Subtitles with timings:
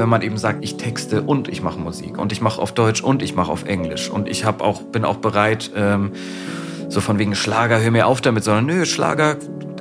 [0.00, 3.02] wenn man eben sagt, ich texte und ich mache Musik und ich mache auf Deutsch
[3.02, 6.12] und ich mache auf Englisch und ich habe auch bin auch bereit ähm,
[6.88, 9.36] so von wegen Schlager, hör mir auf damit, sondern nö, Schlager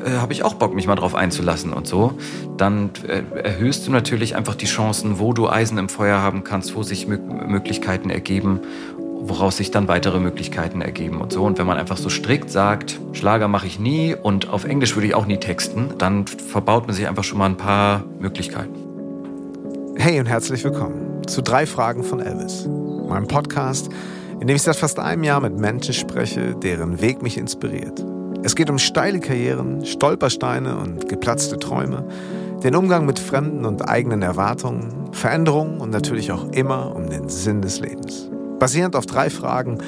[0.06, 2.18] äh, habe ich auch Bock, mich mal drauf einzulassen und so,
[2.58, 6.76] dann äh, erhöhst du natürlich einfach die Chancen, wo du Eisen im Feuer haben kannst,
[6.76, 8.60] wo sich Möglichkeiten ergeben
[9.22, 11.44] woraus sich dann weitere Möglichkeiten ergeben und so.
[11.44, 15.08] Und wenn man einfach so strikt sagt, Schlager mache ich nie und auf Englisch würde
[15.08, 18.89] ich auch nie texten, dann verbaut man sich einfach schon mal ein paar Möglichkeiten.
[20.02, 23.90] Hey und herzlich willkommen zu drei Fragen von Elvis, meinem Podcast,
[24.40, 28.06] in dem ich seit fast einem Jahr mit Menschen spreche, deren Weg mich inspiriert.
[28.42, 32.08] Es geht um steile Karrieren, Stolpersteine und geplatzte Träume,
[32.64, 37.62] den Umgang mit fremden und eigenen Erwartungen, Veränderungen und natürlich auch immer um den Sinn
[37.62, 38.30] des Lebens.
[38.58, 39.80] Basierend auf drei Fragen,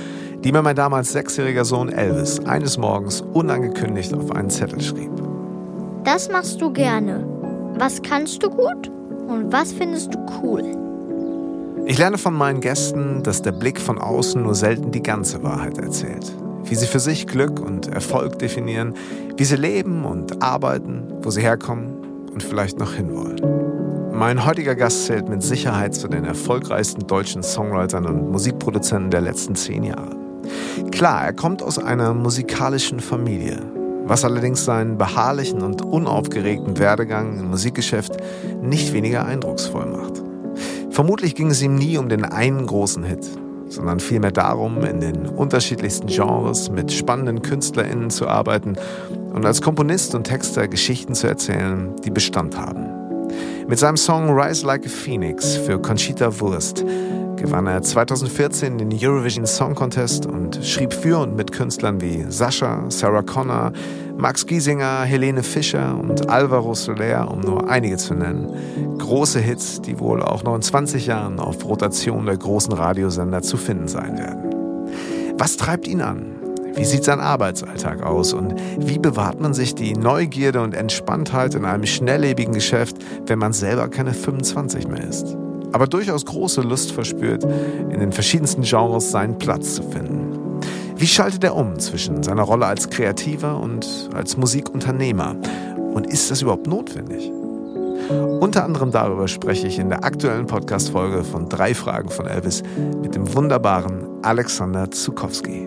[0.43, 5.12] die mir mein damals sechsjähriger Sohn Elvis eines Morgens unangekündigt auf einen Zettel schrieb.
[6.03, 7.25] Das machst du gerne.
[7.77, 8.91] Was kannst du gut
[9.31, 10.63] und was findest du cool?
[11.85, 15.77] Ich lerne von meinen Gästen, dass der Blick von außen nur selten die ganze Wahrheit
[15.77, 16.32] erzählt.
[16.63, 18.93] Wie sie für sich Glück und Erfolg definieren,
[19.35, 23.41] wie sie leben und arbeiten, wo sie herkommen und vielleicht noch hinwollen.
[24.13, 29.55] Mein heutiger Gast zählt mit Sicherheit zu den erfolgreichsten deutschen Songwritern und Musikproduzenten der letzten
[29.55, 30.16] zehn Jahre.
[30.91, 33.60] Klar, er kommt aus einer musikalischen Familie,
[34.05, 38.18] was allerdings seinen beharrlichen und unaufgeregten Werdegang im Musikgeschäft
[38.62, 40.21] nicht weniger eindrucksvoll macht.
[40.90, 43.26] Vermutlich ging es ihm nie um den einen großen Hit,
[43.70, 48.76] sondern vielmehr darum, in den unterschiedlichsten Genres mit spannenden KünstlerInnen zu arbeiten
[49.34, 52.85] und als Komponist und Texter Geschichten zu erzählen, die Bestand haben.
[53.68, 56.84] Mit seinem Song Rise Like a Phoenix für Conchita Wurst
[57.41, 62.85] gewann er 2014 den Eurovision Song Contest und schrieb für und mit Künstlern wie Sascha,
[62.89, 63.73] Sarah Connor,
[64.16, 68.97] Max Giesinger, Helene Fischer und Alvaro Soler, um nur einige zu nennen.
[69.00, 73.57] Große Hits, die wohl auch noch in 20 Jahren auf Rotation der großen Radiosender zu
[73.57, 75.35] finden sein werden.
[75.38, 76.35] Was treibt ihn an?
[76.75, 81.66] Wie sieht sein Arbeitsalltag aus und wie bewahrt man sich die Neugierde und Entspanntheit in
[81.66, 85.35] einem schnelllebigen Geschäft, wenn man selber keine 25 mehr ist?
[85.71, 90.59] Aber durchaus große Lust verspürt, in den verschiedensten Genres seinen Platz zu finden.
[90.95, 95.35] Wie schaltet er um zwischen seiner Rolle als Kreativer und als Musikunternehmer?
[95.93, 97.31] Und ist das überhaupt notwendig?
[98.39, 102.61] Unter anderem darüber spreche ich in der aktuellen Podcast-Folge von Drei Fragen von Elvis
[103.01, 105.65] mit dem wunderbaren Alexander Zukowski.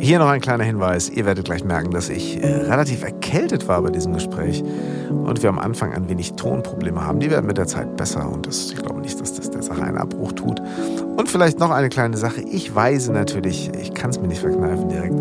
[0.00, 1.10] Hier noch ein kleiner Hinweis.
[1.10, 4.62] Ihr werdet gleich merken, dass ich äh, relativ erkältet war bei diesem Gespräch
[5.10, 7.18] und wir am Anfang ein wenig Tonprobleme haben.
[7.18, 9.82] Die werden mit der Zeit besser und das, ich glaube nicht, dass das der Sache
[9.82, 10.62] einen Abbruch tut.
[11.16, 12.42] Und vielleicht noch eine kleine Sache.
[12.42, 15.16] Ich weise natürlich, ich kann es mir nicht verkneifen direkt,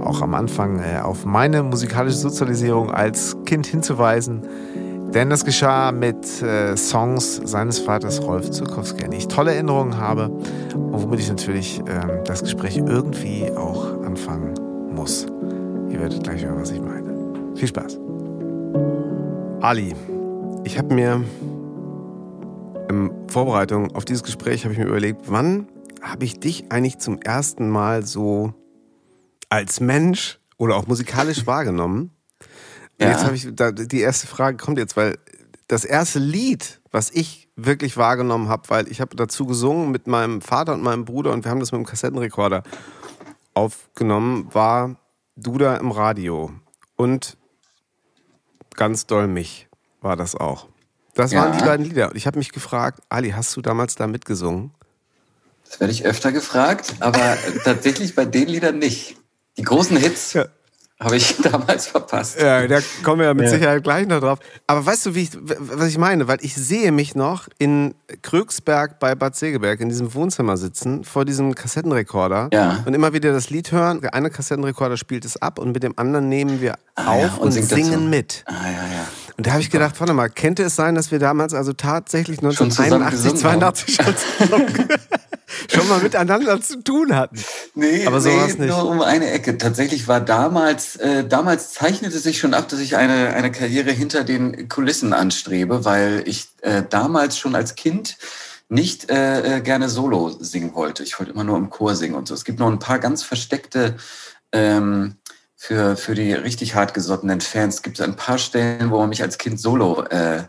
[0.00, 4.42] auch am Anfang äh, auf meine musikalische Sozialisierung als Kind hinzuweisen.
[5.14, 9.98] Denn das geschah mit äh, Songs seines Vaters Rolf Zukowski, an die ich tolle Erinnerungen
[9.98, 14.54] habe und womit ich natürlich äh, das Gespräch irgendwie auch anfangen
[14.94, 15.26] muss.
[15.90, 17.12] Ihr werdet gleich hören, was ich meine.
[17.56, 17.98] Viel Spaß.
[19.60, 19.96] Ali,
[20.62, 21.24] ich habe mir
[22.88, 25.66] in Vorbereitung auf dieses Gespräch habe ich mir überlegt, wann
[26.02, 28.54] habe ich dich eigentlich zum ersten Mal so
[29.48, 32.12] als Mensch oder auch musikalisch wahrgenommen?
[33.00, 33.12] Ja.
[33.12, 35.18] Jetzt habe ich, da, die erste Frage kommt jetzt, weil
[35.68, 40.42] das erste Lied, was ich wirklich wahrgenommen habe, weil ich habe dazu gesungen mit meinem
[40.42, 42.62] Vater und meinem Bruder und wir haben das mit dem Kassettenrekorder
[43.54, 44.96] aufgenommen, war
[45.36, 46.52] Duda im Radio
[46.96, 47.38] und
[48.76, 49.68] ganz doll mich
[50.02, 50.68] war das auch.
[51.14, 51.42] Das ja.
[51.42, 52.10] waren die beiden Lieder.
[52.10, 54.72] Und ich habe mich gefragt, Ali, hast du damals da mitgesungen?
[55.64, 59.16] Das werde ich öfter gefragt, aber tatsächlich bei den Liedern nicht.
[59.56, 60.34] Die großen Hits.
[60.34, 60.46] Ja
[61.00, 62.40] habe ich damals verpasst.
[62.40, 63.50] Ja, da kommen wir ja mit ja.
[63.50, 64.38] Sicherheit gleich noch drauf.
[64.66, 66.28] Aber weißt du, wie ich, was ich meine?
[66.28, 71.24] Weil ich sehe mich noch in Krögsberg bei Bad Segeberg in diesem Wohnzimmer sitzen, vor
[71.24, 72.82] diesem Kassettenrekorder ja.
[72.84, 74.02] und immer wieder das Lied hören.
[74.02, 77.34] Der eine Kassettenrekorder spielt es ab und mit dem anderen nehmen wir ah, auf ja,
[77.36, 78.44] und, und singen mit.
[78.46, 79.06] Ah, ja, ja.
[79.38, 82.40] Und da habe ich gedacht, warte mal, könnte es sein, dass wir damals also tatsächlich
[82.40, 84.14] 1981, 82 schon
[85.72, 87.38] schon mal miteinander zu tun hatten.
[87.74, 88.76] Nee, aber sowas nee, nicht.
[88.76, 89.58] nur um eine Ecke.
[89.58, 94.24] Tatsächlich war damals, äh, damals zeichnete sich schon ab, dass ich eine, eine Karriere hinter
[94.24, 98.16] den Kulissen anstrebe, weil ich äh, damals schon als Kind
[98.68, 101.02] nicht äh, äh, gerne Solo singen wollte.
[101.02, 102.34] Ich wollte immer nur im Chor singen und so.
[102.34, 103.96] Es gibt noch ein paar ganz versteckte
[104.52, 105.16] ähm,
[105.56, 109.36] für, für die richtig hartgesottenen Fans gibt es ein paar Stellen, wo man mich als
[109.36, 110.44] Kind solo äh,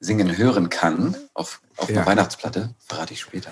[0.00, 1.96] singen hören kann, auf, auf ja.
[1.96, 3.50] einer Weihnachtsplatte, verrate ich später.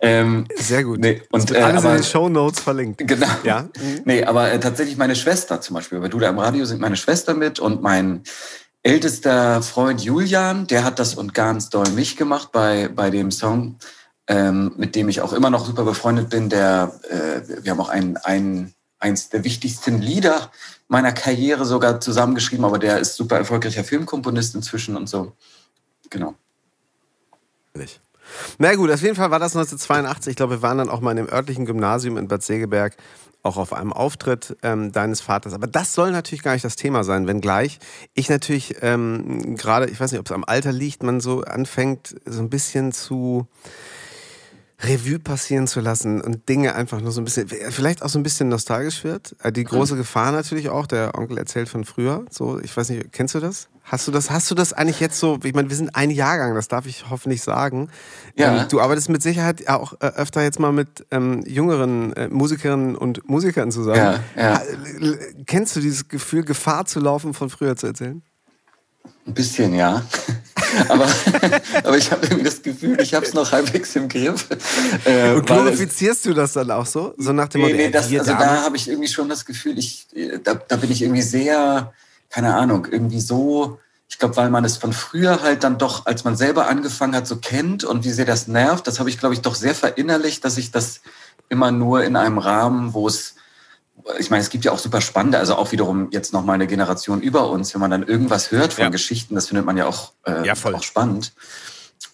[0.00, 1.00] Ähm, Sehr gut.
[1.00, 2.98] Nee, und, äh, alles aber, in den Show Notes verlinkt.
[3.06, 3.26] Genau.
[3.44, 3.62] Ja?
[3.62, 4.02] Mhm.
[4.04, 6.96] Nee, aber äh, tatsächlich meine Schwester zum Beispiel, bei Du da im Radio sind meine
[6.96, 8.22] Schwester mit und mein
[8.82, 13.76] ältester Freund Julian, der hat das und ganz doll mich gemacht bei, bei dem Song,
[14.28, 16.48] ähm, mit dem ich auch immer noch super befreundet bin.
[16.48, 20.50] Der, äh, wir haben auch ein, ein, eins der wichtigsten Lieder
[20.88, 25.32] meiner Karriere sogar zusammengeschrieben, aber der ist super erfolgreicher Filmkomponist inzwischen und so.
[26.10, 26.34] Genau.
[28.58, 30.32] Na gut, auf jeden Fall war das 1982.
[30.32, 32.96] Ich glaube, wir waren dann auch mal in dem örtlichen Gymnasium in Bad Segeberg
[33.42, 35.54] auch auf einem Auftritt ähm, deines Vaters.
[35.54, 37.78] Aber das soll natürlich gar nicht das Thema sein, wenngleich
[38.14, 42.16] ich natürlich ähm, gerade, ich weiß nicht, ob es am Alter liegt, man so anfängt,
[42.26, 43.46] so ein bisschen zu
[44.80, 48.22] Revue passieren zu lassen und Dinge einfach nur so ein bisschen, vielleicht auch so ein
[48.22, 49.34] bisschen nostalgisch wird.
[49.42, 49.98] Äh, die große mhm.
[49.98, 52.24] Gefahr natürlich auch, der Onkel erzählt von früher.
[52.30, 53.68] So, ich weiß nicht, kennst du das?
[53.88, 56.54] Hast du das, hast du das eigentlich jetzt so, ich meine, wir sind ein Jahrgang,
[56.54, 57.88] das darf ich hoffentlich sagen.
[58.36, 58.62] Ja.
[58.62, 62.96] Ähm, du arbeitest mit Sicherheit auch äh, öfter jetzt mal mit ähm, jüngeren äh, Musikerinnen
[62.96, 63.96] und Musikern zusammen.
[63.96, 64.62] Ja, ja.
[65.46, 68.22] Kennst du dieses Gefühl, Gefahr zu laufen, von früher zu erzählen?
[69.26, 70.02] Ein bisschen, ja.
[70.88, 71.08] aber,
[71.82, 74.48] aber ich habe irgendwie das Gefühl, ich habe es noch halbwegs im Griff.
[75.06, 77.14] Äh, und glorifizierst du das dann auch so?
[77.16, 79.78] So nach dem nee, Motto, nee, das, also da habe ich irgendwie schon das Gefühl,
[79.78, 80.08] ich,
[80.44, 81.92] da, da bin ich irgendwie sehr,
[82.30, 83.78] keine Ahnung, irgendwie so,
[84.08, 87.26] ich glaube, weil man es von früher halt dann doch, als man selber angefangen hat,
[87.26, 90.44] so kennt und wie sehr das nervt, das habe ich, glaube ich, doch sehr verinnerlicht,
[90.44, 91.00] dass ich das
[91.48, 93.34] immer nur in einem Rahmen, wo es
[94.18, 96.66] ich meine, es gibt ja auch super spannende, also auch wiederum jetzt noch mal eine
[96.66, 98.90] Generation über uns, wenn man dann irgendwas hört von ja.
[98.90, 101.32] Geschichten, das findet man ja auch, äh, ja, auch spannend.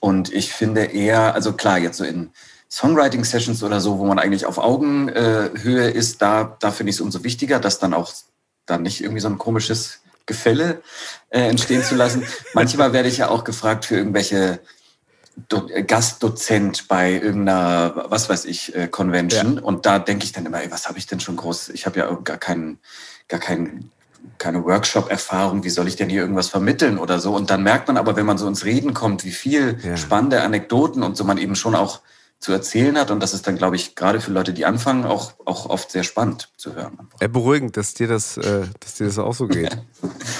[0.00, 2.30] Und ich finde eher, also klar, jetzt so in
[2.70, 7.22] Songwriting-Sessions oder so, wo man eigentlich auf Augenhöhe ist, da, da finde ich es umso
[7.22, 8.12] wichtiger, dass dann auch
[8.66, 10.82] dann nicht irgendwie so ein komisches Gefälle
[11.30, 12.24] äh, entstehen zu lassen.
[12.54, 14.60] Manchmal werde ich ja auch gefragt für irgendwelche
[15.48, 19.56] Do Gastdozent bei irgendeiner, was weiß ich, äh, Convention.
[19.56, 19.62] Ja.
[19.62, 21.70] Und da denke ich dann immer, ey, was habe ich denn schon groß?
[21.70, 22.78] Ich habe ja gar keinen,
[23.28, 23.90] gar keinen
[24.38, 27.34] keine Workshop-Erfahrung, wie soll ich denn hier irgendwas vermitteln oder so?
[27.34, 29.96] Und dann merkt man aber, wenn man so ins Reden kommt, wie viel ja.
[29.96, 32.00] spannende Anekdoten und so man eben schon auch
[32.44, 33.10] zu erzählen hat.
[33.10, 36.04] Und das ist dann, glaube ich, gerade für Leute, die anfangen, auch, auch oft sehr
[36.04, 37.08] spannend zu hören.
[37.20, 39.76] Ja, beruhigend, dass dir das, äh, dass dir das auch so geht.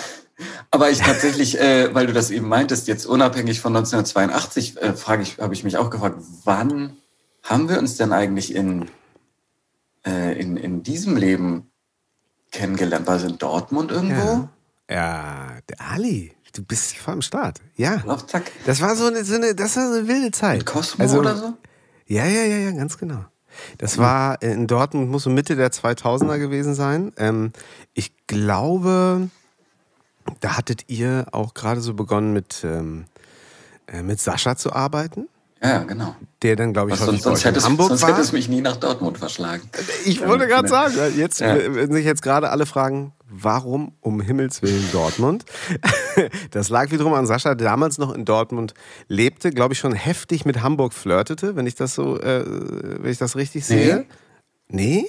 [0.71, 5.23] Aber ich tatsächlich, äh, weil du das eben meintest, jetzt unabhängig von 1982, äh, frage
[5.23, 6.97] ich, habe ich mich auch gefragt, wann
[7.43, 8.91] haben wir uns denn eigentlich in,
[10.07, 11.71] äh, in, in diesem Leben
[12.53, 13.07] kennengelernt?
[13.07, 14.49] War es in Dortmund irgendwo?
[14.91, 16.33] Ja, ja der Ali.
[16.55, 17.61] Du bist voll am Start.
[17.77, 18.03] Ja.
[18.07, 18.53] Auf, zack.
[18.67, 20.59] Das war so eine, so eine, das war so eine wilde Zeit.
[20.59, 21.55] Mit Cosmo also, oder so?
[22.07, 23.25] Ja, ja, ja, ja, ganz genau.
[23.79, 27.13] Das war in Dortmund, muss so Mitte der 2000er gewesen sein.
[27.17, 27.53] Ähm,
[27.95, 29.31] ich glaube,
[30.41, 33.05] da hattet ihr auch gerade so begonnen mit, ähm,
[33.87, 35.29] äh, mit Sascha zu arbeiten.
[35.65, 36.15] Ja, genau.
[36.43, 39.17] Der dann, glaube ich, sonst, sonst, hätte Hamburg sonst hätte es mich nie nach Dortmund
[39.17, 39.63] verschlagen.
[40.05, 41.57] Ich wollte gerade sagen, jetzt, ja.
[41.57, 45.45] wenn sich jetzt gerade alle fragen, warum um Himmels Willen Dortmund?
[46.53, 48.75] Das lag wiederum an Sascha, der damals noch in Dortmund
[49.09, 53.19] lebte, glaube ich, schon heftig mit Hamburg flirtete, wenn ich das so, äh, wenn ich
[53.19, 53.97] das richtig sehe.
[53.97, 54.07] Nee?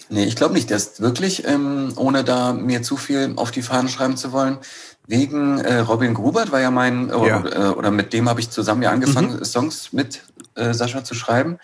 [0.10, 0.70] Nee, ich glaube nicht.
[0.70, 4.60] Der ist wirklich, ähm, ohne da mir zu viel auf die Fahnen schreiben zu wollen,
[5.08, 7.46] wegen äh, Robin Grubert war ja mein, äh, ja.
[7.46, 9.46] Äh, oder mit dem habe ich zusammen ja angefangen, mhm.
[9.46, 10.22] Songs mit
[10.56, 11.58] äh, Sascha zu schreiben.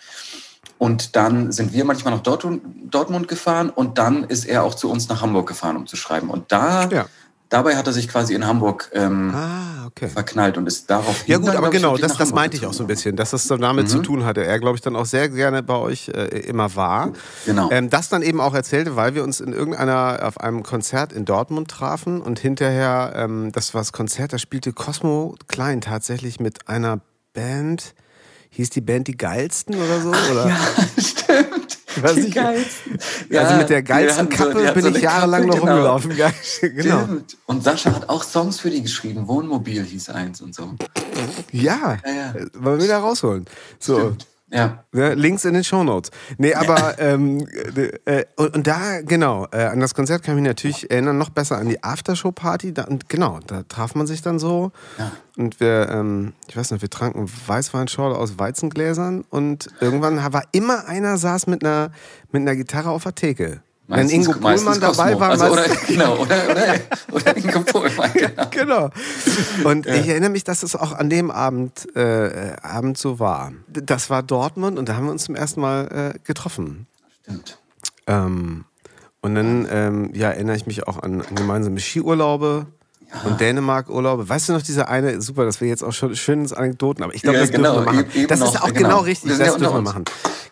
[0.78, 5.08] Und dann sind wir manchmal nach Dortmund gefahren und dann ist er auch zu uns
[5.08, 6.28] nach Hamburg gefahren, um zu schreiben.
[6.28, 7.06] Und da ja.
[7.52, 10.08] Dabei hat er sich quasi in Hamburg ähm, ah, okay.
[10.08, 12.82] verknallt und ist darauf Ja gut, dann, aber genau, das, das meinte ich auch so
[12.82, 13.88] ein bisschen, dass das damit mhm.
[13.88, 14.42] zu tun hatte.
[14.42, 17.12] Er, glaube ich, dann auch sehr gerne bei euch äh, immer war.
[17.44, 17.68] Genau.
[17.70, 21.26] Ähm, das dann eben auch erzählte, weil wir uns in irgendeiner, auf einem Konzert in
[21.26, 26.70] Dortmund trafen und hinterher, ähm, das war das Konzert, da spielte Cosmo Klein tatsächlich mit
[26.70, 27.00] einer
[27.34, 27.94] Band,
[28.48, 30.08] hieß die Band die Geilsten oder so?
[30.08, 30.48] Oder?
[30.48, 30.56] Ja,
[30.98, 31.61] stimmt.
[32.00, 32.98] Was die geilsten.
[33.30, 35.72] Ja, also mit der geilsten Kappe so, bin so ich jahrelang Kappe, noch genau.
[35.72, 36.10] rumgelaufen.
[36.60, 37.04] genau.
[37.04, 37.36] Stimmt.
[37.46, 39.28] Und Sascha hat auch Songs für die geschrieben.
[39.28, 40.74] Wohnmobil hieß eins und so.
[41.50, 42.34] Ja, ja, ja.
[42.54, 43.44] wollen wir wieder rausholen.
[43.78, 43.98] So.
[43.98, 44.26] Stimmt.
[44.52, 44.84] Ja.
[44.92, 45.12] ja.
[45.14, 46.10] Links in den Shownotes.
[46.38, 47.46] Nee, aber ähm,
[48.04, 51.30] äh, und, und, da, genau, äh, an das Konzert kann ich mich natürlich erinnern, noch
[51.30, 52.74] besser an die Aftershow-Party.
[52.88, 54.72] und genau, da traf man sich dann so.
[54.98, 55.12] Ja.
[55.36, 60.86] Und wir, ähm, ich weiß nicht, wir tranken Weißweinschorle aus Weizengläsern und irgendwann war immer
[60.86, 61.90] einer saß mit einer,
[62.30, 63.62] mit einer Gitarre auf der Theke.
[63.92, 66.74] Wenn Ingo Pohlmann dabei war, also, oder, genau, oder, oder,
[67.12, 68.46] oder Ingo Pohlmann, genau.
[68.50, 68.90] genau.
[69.64, 69.94] Und ja.
[69.94, 73.52] ich erinnere mich, dass es auch an dem Abend, äh, Abend so war.
[73.68, 76.86] Das war Dortmund und da haben wir uns zum ersten Mal äh, getroffen.
[77.22, 77.58] Stimmt.
[78.06, 78.64] Ähm,
[79.20, 82.66] und dann ähm, ja, erinnere ich mich auch an, an gemeinsame Skiurlaube.
[83.24, 84.28] Und Dänemark-Urlaube.
[84.28, 87.22] Weißt du noch diese eine, super, das wäre jetzt auch schon schönes Anekdoten, aber ich
[87.22, 88.06] glaube, Ja, das genau, dürfen wir machen.
[88.14, 88.78] eben das ist noch, auch genau.
[88.88, 90.04] genau Wir richtig, das dürfen wir machen.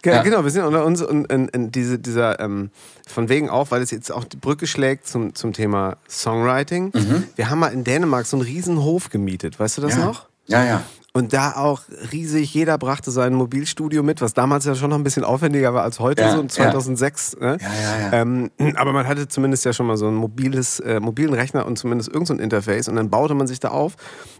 [0.02, 0.22] Ge Ja.
[0.22, 2.70] Genau, wir sind unter uns und, und, und diese, dieser, ähm,
[3.06, 6.92] von wegen auch, weil es jetzt auch die Brücke schlägt zum, zum Thema Songwriting.
[7.36, 10.00] Wir haben mal in Dänemark so einen riesen Hof gemietet, weißt du das Mhm.
[10.00, 10.06] ja.
[10.06, 10.26] noch?
[10.46, 10.82] Ja, ja.
[11.12, 15.02] Und da auch riesig, jeder brachte sein Mobilstudio mit, was damals ja schon noch ein
[15.02, 16.48] bisschen aufwendiger war als heute, Ja, so ja.
[16.48, 17.36] 2006.
[17.40, 17.58] Ne?
[17.60, 18.12] Ja, ja, ja.
[18.12, 21.78] Ähm, aber man hatte zumindest ja schon mal so ein mobiles, äh, mobilen Rechner und
[21.78, 23.94] zumindest irgendein so Interface und dann baute man sich da auf.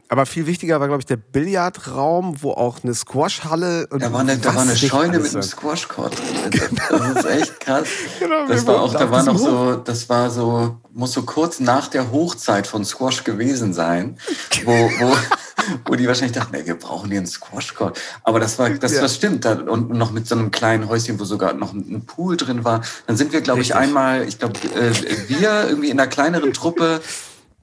[0.09, 4.21] Aber viel wichtiger war, glaube ich, der Billardraum, wo auch eine Squashhalle und Da war
[4.21, 5.43] eine, da war eine Scheune mit einem.
[5.43, 6.79] Squashcourt drin.
[6.89, 7.89] Das ist echt krass.
[8.19, 11.89] Genau, das war auch, da war noch so, das war so, muss so kurz nach
[11.89, 14.19] der Hochzeit von Squash gewesen sein,
[14.65, 15.17] wo, wo,
[15.85, 17.99] wo die wahrscheinlich dachten, ey, wir brauchen hier einen Squashcourt.
[18.25, 19.01] Aber das war, das, Ja.
[19.03, 19.45] das stimmt.
[19.47, 22.83] Und noch mit so einem kleinen Häuschen, wo sogar noch ein Pool drin war.
[23.07, 24.93] Dann sind wir, glaube ich, einmal, ich glaube, äh,
[25.29, 27.01] wir irgendwie in einer kleineren Truppe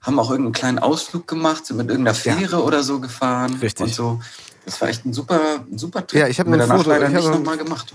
[0.02, 3.56] haben auch irgendeinen kleinen Ausflug gemacht, sind mit irgendeiner Fähre oder so gefahren.
[3.62, 3.86] Richtig.
[3.86, 4.20] Und so.
[4.66, 5.40] Das war echt ein super,
[5.72, 6.20] ein super Trip.
[6.22, 7.94] Ja, ich hab Haben wir ein danach Foto, leider ich nicht habe- nochmal gemacht.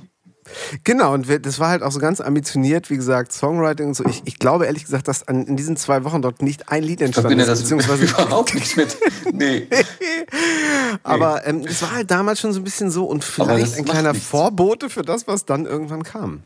[0.84, 4.04] Genau, und wir, das war halt auch so ganz ambitioniert, wie gesagt, Songwriting und so.
[4.04, 7.00] Ich, ich glaube ehrlich gesagt, dass an, in diesen zwei Wochen dort nicht ein Lied
[7.00, 7.46] Ich entstanden ist.
[7.48, 8.96] das Beziehungsweise, überhaupt nicht mit.
[9.32, 9.68] Nee.
[11.02, 13.84] aber ähm, es war halt damals schon so ein bisschen so und vielleicht das ein
[13.84, 14.28] kleiner nichts.
[14.28, 16.42] Vorbote für das, was dann irgendwann kam.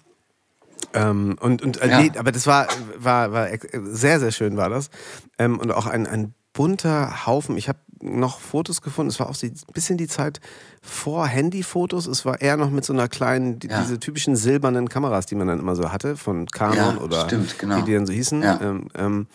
[0.95, 2.01] Ähm, und und äh, Ja.
[2.01, 3.49] nee, aber das war, war, war
[3.85, 4.91] sehr, sehr schön war das.
[5.39, 7.57] Ähm, und auch ein, ein bunter Haufen.
[7.57, 9.11] Ich habe noch Fotos gefunden.
[9.11, 10.41] Es war auch so ein bisschen die Zeit
[10.83, 12.07] vor Handyfotos.
[12.07, 13.81] Es war eher noch mit so einer kleinen, die, Ja.
[13.83, 17.59] diese typischen silbernen Kameras, die man dann immer so hatte, von Canon Ja, oder stimmt,
[17.59, 17.77] genau.
[17.79, 18.43] wie die dann so hießen.
[18.43, 18.61] Ja.
[18.61, 19.27] Ähm, ähm,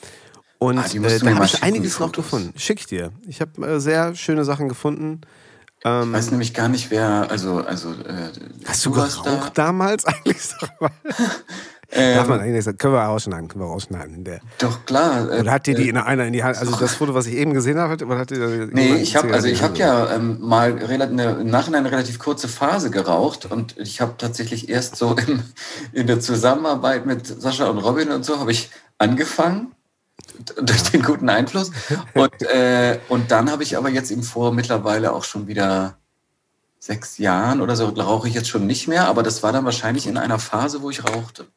[0.59, 2.53] und Ah, die äh, du da habe ich einiges die noch gefunden.
[2.57, 3.11] Schick ich dir.
[3.27, 5.21] Ich habe äh, sehr schöne Sachen gefunden.
[5.83, 8.29] Ähm, Ich weiß nämlich gar nicht, wer, also, also, äh,
[8.65, 10.37] Hast du warst geraucht damals eigentlich?
[11.93, 14.23] Ähm, Darf man eigentlich sagen, können wir rausschneiden, können wir rausschneiden.
[14.23, 14.39] Der.
[14.59, 15.29] Doch, klar.
[15.29, 17.35] äh, Oder hat dir die in einer in die Hand, also das Foto, was ich
[17.35, 20.79] eben gesehen habe, oder hat dir Nee, ich habe also ich habe ja ähm, mal
[20.87, 25.43] eine, im Nachhinein eine relativ kurze Phase geraucht und ich habe tatsächlich erst so in,
[25.91, 29.73] in der Zusammenarbeit mit Sascha und Robin und so habe ich angefangen
[30.61, 31.71] durch den guten Einfluss
[32.13, 35.97] und äh, und dann habe ich aber jetzt eben vor mittlerweile auch schon wieder
[36.79, 40.07] sechs Jahren oder so rauche ich jetzt schon nicht mehr, aber das war dann wahrscheinlich
[40.07, 41.47] in einer Phase, wo ich rauchte.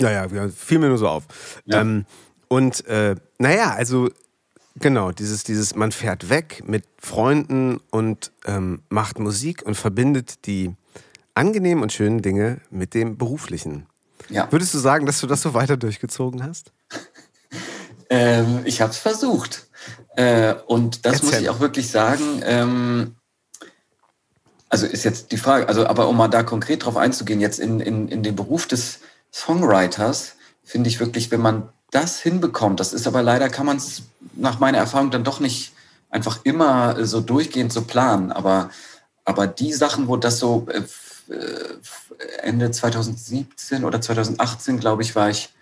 [0.00, 1.24] Ja, ja, fiel mir nur so auf.
[1.64, 1.80] Ja.
[1.80, 2.06] Ähm,
[2.48, 4.08] und äh, naja, also
[4.78, 10.74] genau, dieses, dieses, man fährt weg mit Freunden und ähm, macht Musik und verbindet die
[11.34, 13.86] angenehmen und schönen Dinge mit dem beruflichen.
[14.28, 14.50] Ja.
[14.50, 16.72] Würdest du sagen, dass du das so weiter durchgezogen hast?
[18.08, 19.66] Ähm, ich habe es versucht.
[20.14, 22.40] Äh, und das Erzähl muss ich auch wirklich sagen.
[22.44, 23.16] Ähm,
[24.68, 27.80] also ist jetzt die Frage, also aber um mal da konkret drauf einzugehen, jetzt in,
[27.80, 29.00] in, in den Beruf des
[29.32, 34.02] Songwriters, finde ich wirklich, wenn man das hinbekommt, das ist aber leider, kann man es
[34.34, 35.72] nach meiner Erfahrung dann doch nicht
[36.10, 38.32] einfach immer äh, so durchgehend so planen.
[38.32, 38.70] Aber,
[39.24, 40.82] aber die Sachen, wo das so äh,
[41.32, 41.78] äh,
[42.42, 45.52] Ende 2017 oder 2018, glaube ich, war ich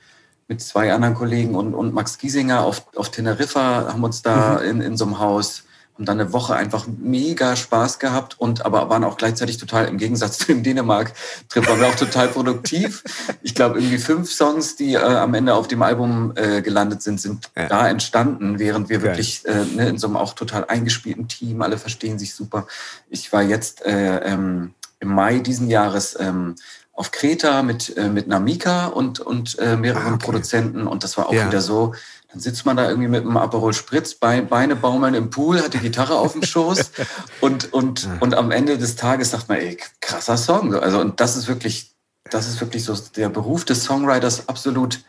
[0.49, 4.81] mit zwei anderen Kollegen und, und Max Giesinger auf, auf Teneriffa, haben uns da in,
[4.81, 9.05] in so einem Haus, haben dann eine Woche einfach mega Spaß gehabt und aber waren
[9.05, 13.05] auch gleichzeitig total, im Gegensatz zu dem Dänemark-Trip, waren wir auch total produktiv.
[13.43, 17.21] Ich glaube, irgendwie fünf Songs, die äh, am Ende auf dem Album äh, gelandet sind,
[17.21, 17.69] sind Ja.
[17.69, 19.11] da entstanden, während wir Geil.
[19.11, 22.67] wirklich äh, ne, in so einem auch total eingespielten Team, alle verstehen sich super.
[23.09, 26.57] Ich war jetzt äh, ähm, im Mai diesen Jahres ähm,
[26.93, 30.25] auf Kreta mit, äh, mit Namika und, und äh, mehreren Ah, okay.
[30.25, 31.47] Produzenten und das war auch Ja.
[31.49, 31.95] wieder so,
[32.35, 35.79] dann sitzt man da irgendwie mit einem Aperol Spritz, Beine, baumeln im Pool, hat die
[35.79, 36.91] Gitarre auf dem Schoß
[37.41, 40.73] und, und, und am Ende des Tages sagt man, ey, krasser Song.
[40.73, 41.95] So, Also, und das ist wirklich,
[42.29, 45.05] das ist wirklich so der Beruf des Songwriters absolut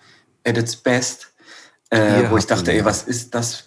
[0.46, 1.34] at its best,
[1.90, 3.64] äh, wo ich dachte, ey, was ist das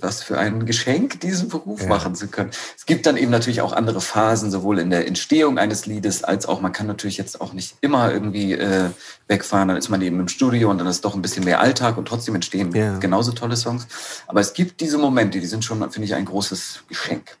[0.00, 1.88] was für ein Geschenk, diesen Beruf Ja.
[1.88, 2.50] machen zu können.
[2.76, 6.46] Es gibt dann eben natürlich auch andere Phasen, sowohl in der Entstehung eines Liedes, als
[6.46, 8.90] auch, man kann natürlich jetzt auch nicht immer irgendwie äh,
[9.28, 11.96] wegfahren, dann ist man eben im Studio und dann ist doch ein bisschen mehr Alltag
[11.96, 12.98] und trotzdem entstehen Ja.
[12.98, 13.86] genauso tolle Songs.
[14.26, 17.37] Aber es gibt diese Momente, die sind schon, finde ich, ein großes Geschenk.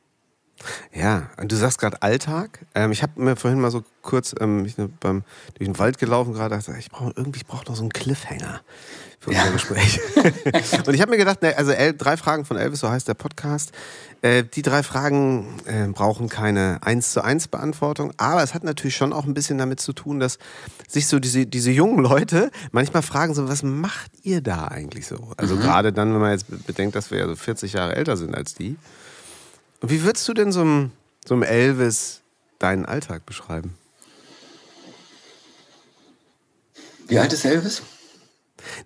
[0.92, 2.60] Ja, und du sagst gerade Alltag.
[2.74, 5.22] Ähm, ich habe mir vorhin mal so kurz ähm, ich, ne, beim,
[5.54, 8.60] durch den Wald gelaufen gerade, dachte ich brauche irgendwie, ich brauche noch so einen Cliffhanger
[9.20, 9.50] für unser Ja.
[9.50, 10.00] Gespräch.
[10.86, 13.14] und ich habe mir gedacht, ne, also El drei Fragen von Elvis, so heißt der
[13.14, 13.72] Podcast.
[14.22, 18.96] Äh, die drei Fragen äh, brauchen keine eins zu eins Beantwortung, aber es hat natürlich
[18.96, 20.38] schon auch ein bisschen damit zu tun, dass
[20.88, 25.32] sich so diese, diese jungen Leute manchmal fragen so, was macht ihr da eigentlich so?
[25.36, 28.34] Also gerade dann, wenn man jetzt bedenkt, dass wir ja so 40 Jahre älter sind
[28.34, 28.76] als die.
[29.80, 30.92] Wie würdest du denn so einem,
[31.26, 32.20] so einem Elvis
[32.58, 33.74] deinen Alltag beschreiben?
[37.06, 37.82] Wie alt ist Elvis?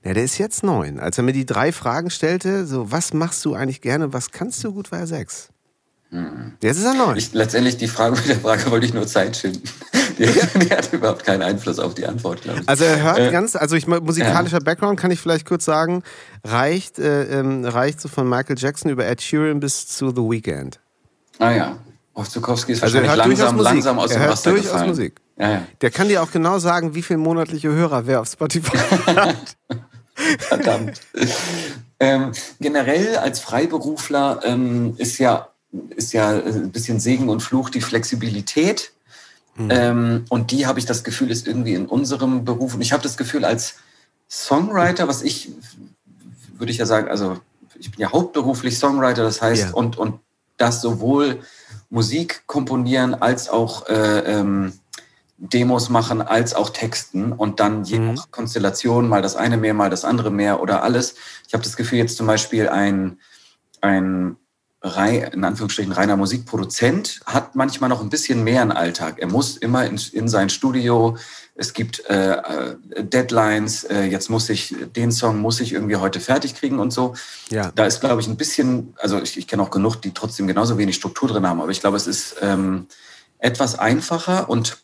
[0.05, 1.01] Na, der ist jetzt neun.
[1.01, 4.63] Als er mir die drei Fragen stellte, so, was machst du eigentlich gerne, was kannst
[4.63, 5.49] du gut, war er sechs.
[6.11, 6.53] Hm.
[6.63, 7.17] Jetzt ist er neun.
[7.17, 9.63] Ich, letztendlich die Frage mit der Frage wollte ich nur Zeit schinden.
[10.19, 10.27] Die,
[10.59, 12.69] die, hat überhaupt keinen Einfluss auf die Antwort, glaube ich.
[12.69, 14.65] Also er hört äh, ganz, also ich musikalischer ja.
[14.65, 16.03] Background kann ich vielleicht kurz sagen,
[16.45, 20.81] reicht, äh, ähm, reicht so von Michael Jackson über Ed Sheeran bis zu The Weeknd.
[21.39, 21.77] Ah ja.
[22.15, 24.89] Ozukowski ist also wahrscheinlich langsam, langsam aus er dem Wasser durchaus gefallen.
[24.89, 25.21] Musik.
[25.39, 25.67] Ja, ja.
[25.81, 28.77] Der kann dir auch genau sagen, wie viele monatliche Hörer wer auf Spotify
[29.07, 29.57] hat.
[30.15, 31.01] Verdammt.
[31.99, 35.49] ähm, generell als Freiberufler ähm, ist ja
[35.97, 38.93] ist ja ein bisschen Segen und Fluch die Flexibilität.
[39.55, 39.69] Mhm.
[39.71, 42.75] Ähm, und die habe ich das Gefühl, ist irgendwie in unserem Beruf.
[42.75, 43.77] Und ich habe das Gefühl, als
[44.31, 45.51] Songwriter, was ich,
[46.57, 47.39] würde ich ja sagen, also
[47.79, 49.75] ich bin ja hauptberuflich Songwriter, das heißt, ja.
[49.75, 50.21] und, und
[50.57, 51.41] das sowohl
[51.91, 54.73] Musik komponieren als auch äh, ähm,
[55.37, 58.15] Demos machen als auch Texten und dann je mhm.
[58.15, 61.17] nach Konstellation mal das eine mehr, mal das andere mehr oder alles.
[61.49, 63.19] Ich habe das Gefühl, jetzt zum Beispiel ein,
[63.81, 64.37] ein
[64.85, 69.21] in Anführungsstrichen reiner Musikproduzent hat manchmal noch ein bisschen mehr einen Alltag.
[69.21, 71.17] Er muss immer in, in sein Studio.
[71.55, 73.85] Es gibt äh, äh, Deadlines.
[73.85, 77.15] Äh, jetzt muss ich den Song muss ich irgendwie heute fertig kriegen und so.
[77.51, 77.71] Ja.
[77.77, 78.95] Da ist glaube ich ein bisschen.
[78.99, 81.61] Also ich, ich kenne auch genug, die trotzdem genauso wenig Struktur drin haben.
[81.61, 82.87] Aber ich glaube, es ist ähm,
[83.39, 84.79] etwas einfacher und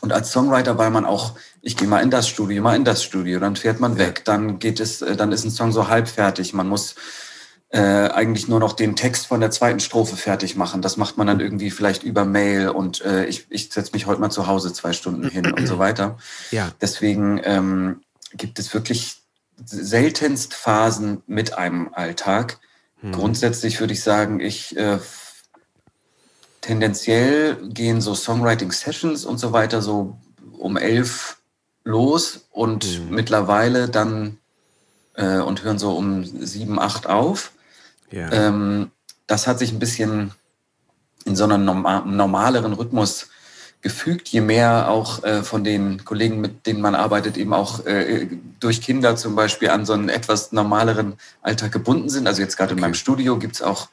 [0.00, 3.04] und als Songwriter, weil man auch, ich gehe mal in das Studio, mal in das
[3.04, 6.08] Studio, dann fährt man weg, dann geht es, äh, dann ist ein Song so halb
[6.08, 6.52] fertig.
[6.54, 6.96] Man muss
[7.74, 10.80] äh, eigentlich nur noch den Text von der zweiten Strophe fertig machen.
[10.80, 14.20] Das macht man dann irgendwie vielleicht über Mail und äh, ich, ich setze mich heute
[14.20, 16.16] mal zu Hause zwei Stunden hin und so weiter.
[16.50, 16.70] Ja.
[16.80, 18.02] Deswegen ähm,
[18.32, 19.16] gibt es wirklich
[19.56, 22.60] seltenst Phasen mit einem Alltag.
[23.00, 23.10] Hm.
[23.10, 24.98] Grundsätzlich würde ich sagen, ich äh,
[26.60, 30.16] tendenziell gehen so Songwriting-Sessions und so weiter so
[30.58, 31.38] um elf
[31.82, 33.14] los und mhm.
[33.14, 34.38] mittlerweile dann
[35.14, 37.50] äh, und hören so um sieben, acht auf.
[38.10, 38.30] Ja.
[38.32, 38.90] Ähm,
[39.26, 40.32] das hat sich ein bisschen
[41.24, 43.28] in so einem normaleren Rhythmus
[43.80, 48.28] gefügt, je mehr auch äh, von den Kollegen, mit denen man arbeitet, eben auch äh,
[48.58, 52.26] durch Kinder zum Beispiel an so einen etwas normaleren Alltag gebunden sind.
[52.26, 52.78] Also jetzt gerade okay.
[52.78, 53.88] in meinem Studio gibt es auch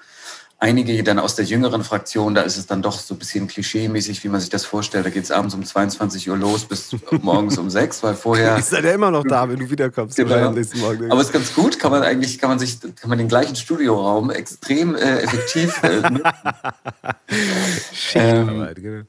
[0.62, 4.24] einige dann aus der jüngeren Fraktion, da ist es dann doch so ein bisschen klischee-mäßig,
[4.24, 5.06] wie man sich das vorstellt.
[5.06, 8.58] Da geht es abends um 22 Uhr los bis morgens um 6, weil vorher.
[8.58, 10.16] Ist ja immer noch da, wenn du wiederkommst.
[10.16, 10.36] Genau.
[10.36, 13.56] Aber es ist ganz gut, kann man eigentlich, kann man sich, kann man den gleichen
[13.56, 16.04] Studioraum extrem äh, effektiv äh,
[18.14, 19.04] ähm, genau.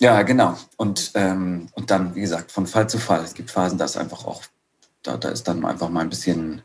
[0.00, 0.58] Ja, genau.
[0.76, 3.22] Und, ähm, und dann, wie gesagt, von Fall zu Fall.
[3.22, 4.42] Es gibt Phasen, da ist einfach auch,
[5.04, 6.62] da, da ist dann einfach mal ein bisschen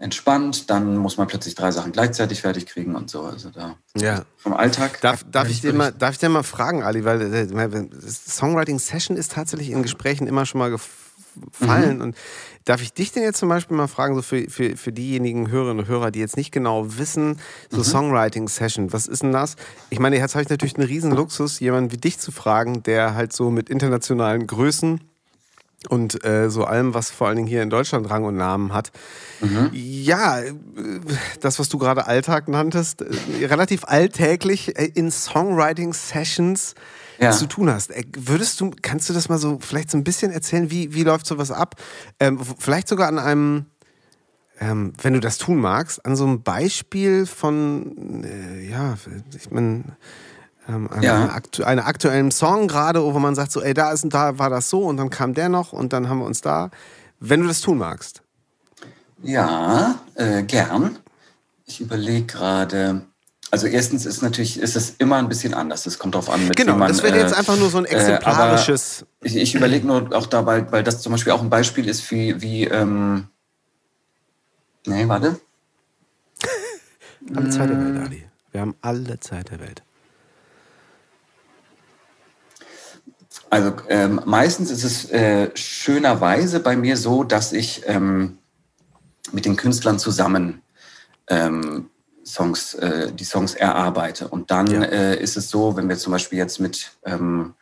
[0.00, 3.22] entspannt, dann muss man plötzlich drei Sachen gleichzeitig fertig kriegen und so.
[3.22, 4.22] Also da ja.
[4.38, 4.98] vom Alltag.
[5.02, 9.16] Darf, darf ich, dir mal, darf ich dir mal fragen, Ali, weil äh, Songwriting Session
[9.16, 11.96] ist tatsächlich in Gesprächen immer schon mal gefallen.
[11.96, 12.02] Mhm.
[12.02, 12.16] Und
[12.64, 15.84] darf ich dich denn jetzt zum Beispiel mal fragen, so für, für, für diejenigen Hörerinnen
[15.84, 17.84] und Hörer, die jetzt nicht genau wissen, so mhm.
[17.84, 19.56] Songwriting Session, was ist denn das?
[19.90, 23.14] Ich meine, jetzt habe ich natürlich einen riesen Luxus, jemanden wie dich zu fragen, der
[23.14, 25.00] halt so mit internationalen Größen
[25.88, 28.92] und äh, so allem, was vor allen Dingen hier in Deutschland Rang und Namen hat.
[29.40, 29.70] Mhm.
[29.72, 30.52] Ja, äh,
[31.40, 36.74] das, was du gerade Alltag nanntest, äh, relativ alltäglich äh, in Songwriting-Sessions
[37.18, 37.30] ja.
[37.30, 37.92] zu tun hast.
[38.16, 41.26] Würdest du, kannst du das mal so vielleicht so ein bisschen erzählen, wie, wie läuft
[41.26, 41.76] sowas ab?
[42.18, 43.66] Ähm, vielleicht sogar an einem,
[44.60, 48.96] ähm, wenn du das tun magst, an so einem Beispiel von, äh, ja,
[49.34, 49.84] ich meine,
[50.68, 51.28] ähm, einem, ja.
[51.30, 54.70] aktu einem aktuellen Song gerade, wo man sagt so, ey, da ist da war das
[54.70, 56.70] so und dann kam der noch und dann haben wir uns da.
[57.18, 58.22] Wenn du das tun magst.
[59.22, 60.98] Ja, äh, gern.
[61.66, 63.02] Ich überlege gerade.
[63.50, 65.86] Also erstens ist natürlich, ist es immer ein bisschen anders.
[65.86, 67.84] Es kommt darauf an, mit genau, man, das wäre jetzt äh, einfach nur so ein
[67.84, 69.04] äh, exemplarisches.
[69.22, 72.08] Äh, ich, ich überlege nur auch dabei, weil das zum Beispiel auch ein Beispiel ist,
[72.10, 73.26] wie, wie ähm,
[74.86, 75.40] nee, warte.
[77.34, 78.28] alle Zeit der Welt, Ali.
[78.52, 79.82] Wir haben alle Zeit der Welt.
[83.50, 88.38] Also ähm, meistens ist es äh, schönerweise bei mir so, dass ich ähm,
[89.32, 90.62] mit den Künstlern zusammen
[91.26, 91.90] ähm,
[92.24, 94.28] Songs, äh, die Songs erarbeite.
[94.28, 94.82] Und dann ja.
[94.82, 97.54] äh, ist es so, wenn wir zum Beispiel jetzt mit, ähm,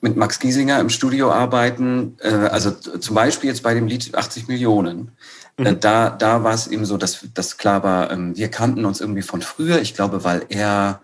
[0.00, 4.46] mit Max Giesinger im Studio arbeiten, äh, also zum Beispiel jetzt bei dem Lied 80
[4.46, 5.12] Millionen,
[5.56, 5.80] äh, mhm.
[5.80, 9.22] da, da war es eben so, dass, dass klar war, ähm, wir kannten uns irgendwie
[9.22, 9.80] von früher.
[9.80, 11.02] Ich glaube, weil er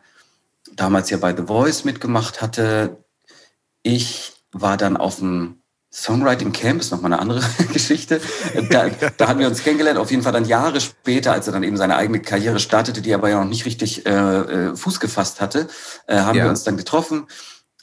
[0.77, 2.99] damals ja bei The Voice mitgemacht hatte,
[3.83, 7.41] ich war dann auf dem Songwriting Camp, ist nochmal eine andere
[7.73, 8.21] Geschichte.
[8.71, 11.63] Da, da haben wir uns kennengelernt, auf jeden Fall dann Jahre später, als er dann
[11.63, 15.41] eben seine eigene Karriere startete, die aber ja noch nicht richtig äh, äh Fuß gefasst
[15.41, 15.69] hatte,
[16.07, 16.45] äh, haben ja.
[16.45, 17.27] wir uns dann getroffen.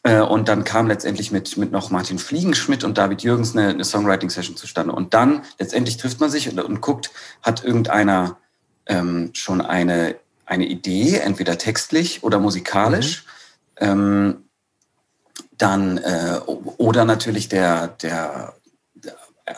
[0.03, 3.83] Äh, und dann kam letztendlich mit, mit noch Martin Fliegenschmidt und David Jürgens eine, eine
[3.83, 4.93] Songwriting-Session zustande.
[4.93, 7.09] Und dann letztendlich trifft man sich und, und guckt,
[7.41, 8.37] hat irgendeiner
[8.85, 13.25] ähm, schon eine, eine Idee, entweder textlich oder musikalisch.
[13.81, 13.87] Mhm.
[13.87, 14.44] Ähm,
[15.57, 18.53] dann äh, oder natürlich der, der,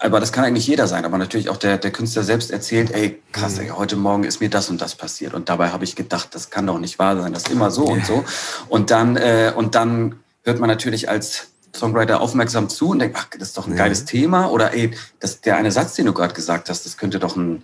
[0.02, 3.22] aber das kann eigentlich jeder sein, aber natürlich auch der, der Künstler selbst erzählt, ey,
[3.32, 3.64] krass, mhm.
[3.64, 5.34] ey, heute Morgen ist mir das und das passiert.
[5.34, 7.86] Und dabei habe ich gedacht, das kann doch nicht wahr sein, das ist immer so
[7.86, 8.26] und so.
[8.68, 13.28] Und dann, äh, und dann hört man natürlich als Songwriter aufmerksam zu und denkt, ach,
[13.38, 13.78] das ist doch ein ja.
[13.78, 14.50] geiles Thema.
[14.50, 17.64] Oder ey, das, der eine Satz, den du gerade gesagt hast, das könnte doch ein,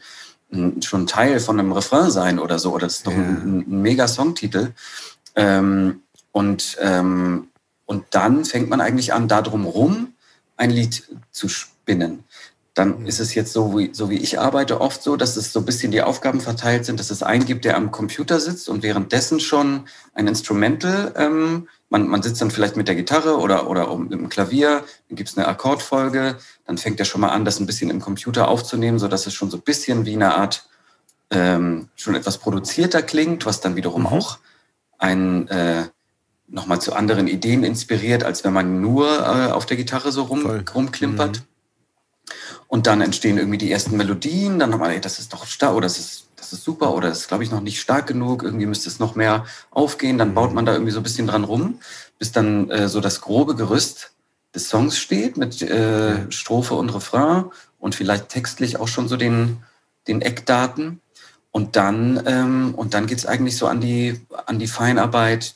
[0.52, 2.74] ein, schon ein Teil von einem Refrain sein oder so.
[2.74, 3.18] Oder das ist doch ja.
[3.18, 4.74] ein, ein, mega Songtitel.
[5.36, 7.48] Ähm, und ähm,
[7.94, 10.14] und dann fängt man eigentlich an, da rum
[10.58, 12.24] ein Lied zu spinnen.
[12.74, 13.06] Dann mhm.
[13.06, 15.66] ist es jetzt so wie, so wie ich arbeite, oft so, dass es so ein
[15.66, 19.40] bisschen die Aufgaben verteilt sind, dass es einen gibt, der am Computer sitzt und währenddessen
[19.40, 24.12] schon ein Instrumental, ähm, man, man sitzt dann vielleicht mit der Gitarre oder, oder mit
[24.12, 27.68] dem Klavier, dann gibt es eine Akkordfolge, dann fängt er schon mal an, das ein
[27.68, 30.68] bisschen im Computer aufzunehmen, so dass es schon so ein bisschen wie eine Art
[31.30, 34.08] ähm, schon etwas produzierter klingt, was dann wiederum mhm.
[34.08, 34.40] auch
[34.98, 35.84] ein äh,
[36.54, 40.46] nochmal zu anderen Ideen inspiriert, als wenn man nur äh, auf der Gitarre so rum,
[40.74, 41.40] rumklimpert.
[41.40, 42.34] Mhm.
[42.68, 45.86] Und dann entstehen irgendwie die ersten Melodien, dann nochmal, ey, das ist doch stark, oder
[45.86, 48.68] das ist, das ist super, oder das ist, glaube ich, noch nicht stark genug, irgendwie
[48.68, 51.80] müsste es noch mehr aufgehen, dann baut man da irgendwie so ein bisschen dran rum,
[52.20, 54.12] bis dann äh, so das grobe Gerüst
[54.54, 57.46] des Songs steht mit äh, Strophe und Refrain
[57.80, 59.58] und vielleicht textlich auch schon so den,
[60.08, 61.02] den Eckdaten.
[61.52, 65.56] Und dann, ähm, und dann geht's eigentlich so an die, an die Feinarbeit,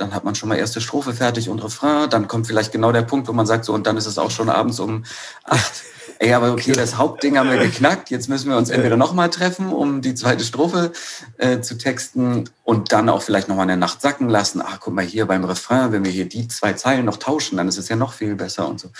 [0.00, 3.02] dann hat man schon mal erste Strophe fertig und Refrain, dann kommt vielleicht genau der
[3.02, 5.04] Punkt, wo man sagt, so, und dann ist es auch schon abends um
[5.44, 5.82] acht.
[6.18, 8.10] Ey, aber okay, das Hauptding haben wir geknackt.
[8.10, 10.92] Jetzt müssen wir uns entweder nochmal treffen, um die zweite Strophe
[11.38, 14.60] äh, zu texten und dann auch vielleicht nochmal eine Nacht sacken lassen.
[14.62, 17.68] Ach, guck mal hier beim Refrain, wenn wir hier die zwei Zeilen noch tauschen, dann
[17.68, 18.90] ist es ja noch viel besser und so.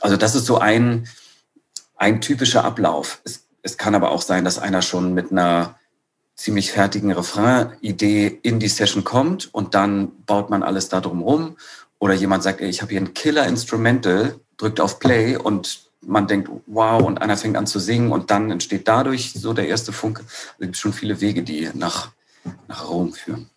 [0.00, 1.06] Also das ist so ein,
[1.94, 3.20] ein typischer Ablauf.
[3.22, 5.76] Es, es kann aber auch sein, dass einer schon mit einer
[6.36, 11.56] ziemlich fertigen Refrain-Idee in die Session kommt und dann baut man alles da drum rum.
[11.98, 16.50] Oder jemand sagt, ey, ich habe hier ein Killer-Instrumental, drückt auf Play und man denkt,
[16.66, 20.24] wow, und einer fängt an zu singen und dann entsteht dadurch so der erste Funke.
[20.28, 22.12] Es gibt schon viele Wege, die nach,
[22.68, 23.48] nach Rom führen.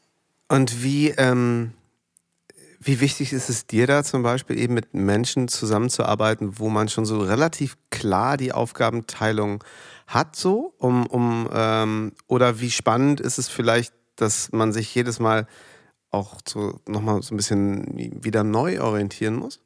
[0.48, 1.74] Und wie, ähm,
[2.80, 7.06] wie wichtig ist es dir da zum Beispiel eben mit Menschen zusammenzuarbeiten, wo man schon
[7.06, 9.63] so relativ klar die Aufgabenteilung
[10.10, 10.74] hat so?
[10.80, 15.48] Um, um, ähm, oder wie spannend ist es vielleicht, dass man sich jedes Mal
[16.10, 19.60] auch so nochmal so ein bisschen wieder neu orientieren muss?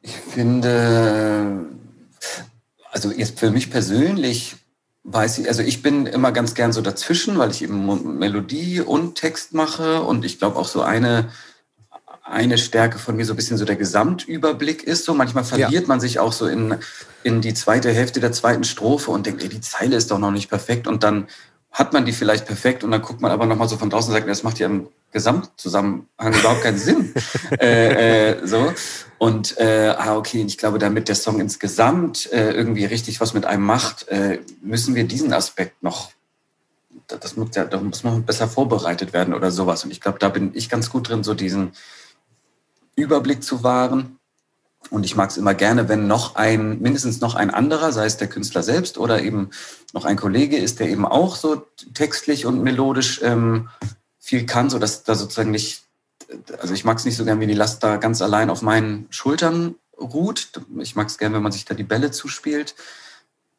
[0.00, 1.66] Ich finde,
[2.90, 4.56] also jetzt für mich persönlich
[5.04, 9.14] weiß ich, also ich bin immer ganz gern so dazwischen, weil ich eben Melodie und
[9.14, 11.30] Text mache und ich glaube auch so eine
[12.28, 15.04] eine Stärke von mir so ein bisschen so der Gesamtüberblick ist.
[15.04, 15.88] So manchmal verliert ja.
[15.88, 16.74] man sich auch so in,
[17.22, 20.32] in die zweite Hälfte der zweiten Strophe und denkt, ey, die Zeile ist doch noch
[20.32, 20.86] nicht perfekt.
[20.86, 21.28] Und dann
[21.70, 24.18] hat man die vielleicht perfekt und dann guckt man aber nochmal so von draußen und
[24.18, 27.14] sagt, das macht ja im Gesamtzusammenhang überhaupt keinen Sinn.
[27.60, 28.72] äh, äh, so.
[29.18, 33.44] Und äh, ah, okay, ich glaube, damit der Song insgesamt äh, irgendwie richtig was mit
[33.44, 36.10] einem macht, äh, müssen wir diesen Aspekt noch
[37.08, 39.84] das muss, ja, da muss man besser vorbereitet werden oder sowas.
[39.84, 41.70] Und ich glaube, da bin ich ganz gut drin, so diesen,
[42.96, 44.18] Überblick zu wahren.
[44.90, 48.16] Und ich mag es immer gerne, wenn noch ein, mindestens noch ein anderer, sei es
[48.16, 49.50] der Künstler selbst oder eben
[49.92, 53.68] noch ein Kollege ist, der eben auch so textlich und melodisch ähm,
[54.18, 55.84] viel kann, so dass da sozusagen nicht,
[56.60, 59.06] also ich mag es nicht so gern, wie die Last da ganz allein auf meinen
[59.10, 60.50] Schultern ruht.
[60.78, 62.74] Ich mag es gern, wenn man sich da die Bälle zuspielt.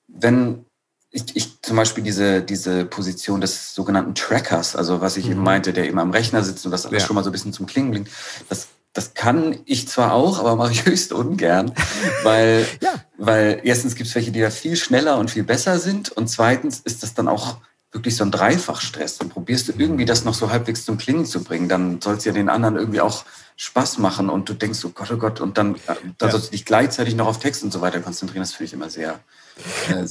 [0.07, 0.65] Wenn
[1.09, 5.31] ich, ich zum Beispiel diese, diese Position des sogenannten Trackers, also was ich mhm.
[5.31, 7.07] eben meinte, der eben am Rechner sitzt und das alles ja.
[7.07, 8.09] schon mal so ein bisschen zum Klingen bringt,
[8.49, 8.67] das
[8.97, 11.71] das kann ich zwar auch, aber mache ich höchst ungern,
[12.23, 12.95] weil, ja.
[13.17, 16.79] weil erstens gibt es welche, die da viel schneller und viel besser sind und zweitens
[16.79, 17.57] ist das dann auch
[17.91, 19.21] wirklich so ein Dreifachstress.
[19.21, 22.25] Und probierst du irgendwie das noch so halbwegs zum Klingen zu bringen, dann soll es
[22.25, 23.23] ja den anderen irgendwie auch
[23.55, 26.31] Spaß machen und du denkst, oh Gott, oh Gott, und dann, äh, dann ja.
[26.31, 28.41] sollst du dich gleichzeitig noch auf Text und so weiter konzentrieren.
[28.41, 29.19] Das finde ich immer sehr.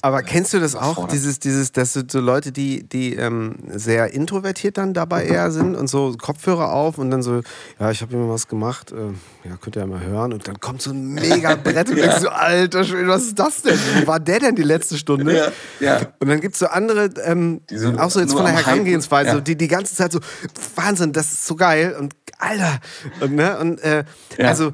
[0.02, 4.78] Aber kennst du das auch, dieses, dieses, dass so Leute, die, die ähm, sehr introvertiert
[4.78, 7.42] dann dabei eher sind und so Kopfhörer auf und dann so,
[7.78, 10.60] ja, ich habe immer was gemacht, äh, ja, könnt ihr ja mal hören und dann
[10.60, 12.06] kommt so ein mega Brett und ja.
[12.06, 13.78] denkst so, alter Schwede, was ist das denn?
[13.94, 15.36] Wo war der denn die letzte Stunde?
[15.36, 16.00] Ja, ja.
[16.18, 17.60] Und dann gibt es so andere, ähm,
[17.98, 19.40] auch so jetzt von der Herangehensweise, ja.
[19.40, 20.20] die die ganze Zeit so,
[20.74, 22.80] Wahnsinn, das ist so geil und Alter.
[23.20, 23.58] Und, ne?
[23.58, 24.04] und äh,
[24.38, 24.72] also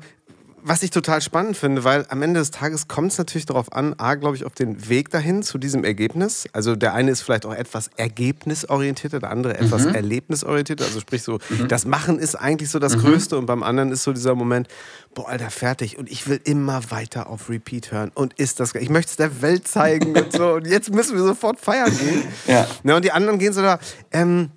[0.64, 3.94] was ich total spannend finde, weil am Ende des Tages kommt es natürlich darauf an,
[3.98, 6.46] A, glaube ich, auf den Weg dahin zu diesem Ergebnis.
[6.52, 9.94] Also der eine ist vielleicht auch etwas ergebnisorientierter, der andere etwas mhm.
[9.94, 10.84] erlebnisorientierter.
[10.84, 11.68] Also sprich so, mhm.
[11.68, 13.00] das Machen ist eigentlich so das mhm.
[13.00, 14.68] Größte und beim anderen ist so dieser Moment,
[15.14, 18.90] boah, Alter, fertig und ich will immer weiter auf Repeat hören und ist das, ich
[18.90, 22.22] möchte es der Welt zeigen und so und jetzt müssen wir sofort feiern gehen.
[22.46, 22.66] Ja.
[22.84, 23.78] Na, und die anderen gehen so da,
[24.12, 24.50] ähm,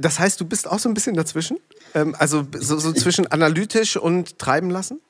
[0.00, 1.58] das heißt, du bist auch so ein bisschen dazwischen?
[1.96, 5.00] Ähm, also so, so, zwischen analytisch und treiben lassen?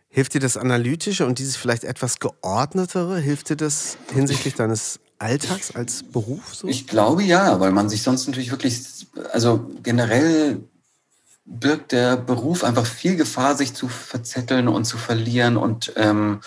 [0.09, 5.77] hilft dir das Analytische und dieses vielleicht etwas geordnetere, hilft dir das hinsichtlich deines Alltags
[5.77, 6.67] als Beruf so?
[6.67, 10.63] Ich glaube ja, weil man sich sonst natürlich wirklich, also generell
[11.45, 16.41] birgt der Beruf einfach viel Gefahr, sich zu verzetteln und zu verlieren und ähm,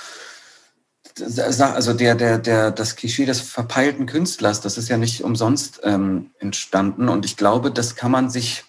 [1.21, 6.31] also der, der, der, das Klischee des verpeilten Künstlers, das ist ja nicht umsonst ähm,
[6.39, 7.07] entstanden.
[7.07, 8.65] Und ich glaube, das kann man sich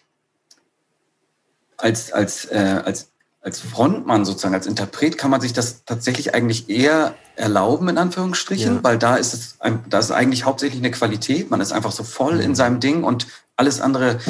[1.77, 3.09] als, als, äh, als,
[3.41, 8.77] als Frontmann sozusagen, als Interpret, kann man sich das tatsächlich eigentlich eher erlauben, in Anführungsstrichen,
[8.77, 8.85] ja.
[8.85, 9.59] weil da ist es,
[9.89, 11.51] da ist eigentlich hauptsächlich eine Qualität.
[11.51, 12.55] Man ist einfach so voll in mhm.
[12.55, 14.21] seinem Ding und alles andere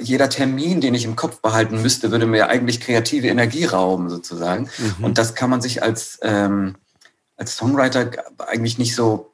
[0.00, 4.68] jeder Termin, den ich im Kopf behalten müsste, würde mir eigentlich kreative Energie rauben, sozusagen.
[4.78, 5.04] Mhm.
[5.04, 6.76] Und das kann man sich als, ähm,
[7.36, 9.32] als Songwriter eigentlich nicht so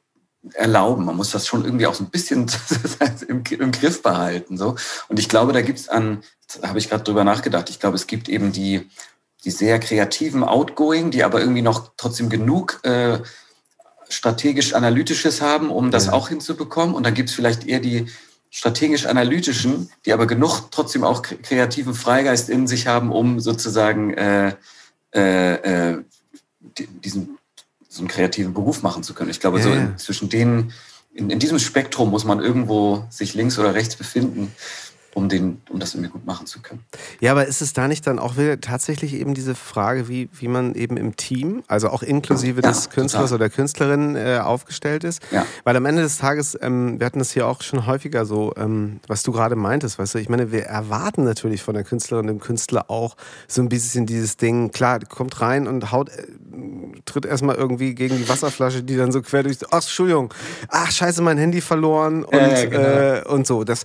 [0.53, 1.05] erlauben.
[1.05, 2.49] Man muss das schon irgendwie auch so ein bisschen
[3.27, 4.57] im, im, Griff behalten.
[4.57, 4.75] So.
[5.07, 6.23] Und ich glaube, da gibt es an,
[6.63, 8.89] habe ich gerade drüber nachgedacht, ich glaube, es gibt eben die,
[9.43, 13.19] die sehr kreativen Outgoing, die aber irgendwie noch trotzdem genug äh,
[14.09, 16.13] strategisch-analytisches haben, um das ja.
[16.13, 16.95] auch hinzubekommen.
[16.95, 18.07] Und dann gibt es vielleicht eher die,
[18.49, 24.55] strategisch-analytischen, die aber genug trotzdem auch kreativen Freigeist in sich haben, um sozusagen äh,
[25.13, 26.03] äh, äh
[27.03, 27.37] diesen
[27.89, 29.31] so einen kreativen Beruf machen zu können.
[29.31, 29.63] Ich glaube, ja.
[29.63, 30.73] so in, zwischen denen,
[31.13, 34.51] in, in, diesem Spektrum muss man irgendwo sich links oder rechts befinden
[35.17, 36.81] um, den, um das irgendwie gut machen zu können.
[37.21, 40.47] Ja, aber ist es da nicht dann auch wieder tatsächlich eben diese Frage, wie, wie
[40.47, 43.47] man eben im Team, also auch inklusive ja, des Künstlers total.
[43.47, 45.23] oder Künstlerin äh, aufgestellt ist?
[45.31, 45.47] Ja.
[45.63, 48.99] Weil am Ende des Tages, ähm, wir hatten das hier auch schon häufiger so, ähm,
[49.07, 52.27] was du gerade meintest, weißt du, ich meine, wir erwarten natürlich von der Künstlerin und
[52.27, 56.27] dem Künstler auch so ein bisschen dieses Ding, klar, kommt rein und haut, äh,
[57.05, 60.31] tritt erstmal irgendwie gegen die Wasserflasche, die dann so quer durch, ach, Entschuldigung,
[60.69, 62.79] ach, scheiße, mein Handy verloren und, ja, genau.
[62.79, 63.63] äh, und so.
[63.63, 63.83] Das,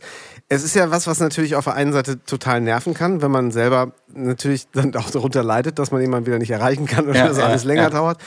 [0.54, 3.50] es ist ja was, was natürlich auf der einen Seite total nerven kann, wenn man
[3.52, 7.28] selber natürlich dann auch darunter leidet, dass man jemanden wieder nicht erreichen kann oder ja,
[7.28, 7.90] dass ja, alles länger ja.
[7.90, 8.18] dauert.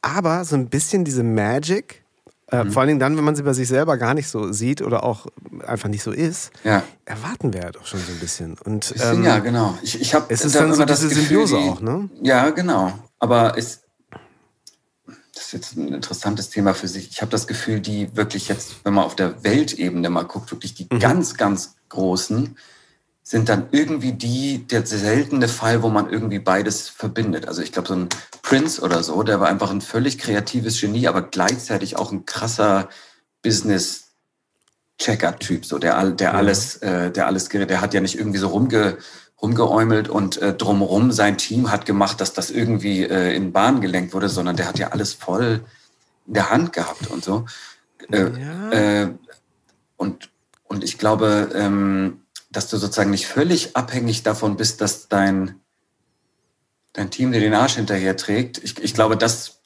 [0.00, 2.04] Aber so ein bisschen diese Magic,
[2.52, 2.70] äh, mhm.
[2.70, 5.02] vor allen Dingen dann, wenn man sie bei sich selber gar nicht so sieht oder
[5.02, 5.26] auch
[5.66, 6.52] einfach nicht so ist,
[7.04, 8.56] erwarten wir ja doch schon so ein bisschen.
[8.64, 9.76] Und, ähm, ja, genau.
[9.82, 12.08] Ich, ich hab es ist dann so diese Gefühl, Symbiose auch, ne?
[12.20, 12.92] Ja, genau.
[13.18, 13.81] Aber es,
[15.52, 17.10] ist jetzt ein interessantes Thema für sich.
[17.10, 20.72] Ich habe das Gefühl, die wirklich jetzt, wenn man auf der Weltebene mal guckt, wirklich
[20.74, 20.98] die mhm.
[20.98, 22.56] ganz, ganz großen,
[23.22, 27.46] sind dann irgendwie die, der seltene Fall, wo man irgendwie beides verbindet.
[27.46, 28.08] Also ich glaube, so ein
[28.42, 32.88] Prince oder so, der war einfach ein völlig kreatives Genie, aber gleichzeitig auch ein krasser
[33.42, 38.98] Business-Checker-Typ, so der, der alles, äh, der alles, der hat ja nicht irgendwie so rumge,
[39.42, 44.14] rumgeäumelt und äh, drumherum sein Team hat gemacht, dass das irgendwie äh, in Bahn gelenkt
[44.14, 45.64] wurde, sondern der hat ja alles voll
[46.26, 47.46] in der Hand gehabt und so.
[48.10, 48.70] Äh, ja.
[48.70, 49.10] äh,
[49.96, 50.30] und,
[50.64, 55.56] und ich glaube, ähm, dass du sozusagen nicht völlig abhängig davon bist, dass dein,
[56.92, 58.58] dein Team dir den Arsch hinterher trägt.
[58.62, 59.58] Ich, ich glaube, das,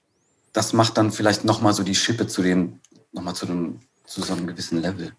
[0.55, 2.81] das macht dann vielleicht nochmal so die Schippe zu den,
[3.13, 5.13] nochmal zu, dem, zu so einem gewissen Level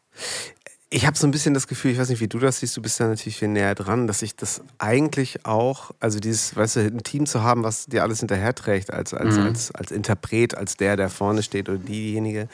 [0.89, 2.81] ich habe so ein bisschen das Gefühl, ich weiß nicht, wie du das siehst, du
[2.81, 6.79] bist da natürlich viel näher dran, dass ich das eigentlich auch, also dieses, weißt du,
[6.81, 9.43] ein Team zu haben, was dir alles hinterherträgt, als, als, mhm.
[9.43, 12.47] als, als Interpret, als der, der vorne steht oder diejenige.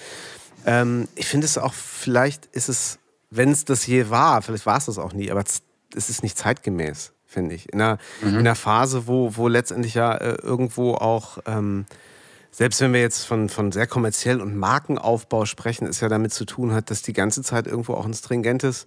[0.65, 2.97] Ähm, ich finde es auch, vielleicht ist es,
[3.29, 5.43] wenn es das je war, vielleicht war es das auch nie, aber
[5.95, 7.71] es ist nicht zeitgemäß, finde ich.
[7.71, 8.29] In einer, mhm.
[8.29, 11.37] in einer Phase, wo, wo letztendlich ja äh, irgendwo auch.
[11.45, 11.85] Ähm,
[12.53, 16.45] selbst wenn wir jetzt von, von sehr kommerziell und Markenaufbau sprechen, ist ja damit zu
[16.45, 18.85] tun hat, dass die ganze Zeit irgendwo auch ein stringentes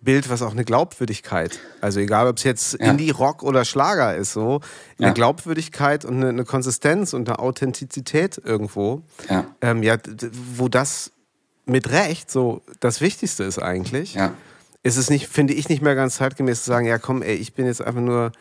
[0.00, 2.90] Bild, was auch eine Glaubwürdigkeit, also egal ob es jetzt ja.
[2.90, 4.60] Indie, Rock oder Schlager ist, so
[4.98, 5.12] eine ja.
[5.12, 9.98] Glaubwürdigkeit und eine, eine, Konsistenz und eine Authentizität irgendwo, ja, ähm, ja
[10.56, 11.12] wo das
[11.66, 14.14] mit Recht so das Wichtigste ist eigentlich.
[14.14, 14.32] Ja.
[14.82, 17.52] Ist es nicht, finde ich, nicht mehr ganz zeitgemäß zu sagen, ja komm, ey, ich
[17.52, 18.32] bin jetzt einfach nur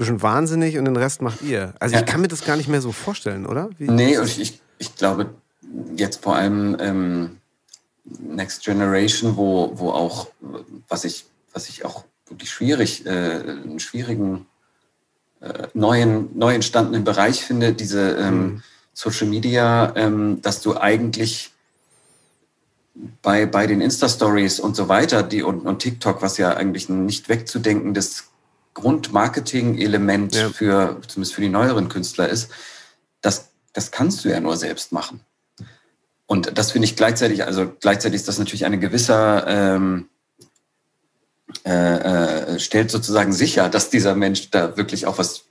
[0.00, 1.74] bisschen wahnsinnig und den Rest macht ihr.
[1.78, 3.68] Also ich kann mir das gar nicht mehr so vorstellen, oder?
[3.78, 5.34] Wie, nee, und ich, ich glaube
[5.94, 7.36] jetzt vor allem ähm,
[8.04, 10.28] Next Generation, wo, wo auch,
[10.88, 14.46] was ich, was ich auch wirklich schwierig, äh, einen schwierigen,
[15.40, 18.62] äh, neuen, neu entstandenen Bereich finde, diese ähm, mhm.
[18.94, 21.52] Social Media, ähm, dass du eigentlich
[23.20, 27.04] bei, bei den Insta-Stories und so weiter, die und, und TikTok, was ja eigentlich ein
[27.04, 28.30] nicht wegzudenkendes
[28.74, 30.48] Grundmarketing-Element ja.
[30.50, 32.50] für, zumindest für die neueren Künstler ist,
[33.20, 35.20] das, das kannst du ja nur selbst machen.
[36.26, 40.08] Und das finde ich gleichzeitig, also gleichzeitig ist das natürlich eine gewisse, ähm,
[41.66, 45.44] äh, äh, stellt sozusagen sicher, dass dieser Mensch da wirklich auch was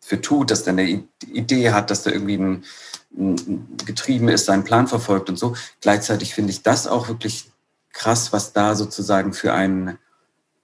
[0.00, 2.64] für tut, dass der eine Idee hat, dass der irgendwie ein,
[3.16, 5.54] ein getrieben ist, seinen Plan verfolgt und so.
[5.82, 7.50] Gleichzeitig finde ich das auch wirklich
[7.92, 9.98] krass, was da sozusagen für ein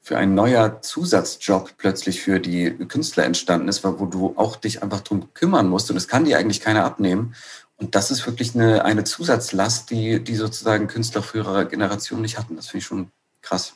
[0.08, 5.02] für ein neuer Zusatzjob plötzlich für die Künstler entstanden ist, wo du auch dich einfach
[5.02, 7.34] drum kümmern musst und es kann dir eigentlich keiner abnehmen.
[7.76, 12.56] Und das ist wirklich eine, eine Zusatzlast, die, die sozusagen Künstler früherer Generation nicht hatten.
[12.56, 13.10] Das finde ich schon
[13.42, 13.74] krass.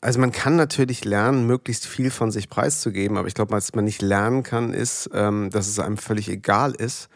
[0.00, 3.84] Also man kann natürlich lernen, möglichst viel von sich preiszugeben, aber ich glaube, was man
[3.84, 7.08] nicht lernen kann, ist, ähm, dass es einem völlig egal ist.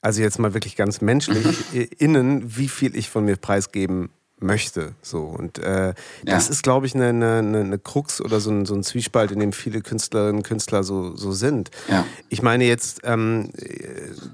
[0.00, 1.56] Also jetzt mal wirklich ganz menschlich,
[2.00, 4.94] innen, wie viel ich von mir preisgeben möchte.
[5.02, 5.22] So.
[5.22, 5.94] Und äh, ja.
[6.24, 9.40] das ist, glaube ich, eine, eine, eine Krux oder so ein, so ein Zwiespalt, in
[9.40, 11.70] dem viele Künstlerinnen und Künstler so, so sind.
[11.88, 12.04] Ja.
[12.28, 13.50] Ich meine jetzt, ähm,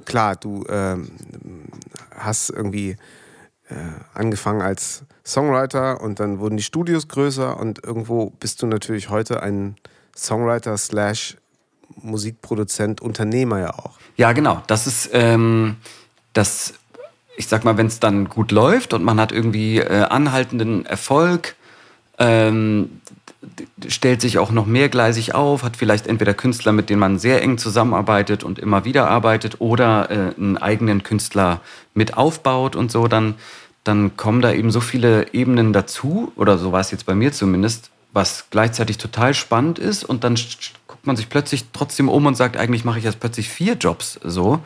[0.05, 1.11] klar, du ähm,
[2.17, 2.97] hast irgendwie
[3.69, 3.75] äh,
[4.13, 9.43] angefangen als Songwriter und dann wurden die Studios größer und irgendwo bist du natürlich heute
[9.43, 9.77] ein
[10.17, 11.37] Songwriter slash
[11.97, 13.99] Musikproduzent, Unternehmer ja auch.
[14.17, 14.63] Ja, genau.
[14.67, 15.77] Das ist ähm,
[16.33, 16.75] das
[17.37, 21.57] ich sag mal, wenn es dann gut läuft und man hat irgendwie äh, anhaltenden Erfolg,
[22.19, 23.01] ähm,
[23.89, 27.59] stellt sich auch noch mehrgleisig auf, hat vielleicht entweder Künstler, mit denen man sehr eng
[27.59, 31.61] zusammenarbeitet und immer wieder arbeitet, oder äh, einen eigenen Künstler
[31.93, 33.35] mit aufbaut und so, dann,
[33.83, 37.33] dann kommen da eben so viele Ebenen dazu, oder so war es jetzt bei mir
[37.33, 40.37] zumindest, was gleichzeitig total spannend ist und dann
[40.87, 44.21] guckt man sich plötzlich trotzdem um und sagt, eigentlich mache ich jetzt plötzlich vier Jobs
[44.23, 44.61] so.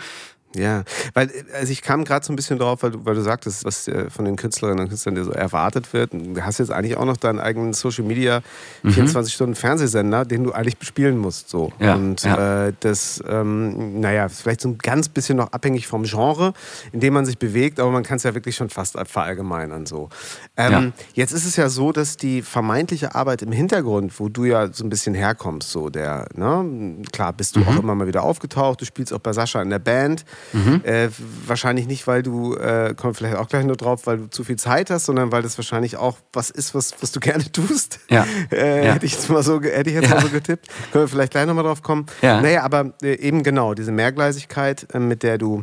[0.57, 3.67] Ja, weil also ich kam gerade so ein bisschen drauf, weil du, weil du sagtest,
[3.67, 6.15] was äh, von den Künstlerinnen und Künstlern dir so erwartet wird.
[6.15, 8.41] Du hast jetzt eigentlich auch noch deinen eigenen Social Media
[8.83, 8.93] mhm.
[8.93, 11.51] 24 Stunden Fernsehsender, den du eigentlich bespielen musst.
[11.51, 11.71] So.
[11.79, 12.69] Ja, und ja.
[12.69, 16.55] Äh, das, ähm, naja, vielleicht so ein ganz bisschen noch abhängig vom Genre,
[16.93, 19.85] in dem man sich bewegt, aber man kann es ja wirklich schon fast verallgemeinern.
[19.85, 20.09] So.
[20.57, 20.93] Ähm, ja.
[21.13, 24.83] Jetzt ist es ja so, dass die vermeintliche Arbeit im Hintergrund, wo du ja so
[24.83, 27.69] ein bisschen herkommst, so der, ne, klar bist du mhm.
[27.69, 30.25] auch immer mal wieder aufgetaucht, du spielst auch bei Sascha in der Band.
[30.53, 30.83] Mhm.
[30.85, 31.09] Äh,
[31.47, 34.57] wahrscheinlich nicht, weil du, äh, kommt vielleicht auch gleich nur drauf, weil du zu viel
[34.57, 38.01] Zeit hast, sondern weil das wahrscheinlich auch was ist, was, was du gerne tust.
[38.09, 38.27] Ja.
[38.51, 38.95] Äh, ja.
[38.95, 40.17] Hätte ich jetzt mal so, hätte ich jetzt ja.
[40.17, 40.69] mal so getippt.
[40.93, 42.07] Können wir vielleicht gleich nochmal drauf kommen.
[42.23, 42.41] Ja.
[42.41, 45.63] Naja, aber äh, eben genau, diese Mehrgleisigkeit, äh, mit der du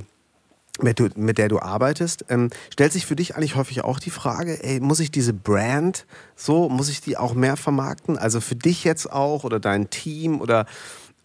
[0.81, 4.09] mit, du, mit der du arbeitest, ähm, stellt sich für dich eigentlich häufig auch die
[4.09, 8.17] Frage, ey, muss ich diese Brand so, muss ich die auch mehr vermarkten?
[8.17, 10.65] Also für dich jetzt auch oder dein Team oder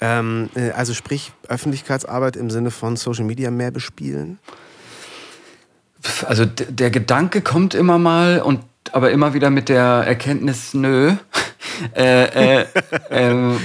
[0.01, 4.39] ähm, äh, also sprich Öffentlichkeitsarbeit im Sinne von Social Media mehr bespielen?
[6.27, 8.61] Also der Gedanke kommt immer mal und
[8.93, 11.15] aber immer wieder mit der Erkenntnis, nö.
[11.95, 12.67] äh, äh,
[13.11, 13.59] ähm,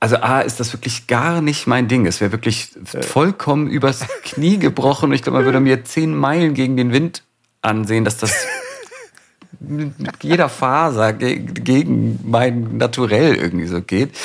[0.00, 2.06] also A, ist das wirklich gar nicht mein Ding.
[2.06, 2.70] Es wäre wirklich
[3.02, 5.12] vollkommen übers Knie gebrochen.
[5.12, 7.22] Ich glaube, man würde mir zehn Meilen gegen den Wind
[7.60, 8.46] ansehen, dass das
[9.60, 14.16] mit jeder Faser gegen mein Naturell irgendwie so geht.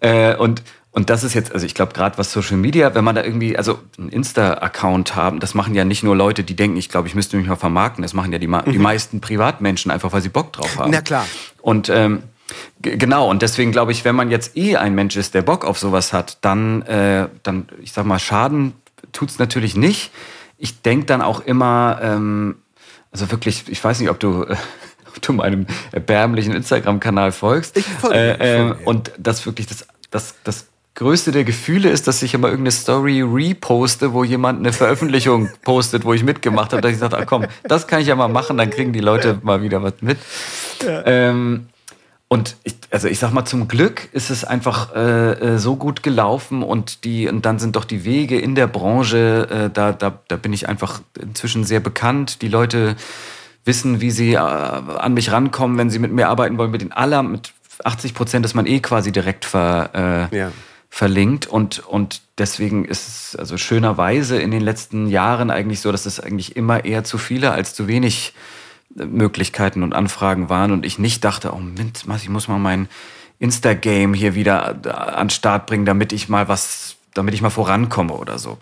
[0.00, 0.62] Äh, und,
[0.94, 3.58] und das ist jetzt, also ich glaube, gerade was Social Media, wenn man da irgendwie,
[3.58, 7.16] also einen Insta-Account haben, das machen ja nicht nur Leute, die denken, ich glaube, ich
[7.16, 8.62] müsste mich mal vermarkten, das machen ja die, mhm.
[8.68, 10.92] die meisten Privatmenschen einfach, weil sie Bock drauf haben.
[10.92, 11.26] Na klar.
[11.60, 12.22] Und ähm,
[12.80, 15.80] genau, und deswegen glaube ich, wenn man jetzt eh ein Mensch ist, der Bock auf
[15.80, 18.74] sowas hat, dann, äh, dann ich sag mal, Schaden
[19.10, 20.12] tut's natürlich nicht.
[20.58, 22.54] Ich denke dann auch immer, ähm,
[23.10, 24.44] also wirklich, ich weiß nicht, ob du.
[24.44, 24.56] Äh,
[25.08, 27.76] ob du meinem erbärmlichen Instagram-Kanal folgst.
[27.76, 28.16] Ich folge.
[28.16, 32.48] Äh, äh, und das wirklich das, das, das größte der Gefühle ist, dass ich immer
[32.48, 37.16] irgendeine Story reposte, wo jemand eine Veröffentlichung postet, wo ich mitgemacht habe, dass ich sage,
[37.18, 39.94] ach komm, das kann ich ja mal machen, dann kriegen die Leute mal wieder was
[40.00, 40.18] mit.
[40.84, 41.02] Ja.
[41.06, 41.66] Ähm,
[42.28, 46.02] und ich, also ich sag mal, zum Glück ist es einfach äh, äh, so gut
[46.02, 50.18] gelaufen und die, und dann sind doch die Wege in der Branche, äh, da, da,
[50.28, 52.42] da bin ich einfach inzwischen sehr bekannt.
[52.42, 52.96] Die Leute
[53.64, 56.70] wissen, wie sie äh, an mich rankommen, wenn sie mit mir arbeiten wollen.
[56.70, 57.52] Mit den aller, mit
[57.82, 60.52] 80 Prozent ist man eh quasi direkt ver, äh, ja.
[60.94, 61.48] Verlinkt.
[61.48, 66.20] Und, und deswegen ist es also schönerweise in den letzten Jahren eigentlich so, dass es
[66.20, 68.32] eigentlich immer eher zu viele als zu wenig
[68.96, 70.70] äh, Möglichkeiten und Anfragen waren.
[70.70, 72.88] Und ich nicht dachte, oh Mint, ich muss mal mein
[73.40, 78.12] Insta-Game hier wieder äh, an Start bringen, damit ich mal was damit ich mal vorankomme
[78.12, 78.58] oder so.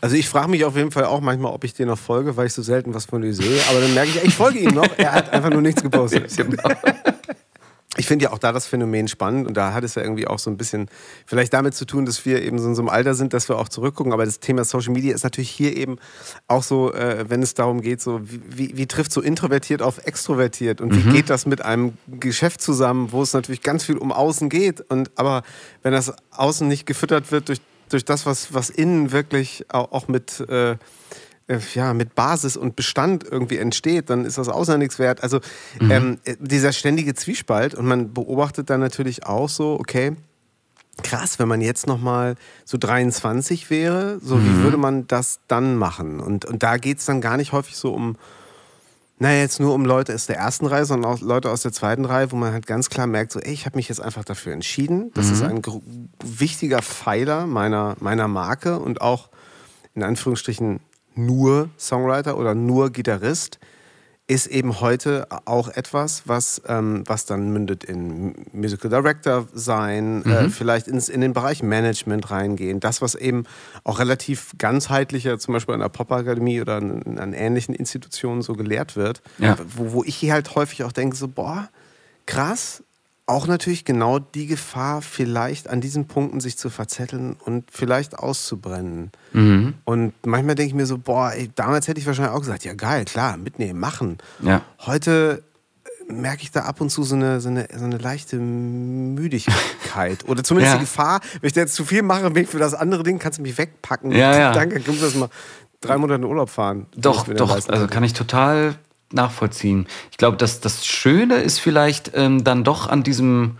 [0.00, 2.46] Also ich frage mich auf jeden Fall auch manchmal, ob ich dir noch folge, weil
[2.46, 3.60] ich so selten was von dir sehe.
[3.70, 4.86] Aber dann merke ich, ich folge ihm noch.
[4.96, 6.36] Er hat einfach nur nichts gepostet.
[6.36, 6.70] genau.
[7.98, 10.38] Ich finde ja auch da das Phänomen spannend und da hat es ja irgendwie auch
[10.38, 10.88] so ein bisschen
[11.26, 13.58] vielleicht damit zu tun, dass wir eben so in so einem Alter sind, dass wir
[13.58, 14.12] auch zurückgucken.
[14.12, 15.98] Aber das Thema Social Media ist natürlich hier eben
[16.46, 20.06] auch so, äh, wenn es darum geht, so wie, wie, wie, trifft so introvertiert auf
[20.06, 21.12] extrovertiert und wie mhm.
[21.12, 24.80] geht das mit einem Geschäft zusammen, wo es natürlich ganz viel um Außen geht.
[24.80, 25.42] Und aber
[25.82, 30.40] wenn das Außen nicht gefüttert wird durch durch das, was, was innen wirklich auch mit,
[30.48, 30.76] äh, äh,
[31.74, 35.22] ja, mit Basis und Bestand irgendwie entsteht, dann ist das außer nichts wert.
[35.22, 35.40] Also
[35.80, 35.90] mhm.
[35.90, 40.16] ähm, dieser ständige Zwiespalt und man beobachtet dann natürlich auch so, okay,
[41.02, 42.34] krass, wenn man jetzt nochmal
[42.64, 44.44] so 23 wäre, so mhm.
[44.44, 46.20] wie würde man das dann machen?
[46.20, 48.16] Und, und da geht es dann gar nicht häufig so um
[49.20, 52.04] naja, jetzt nur um Leute aus der ersten Reihe, sondern auch Leute aus der zweiten
[52.04, 54.52] Reihe, wo man halt ganz klar merkt, so, ey, ich habe mich jetzt einfach dafür
[54.52, 55.10] entschieden.
[55.14, 55.32] Das mhm.
[55.32, 55.62] ist ein
[56.22, 59.28] wichtiger Pfeiler meiner, meiner Marke und auch
[59.96, 60.78] in Anführungsstrichen
[61.18, 63.58] nur Songwriter oder nur Gitarrist
[64.28, 70.28] ist eben heute auch etwas, was, ähm, was dann mündet in Musical Director sein, äh,
[70.28, 70.34] mhm.
[70.34, 72.78] äh, vielleicht ins, in den Bereich Management reingehen.
[72.78, 73.44] Das, was eben
[73.84, 78.96] auch relativ ganzheitlicher, zum Beispiel an der Popakademie oder an, an, ähnlichen Institutionen so gelehrt
[78.96, 79.22] wird.
[79.38, 79.56] Ja.
[79.74, 81.70] Wo, wo ich hier halt häufig auch denke, so, boah,
[82.26, 82.82] krass,
[83.28, 89.12] auch natürlich genau die Gefahr, vielleicht an diesen Punkten sich zu verzetteln und vielleicht auszubrennen.
[89.34, 89.74] Mhm.
[89.84, 92.72] Und manchmal denke ich mir so, boah, ey, damals hätte ich wahrscheinlich auch gesagt, ja
[92.72, 94.16] geil, klar, mitnehmen, machen.
[94.40, 94.62] Ja.
[94.86, 95.42] Heute
[96.08, 100.26] äh, merke ich da ab und zu so eine, so eine, so eine leichte Müdigkeit.
[100.26, 100.78] Oder zumindest ja.
[100.78, 103.18] die Gefahr, wenn ich da jetzt zu viel mache, bin ich für das andere Ding,
[103.18, 104.10] kannst du mich wegpacken.
[104.12, 104.52] Ja, ja.
[104.54, 105.28] Danke, du das mal
[105.82, 106.86] drei Monate in Urlaub fahren.
[106.96, 108.76] Doch, doch, also kann ich total
[109.12, 109.86] nachvollziehen.
[110.10, 113.58] Ich glaube, dass das Schöne ist vielleicht ähm, dann doch an diesem,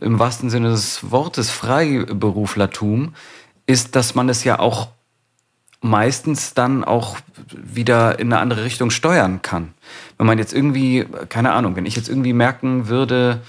[0.00, 3.14] im wahrsten Sinne des Wortes, Freiberuflertum,
[3.66, 4.88] ist, dass man es ja auch
[5.80, 7.16] meistens dann auch
[7.50, 9.74] wieder in eine andere Richtung steuern kann.
[10.16, 13.42] Wenn man jetzt irgendwie, keine Ahnung, wenn ich jetzt irgendwie merken würde,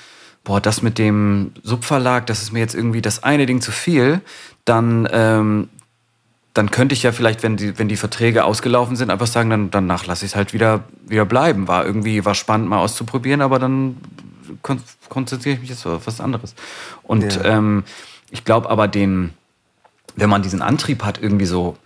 [0.44, 4.22] boah, das mit dem Subverlag, das ist mir jetzt irgendwie das eine Ding zu viel,
[4.66, 5.70] dann, ähm,
[6.54, 9.72] dann könnte ich ja vielleicht, wenn die, wenn die Verträge ausgelaufen sind, einfach sagen, dann,
[9.72, 11.68] danach lasse ich es halt wieder, wieder bleiben.
[11.68, 13.98] War irgendwie, war spannend mal auszuprobieren, aber dann
[14.62, 14.80] kon
[15.10, 16.56] konzentriere ich mich jetzt auf was anderes.
[17.04, 17.58] Und ja.
[17.58, 17.84] ähm,
[18.32, 19.32] ich glaube aber den,
[20.16, 21.78] wenn man diesen Antrieb hat, irgendwie so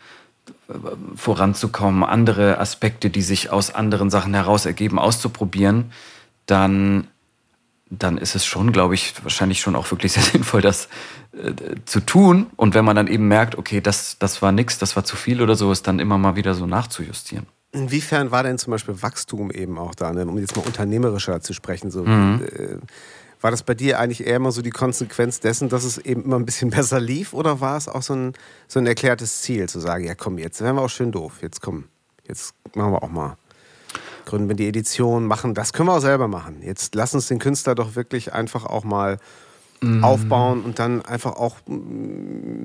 [0.69, 0.73] äh,
[1.15, 5.91] voranzukommen, andere Aspekte, die sich aus anderen Sachen heraus ergeben, auszuprobieren,
[6.45, 7.07] dann
[7.89, 10.89] dann ist es schon, glaube ich, wahrscheinlich schon auch wirklich sehr sinnvoll, das
[11.33, 11.53] äh,
[11.85, 12.47] zu tun.
[12.55, 15.41] Und wenn man dann eben merkt, okay, das, das war nix, das war zu viel
[15.41, 17.45] oder so, ist dann immer mal wieder so nachzujustieren.
[17.71, 20.25] Inwiefern war denn zum Beispiel Wachstum eben auch da, ne?
[20.25, 21.91] um jetzt mal unternehmerischer zu sprechen?
[21.91, 22.43] So, mhm.
[22.43, 22.77] äh,
[23.41, 26.37] war das bei dir eigentlich eher immer so die Konsequenz dessen, dass es eben immer
[26.37, 27.33] ein bisschen besser lief?
[27.33, 28.33] Oder war es auch so ein,
[28.67, 31.61] so ein erklärtes Ziel, zu sagen, ja komm, jetzt wären wir auch schön doof, jetzt
[31.61, 31.85] komm,
[32.27, 33.37] jetzt machen wir auch mal
[34.27, 36.61] gründen wir die Edition, machen, das können wir auch selber machen.
[36.61, 39.17] Jetzt lass uns den Künstler doch wirklich einfach auch mal
[39.81, 40.03] mm.
[40.03, 41.55] aufbauen und dann einfach auch,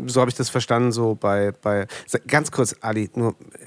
[0.06, 1.86] so habe ich das verstanden, so bei, bei
[2.26, 3.66] ganz kurz, Ali, nur äh,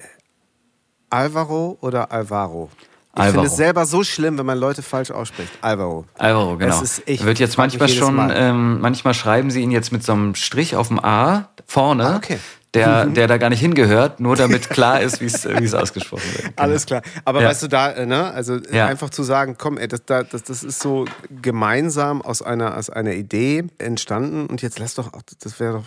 [1.10, 2.70] Alvaro oder Alvaro?
[3.18, 5.54] Ich finde es selber so schlimm, wenn man Leute falsch ausspricht.
[5.62, 6.04] Alvaro.
[6.16, 6.82] Alvaro, genau.
[6.82, 10.36] Ist, ich Wird jetzt manchmal schon, ähm, manchmal schreiben sie ihn jetzt mit so einem
[10.36, 12.06] Strich auf dem A vorne.
[12.06, 12.40] Ah, okay
[12.76, 13.14] der, mhm.
[13.14, 16.36] der da gar nicht hingehört, nur damit klar ist, wie es ausgesprochen wird.
[16.56, 16.62] Genau.
[16.62, 17.02] Alles klar.
[17.24, 17.50] Aber ja.
[17.50, 18.88] weißt du, da, äh, ne, also äh, ja.
[18.88, 21.06] einfach zu sagen, komm, ey, das, das, das ist so
[21.42, 25.86] gemeinsam aus einer, aus einer Idee entstanden und jetzt lass doch, das wäre doch,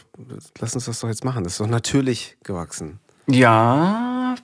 [0.59, 1.45] lass uns das doch jetzt machen.
[1.45, 2.99] Das ist doch natürlich gewachsen.
[3.26, 4.34] Ja,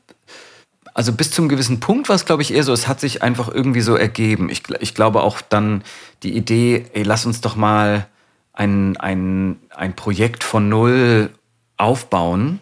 [0.95, 3.49] also bis zum gewissen Punkt war es, glaube ich, eher so, es hat sich einfach
[3.49, 4.49] irgendwie so ergeben.
[4.49, 5.83] Ich, ich glaube auch dann
[6.23, 8.07] die Idee, ey, lass uns doch mal
[8.53, 11.31] ein, ein, ein Projekt von null
[11.77, 12.61] aufbauen,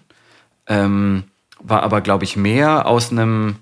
[0.67, 1.25] ähm,
[1.61, 3.57] war aber, glaube ich, mehr aus einem,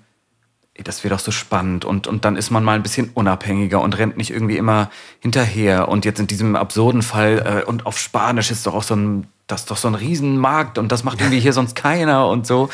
[0.75, 3.97] das wäre doch so spannend und, und dann ist man mal ein bisschen unabhängiger und
[3.97, 4.89] rennt nicht irgendwie immer
[5.19, 5.87] hinterher.
[5.87, 9.27] Und jetzt in diesem absurden Fall, äh, und auf Spanisch ist doch auch so ein,
[9.51, 12.69] das ist doch so ein Riesenmarkt und das macht irgendwie hier sonst keiner und so.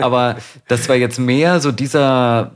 [0.00, 0.36] Aber
[0.68, 2.52] das war jetzt mehr so dieser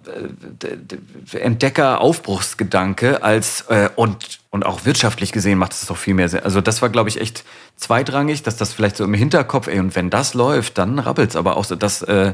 [1.33, 6.41] äh, Entdecker-Aufbruchsgedanke als äh, und und auch wirtschaftlich gesehen macht es doch viel mehr Sinn.
[6.43, 7.45] Also das war, glaube ich, echt
[7.77, 11.59] zweitrangig, dass das vielleicht so im Hinterkopf, ey, und wenn das läuft, dann rabbelt's aber
[11.59, 11.77] auch so.
[11.77, 12.33] Das, äh,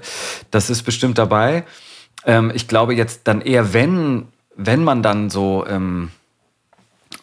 [0.53, 1.65] das ist bestimmt dabei.
[2.25, 6.13] Ähm, ich glaube jetzt dann eher, wenn, wenn man dann so ähm,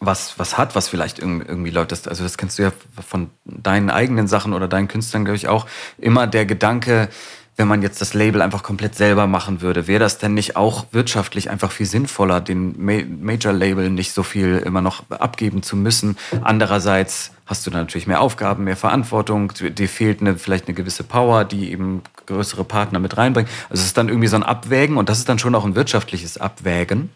[0.00, 2.72] was, was hat, was vielleicht irgendwie Leute, das, also das kennst du ja
[3.06, 5.66] von deinen eigenen Sachen oder deinen Künstlern, glaube ich, auch,
[5.98, 7.08] immer der Gedanke,
[7.56, 10.86] wenn man jetzt das Label einfach komplett selber machen würde, wäre das denn nicht auch
[10.92, 12.74] wirtschaftlich einfach viel sinnvoller, den
[13.22, 16.16] Major-Label nicht so viel immer noch abgeben zu müssen?
[16.40, 21.04] Andererseits hast du dann natürlich mehr Aufgaben, mehr Verantwortung, dir fehlt eine, vielleicht eine gewisse
[21.04, 23.50] Power, die eben größere Partner mit reinbringt.
[23.68, 25.74] Also es ist dann irgendwie so ein Abwägen und das ist dann schon auch ein
[25.74, 27.10] wirtschaftliches Abwägen.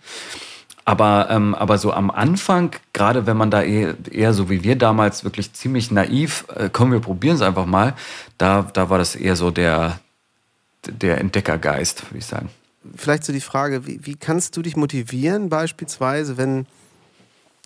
[0.84, 4.76] Aber, ähm, aber so am Anfang, gerade wenn man da eher, eher so wie wir
[4.76, 7.94] damals wirklich ziemlich naiv, äh, komm, wir probieren es einfach mal,
[8.36, 9.98] da, da war das eher so der,
[10.86, 12.50] der Entdeckergeist, würde ich sagen.
[12.96, 16.66] Vielleicht so die Frage, wie, wie kannst du dich motivieren, beispielsweise, wenn,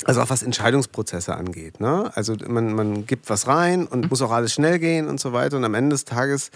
[0.04, 1.80] also auch was Entscheidungsprozesse angeht.
[1.80, 2.12] Ne?
[2.14, 4.08] Also man, man gibt was rein und mhm.
[4.10, 5.56] muss auch alles schnell gehen und so weiter.
[5.56, 6.52] Und am Ende des Tages,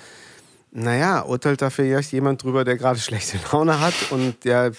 [0.73, 4.73] naja, urteilt da vielleicht jemand drüber, der gerade schlechte Laune hat und der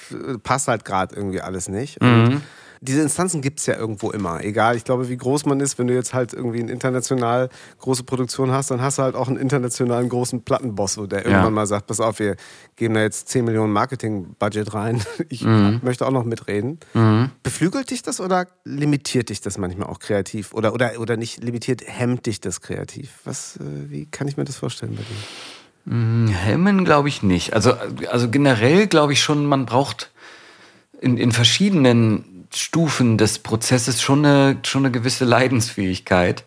[0.43, 2.01] passt halt gerade irgendwie alles nicht.
[2.01, 2.41] Mhm
[2.83, 4.43] diese Instanzen gibt es ja irgendwo immer.
[4.43, 8.03] Egal, ich glaube, wie groß man ist, wenn du jetzt halt irgendwie eine international große
[8.03, 11.27] Produktion hast, dann hast du halt auch einen internationalen großen Plattenboss, der ja.
[11.27, 12.35] irgendwann mal sagt, pass auf, wir
[12.75, 15.01] geben da jetzt 10 Millionen Marketing-Budget rein.
[15.29, 15.79] Ich mhm.
[15.83, 16.79] möchte auch noch mitreden.
[16.93, 17.29] Mhm.
[17.43, 20.53] Beflügelt dich das oder limitiert dich das manchmal auch kreativ?
[20.53, 23.09] Oder, oder, oder nicht limitiert, hemmt dich das kreativ?
[23.23, 25.52] Was, äh, wie kann ich mir das vorstellen bei dir?
[25.85, 27.53] Mhm, hemmen glaube ich nicht.
[27.53, 27.73] Also,
[28.09, 30.11] also generell glaube ich schon, man braucht
[31.01, 36.45] in, in verschiedenen Stufen des Prozesses schon eine, schon eine gewisse Leidensfähigkeit,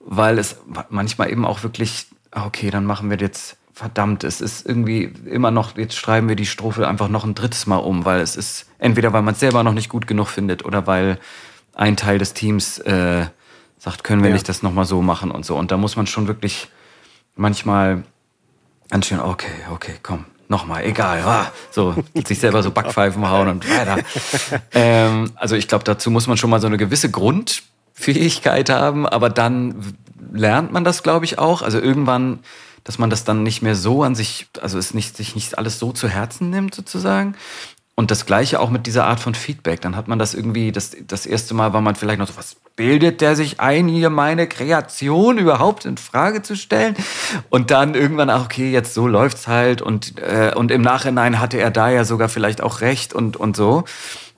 [0.00, 0.56] weil es
[0.88, 5.52] manchmal eben auch wirklich, ah, okay, dann machen wir jetzt, verdammt, es ist irgendwie immer
[5.52, 8.66] noch, jetzt schreiben wir die Strophe einfach noch ein drittes Mal um, weil es ist
[8.78, 11.20] entweder, weil man es selber noch nicht gut genug findet oder weil
[11.74, 13.26] ein Teil des Teams äh,
[13.78, 14.34] sagt, können wir ja.
[14.34, 15.56] nicht das nochmal so machen und so.
[15.56, 16.68] Und da muss man schon wirklich
[17.36, 18.02] manchmal
[18.90, 21.94] ganz schön, okay, okay, komm, nochmal, egal, ah, so
[22.26, 23.98] sich selber so Backpfeifen hauen und weiter.
[24.72, 29.30] Ähm, also ich glaube, dazu muss man schon mal so eine gewisse Grundfähigkeit haben, aber
[29.30, 29.96] dann
[30.32, 31.62] lernt man das, glaube ich, auch.
[31.62, 32.40] Also irgendwann,
[32.84, 35.78] dass man das dann nicht mehr so an sich, also es nicht, sich nicht alles
[35.78, 37.34] so zu Herzen nimmt, sozusagen.
[37.98, 39.80] Und das Gleiche auch mit dieser Art von Feedback.
[39.80, 42.54] Dann hat man das irgendwie, das, das erste Mal war man vielleicht noch so, was
[42.76, 46.94] bildet der sich ein, hier meine Kreation überhaupt in Frage zu stellen?
[47.50, 49.82] Und dann irgendwann auch, okay, jetzt so läuft's halt.
[49.82, 53.56] Und, äh, und im Nachhinein hatte er da ja sogar vielleicht auch recht und, und
[53.56, 53.82] so.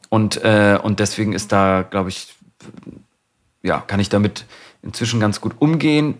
[0.08, 2.34] Und, äh, und deswegen ist da, glaube ich,
[3.62, 4.46] ja, kann ich damit
[4.80, 6.14] inzwischen ganz gut umgehen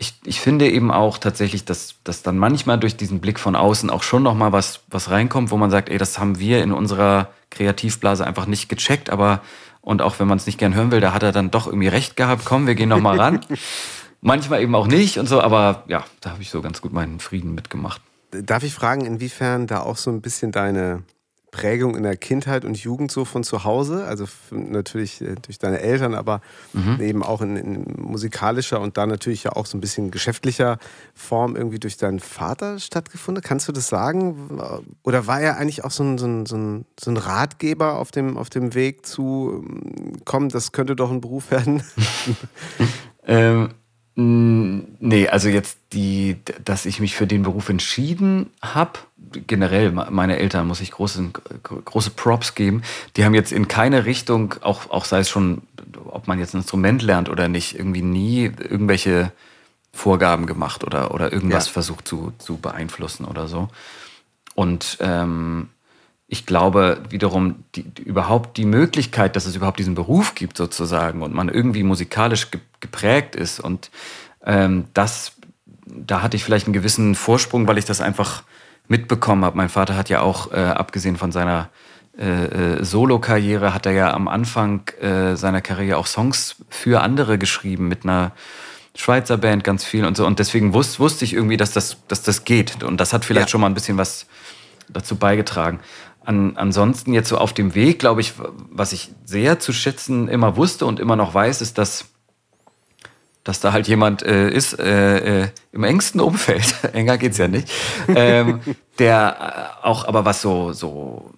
[0.00, 3.90] ich, ich finde eben auch tatsächlich, dass, dass dann manchmal durch diesen Blick von außen
[3.90, 7.30] auch schon nochmal was, was reinkommt, wo man sagt, ey, das haben wir in unserer
[7.50, 9.42] Kreativblase einfach nicht gecheckt, aber
[9.80, 11.88] und auch wenn man es nicht gern hören will, da hat er dann doch irgendwie
[11.88, 13.40] recht gehabt, komm, wir gehen nochmal ran.
[14.20, 17.18] manchmal eben auch nicht und so, aber ja, da habe ich so ganz gut meinen
[17.18, 18.00] Frieden mitgemacht.
[18.30, 21.02] Darf ich fragen, inwiefern da auch so ein bisschen deine
[21.50, 25.80] Prägung in der Kindheit und Jugend so von zu Hause, also natürlich äh, durch deine
[25.80, 26.40] Eltern, aber
[26.72, 27.00] mhm.
[27.00, 30.78] eben auch in, in, musikalischer und dann natürlich ja auch so ein bisschen geschäftlicher
[31.14, 33.42] Form irgendwie durch deinen Vater stattgefunden.
[33.42, 34.60] Kannst du das sagen?
[35.02, 38.10] Oder war er eigentlich auch so ein, so ein, so ein, so ein Ratgeber auf
[38.10, 41.82] dem, auf dem Weg zu, ähm, komm, das könnte doch ein Beruf werden?
[43.26, 43.70] ähm,
[44.20, 48.98] Nee, also jetzt die, dass ich mich für den Beruf entschieden habe,
[49.46, 51.30] generell meine Eltern muss ich große,
[51.62, 52.82] große Props geben.
[53.16, 55.62] Die haben jetzt in keine Richtung, auch, auch sei es schon,
[56.04, 59.30] ob man jetzt ein Instrument lernt oder nicht, irgendwie nie irgendwelche
[59.92, 61.72] Vorgaben gemacht oder, oder irgendwas ja.
[61.74, 63.68] versucht zu, zu beeinflussen oder so.
[64.56, 65.68] Und ähm,
[66.28, 71.22] ich glaube wiederum, die, die, überhaupt die Möglichkeit, dass es überhaupt diesen Beruf gibt sozusagen
[71.22, 72.48] und man irgendwie musikalisch
[72.80, 73.90] geprägt ist und
[74.44, 75.32] ähm, das,
[75.86, 78.42] da hatte ich vielleicht einen gewissen Vorsprung, weil ich das einfach
[78.88, 79.56] mitbekommen habe.
[79.56, 81.70] Mein Vater hat ja auch, äh, abgesehen von seiner
[82.18, 87.38] äh, äh, Solo-Karriere, hat er ja am Anfang äh, seiner Karriere auch Songs für andere
[87.38, 88.32] geschrieben mit einer
[88.94, 90.26] Schweizer Band ganz viel und so.
[90.26, 92.82] Und deswegen wusste, wusste ich irgendwie, dass das, dass das geht.
[92.82, 93.50] Und das hat vielleicht ja.
[93.52, 94.26] schon mal ein bisschen was
[94.90, 95.80] dazu beigetragen.
[96.24, 98.34] An, ansonsten jetzt so auf dem Weg, glaube ich,
[98.70, 102.06] was ich sehr zu schätzen immer wusste und immer noch weiß, ist, dass
[103.44, 107.72] dass da halt jemand äh, ist äh, äh, im engsten Umfeld, enger geht's ja nicht,
[108.08, 108.60] ähm,
[108.98, 111.30] der äh, auch aber was so so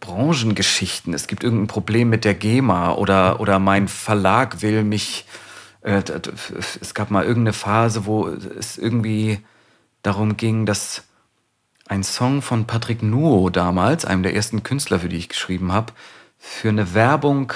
[0.00, 5.26] Branchengeschichten, es gibt irgendein Problem mit der GEMA oder oder mein Verlag will mich
[5.82, 6.02] äh,
[6.80, 9.40] es gab mal irgendeine Phase, wo es irgendwie
[10.02, 11.04] darum ging, dass
[11.94, 15.92] ein Song von Patrick Nuo damals, einem der ersten Künstler, für die ich geschrieben habe,
[16.38, 17.52] für eine Werbung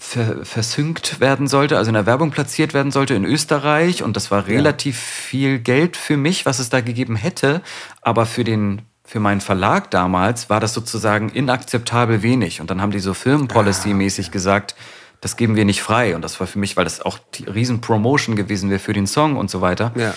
[0.00, 4.04] ver versynkt werden sollte, also in der Werbung platziert werden sollte in Österreich.
[4.04, 5.02] Und das war relativ ja.
[5.02, 7.62] viel Geld für mich, was es da gegeben hätte.
[8.00, 12.60] Aber für den für meinen Verlag damals war das sozusagen inakzeptabel wenig.
[12.60, 14.76] Und dann haben die so Firmenpolicy-mäßig gesagt,
[15.20, 16.14] das geben wir nicht frei.
[16.14, 19.36] Und das war für mich, weil das auch die Riesen-Promotion gewesen wäre für den Song
[19.36, 19.92] und so weiter.
[19.96, 20.14] Ja.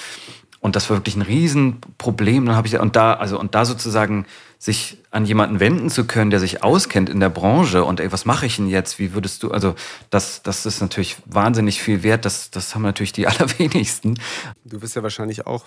[0.62, 2.46] Und das war wirklich ein Riesenproblem.
[2.46, 4.26] Dann habe ich und da also und da sozusagen
[4.60, 8.26] sich an jemanden wenden zu können, der sich auskennt in der Branche und ey, was
[8.26, 9.00] mache ich denn jetzt?
[9.00, 9.74] Wie würdest du also
[10.12, 12.26] das das ist natürlich wahnsinnig viel wert.
[12.26, 14.20] Das das haben natürlich die allerwenigsten.
[14.64, 15.66] Du wirst ja wahrscheinlich auch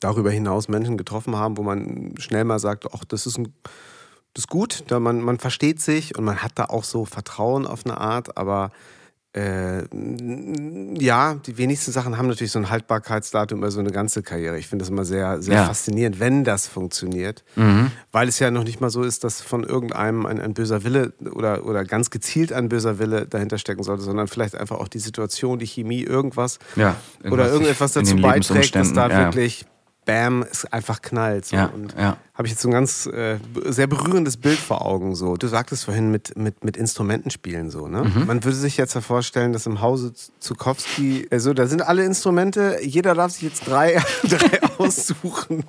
[0.00, 3.54] darüber hinaus Menschen getroffen haben, wo man schnell mal sagt, ach, das ist ein
[4.34, 7.66] das ist gut, da man, man versteht sich und man hat da auch so Vertrauen
[7.66, 8.70] auf eine Art, aber
[9.38, 9.84] äh,
[10.98, 14.58] ja, die wenigsten Sachen haben natürlich so ein Haltbarkeitsdatum über so eine ganze Karriere.
[14.58, 15.64] Ich finde das immer sehr, sehr Ja.
[15.66, 17.44] faszinierend, wenn das funktioniert.
[17.56, 17.90] Mhm.
[18.10, 21.12] Weil es ja noch nicht mal so ist, dass von irgendeinem ein, ein böser Wille
[21.34, 24.98] oder, oder ganz gezielt ein böser Wille dahinter stecken sollte, sondern vielleicht einfach auch die
[24.98, 26.96] Situation, die Chemie, irgendwas Ja,
[27.30, 29.18] oder irgendetwas dazu beiträgt, dass da ja.
[29.26, 29.66] wirklich
[30.08, 31.44] Bam, es einfach knallt.
[31.44, 31.56] So.
[31.56, 32.16] Ja, Und ja.
[32.32, 33.36] habe ich jetzt so ein ganz äh,
[33.66, 35.14] sehr berührendes Bild vor Augen.
[35.14, 35.36] So.
[35.36, 37.68] Du sagtest vorhin mit, mit, mit Instrumenten spielen.
[37.68, 38.04] So, ne?
[38.04, 38.26] Mhm.
[38.26, 43.14] Man würde sich jetzt vorstellen, dass im Hause Zukowski, also da sind alle Instrumente, jeder
[43.14, 45.64] darf sich jetzt drei, drei aussuchen.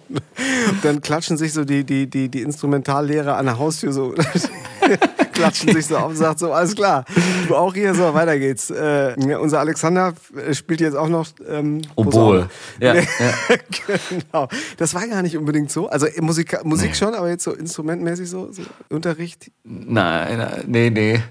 [0.83, 4.15] Dann klatschen sich so die, die, die, die Instrumentallehrer an der Haustür so.
[5.39, 7.05] klatschen sich so auf und sagt so, alles klar,
[7.47, 8.69] du auch hier, so, weiter geht's.
[8.69, 12.49] Äh, unser Alexander äh, spielt jetzt auch noch ähm, Oboe.
[12.79, 13.07] Ja, Nee.
[13.19, 13.57] ja.
[14.31, 14.47] genau.
[14.77, 15.89] Das war gar nicht unbedingt so.
[15.89, 19.51] Also äh, Musik, Musik schon, aber jetzt so instrumentmäßig so, so Unterricht.
[19.63, 21.21] Nein, nee, nee.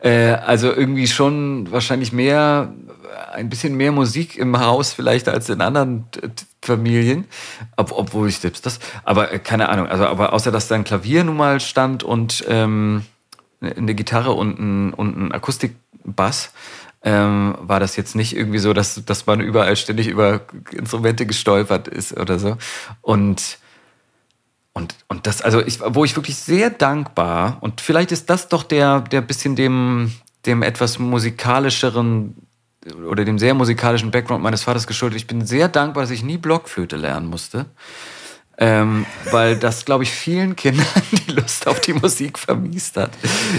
[0.00, 2.72] Äh, also irgendwie schon wahrscheinlich mehr,
[3.32, 6.04] ein bisschen mehr Musik im Haus vielleicht als in anderen
[6.62, 7.26] Familien.
[7.76, 9.86] Ob, obwohl ich selbst das, aber äh, keine Ahnung.
[9.86, 13.04] Also, aber außer dass da ein Klavier nun mal stand und ähm,
[13.72, 16.52] eine Gitarre und ein, und ein Akustikbass,
[17.02, 20.40] ähm, war das jetzt nicht irgendwie so, dass, dass man überall ständig über
[20.72, 22.56] Instrumente gestolpert ist oder so.
[23.02, 23.58] Und
[24.76, 28.64] und, und das, also ich, wo ich wirklich sehr dankbar, und vielleicht ist das doch
[28.64, 30.10] der, der bisschen dem,
[30.46, 32.34] dem etwas musikalischeren
[33.08, 35.16] oder dem sehr musikalischen Background meines Vaters geschuldet.
[35.16, 37.66] Ich bin sehr dankbar, dass ich nie Blockflöte lernen musste.
[38.56, 40.86] Ähm, weil das, glaube ich, vielen Kindern
[41.26, 43.10] die Lust auf die Musik vermiest hat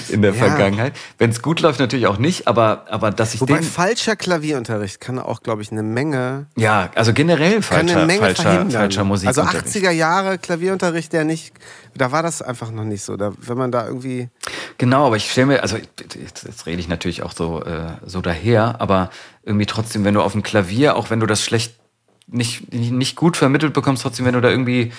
[0.09, 0.37] in der Ja.
[0.47, 0.93] Vergangenheit.
[1.17, 3.63] Wenn es gut läuft, natürlich auch nicht, aber, aber dass ich Wobei den.
[3.63, 8.71] falscher Klavierunterricht kann auch, glaube ich, eine Menge, Ja, also generell falscher, falscher, verhindern.
[8.71, 9.03] falscher also
[9.43, 9.65] Musikunterricht.
[9.67, 11.53] 80er Jahre Klavierunterricht, der nicht,
[11.93, 13.17] da war das einfach noch nicht so.
[13.17, 14.29] Da, wenn man da irgendwie,
[14.77, 18.21] Genau, aber ich stelle mir, also jetzt, jetzt rede ich natürlich auch so, äh, so
[18.21, 19.09] daher, aber
[19.43, 21.75] irgendwie trotzdem, wenn du auf dem Klavier, auch wenn du das schlecht
[22.27, 24.91] nicht, nicht gut vermittelt bekommst, trotzdem, wenn du da irgendwie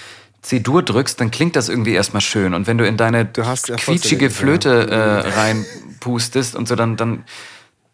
[0.43, 2.55] C-Dur drückst, dann klingt das irgendwie erstmal schön.
[2.55, 7.25] Und wenn du in deine Du hast quietschige Flöte äh, reinpustest und so, dann, dann,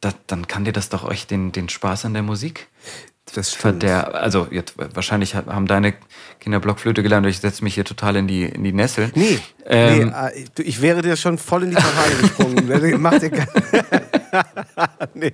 [0.00, 2.68] da, dann kann dir das doch echt den, den Spaß an der Musik
[3.34, 5.94] das verder also jetzt wahrscheinlich haben deine
[6.40, 9.10] Kinder Blockflöte gelernt ich setze mich hier total in die, in die Nessel.
[9.14, 13.00] Nee, Ähm, nee äh, ich wäre dir schon voll in die Parade gesprungen.
[13.00, 13.30] Mach dir
[15.14, 15.32] nee.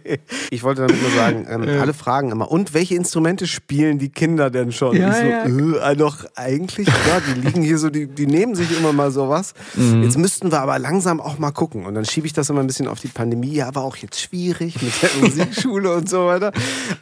[0.51, 4.51] Ich wollte damit nur sagen, ähm, alle fragen immer, und welche Instrumente spielen die Kinder
[4.51, 4.97] denn schon?
[4.97, 5.91] Ja, so, ja.
[5.91, 9.55] äh, doch eigentlich, ja, die liegen hier so, die, die nehmen sich immer mal sowas.
[9.75, 10.03] Mhm.
[10.03, 11.87] Jetzt müssten wir aber langsam auch mal gucken.
[11.87, 14.21] Und dann schiebe ich das immer ein bisschen auf die Pandemie, ja, aber auch jetzt
[14.21, 16.53] schwierig mit der Musikschule und so weiter.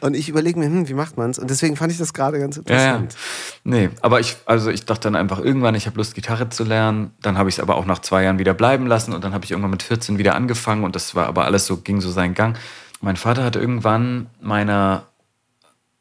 [0.01, 1.39] Und ich überlege mir, hm, wie macht man's?
[1.39, 2.95] Und deswegen fand ich das gerade ganz Ja, ja.
[2.95, 3.15] interessant.
[3.63, 7.11] Nee, aber ich, also ich dachte dann einfach irgendwann, ich habe Lust, Gitarre zu lernen.
[7.21, 9.45] Dann habe ich es aber auch nach zwei Jahren wieder bleiben lassen und dann habe
[9.45, 12.35] ich irgendwann mit 14 wieder angefangen und das war aber alles so, ging so seinen
[12.35, 12.55] Gang.
[13.01, 15.07] Mein Vater hat irgendwann meiner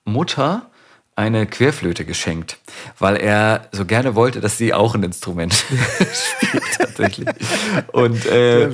[0.04, 0.66] Mutter
[1.18, 2.58] eine Querflöte geschenkt,
[2.98, 5.54] weil er so gerne wollte, dass sie auch ein Instrument
[6.34, 7.26] spielt tatsächlich.
[7.90, 8.68] Und, äh,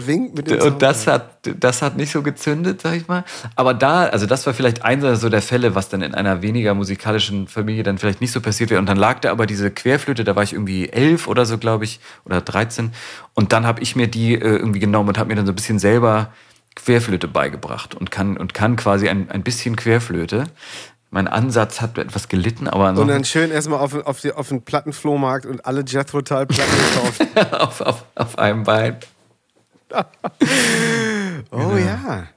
[0.60, 3.24] und das hat, das hat nicht so gezündet, sag ich mal.
[3.54, 6.74] Aber da, also das war vielleicht einer so der Fälle, was dann in einer weniger
[6.74, 8.80] musikalischen Familie dann vielleicht nicht so passiert wäre.
[8.80, 11.84] Und dann lag da aber diese Querflöte, da war ich irgendwie elf oder so, glaube
[11.84, 12.90] ich, oder 13.
[13.34, 15.56] Und dann habe ich mir die äh, irgendwie genommen und habe mir dann so ein
[15.56, 16.32] bisschen selber
[16.74, 20.44] Querflöte beigebracht und kann, und kann quasi ein, ein bisschen Querflöte.
[21.10, 24.62] Mein Ansatz hat etwas gelitten, aber Und dann schön erstmal auf, auf, die, auf den
[24.62, 27.52] Plattenflohmarkt und alle Jethro Tull Platten gekauft.
[27.60, 28.96] auf, auf, auf einem Bein.
[31.50, 32.28] Oh ja.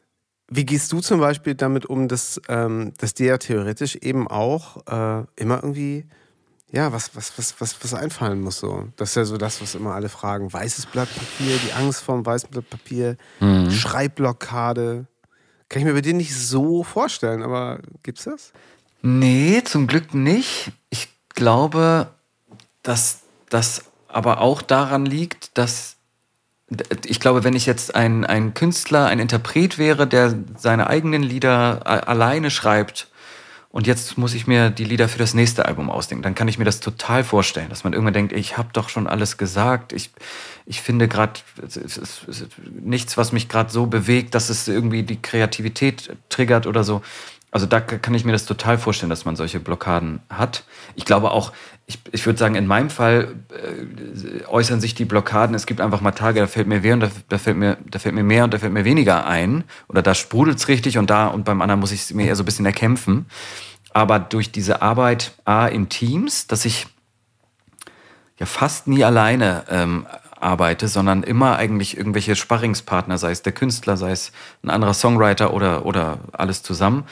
[0.49, 4.77] Wie gehst du zum Beispiel damit um, dass, ähm, dass dir ja theoretisch eben auch
[4.87, 6.05] äh, immer irgendwie,
[6.71, 8.87] ja, was, was, was, was, was einfallen muss so?
[8.95, 10.51] Das ist ja so das, was immer alle fragen.
[10.51, 13.17] Weißes Blatt Papier, die Angst vor dem weißen Blatt Papier,
[13.69, 15.05] Schreibblockade.
[15.69, 18.51] Kann ich mir bei dir nicht so vorstellen, aber gibt's das?
[19.01, 20.71] Nee, zum Glück nicht.
[20.89, 22.07] Ich glaube,
[22.83, 25.95] dass das aber auch daran liegt, dass
[27.05, 31.85] ich glaube, wenn ich jetzt ein, ein Künstler, ein Interpret wäre, der seine eigenen Lieder
[31.85, 33.07] alleine schreibt
[33.75, 36.23] und jetzt muss ich mir die Lieder für das nächste Album ausdenken.
[36.23, 39.05] Dann kann ich mir das total vorstellen, dass man irgendwann denkt, ich habe doch schon
[39.05, 39.91] alles gesagt.
[39.91, 40.11] Ich,
[40.65, 41.41] ich finde gerade
[42.71, 47.01] nichts, was mich gerade so bewegt, dass es irgendwie die Kreativität triggert oder so.
[47.55, 50.65] Also da kann ich mir das total vorstellen, dass man solche Blockaden hat.
[50.95, 51.53] Ich glaube auch,
[51.87, 55.55] ich, ich würde sagen, in meinem Fall äh, äußern sich die Blockaden.
[55.55, 57.99] Es gibt einfach mal Tage, da fällt mir mehr und da, da, fällt mir, da
[57.99, 59.63] fällt mir mehr und da fällt mir weniger ein.
[59.87, 62.35] Oder da sprudelt es richtig und da und beim anderen muss ich es mir eher
[62.35, 63.25] so ein bisschen erkämpfen
[63.95, 66.85] aber durch diese Arbeit A in Teams, dass ich
[68.37, 70.05] ja fast nie alleine ähm,
[70.37, 74.33] arbeite, sondern immer eigentlich irgendwelche Sparringspartner, sei es der Künstler, sei es
[74.63, 77.05] ein anderer Songwriter oder, oder alles zusammen.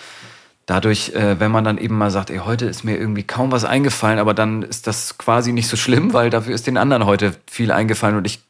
[0.66, 3.66] Dadurch, äh, wenn man dann eben mal sagt, ey, heute ist mir irgendwie kaum was
[3.66, 7.36] eingefallen, aber dann ist das quasi nicht so schlimm, weil dafür ist den anderen heute
[7.50, 8.16] viel eingefallen.
[8.16, 8.42] Und ich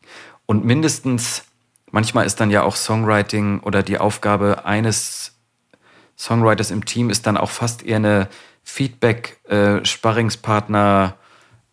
[0.45, 1.45] und mindestens
[1.91, 5.31] manchmal ist dann ja auch Songwriting oder die Aufgabe eines
[6.17, 8.27] Songwriters im Team ist dann auch fast eher eine
[8.63, 11.11] Feedback-Sparringspartner- äh,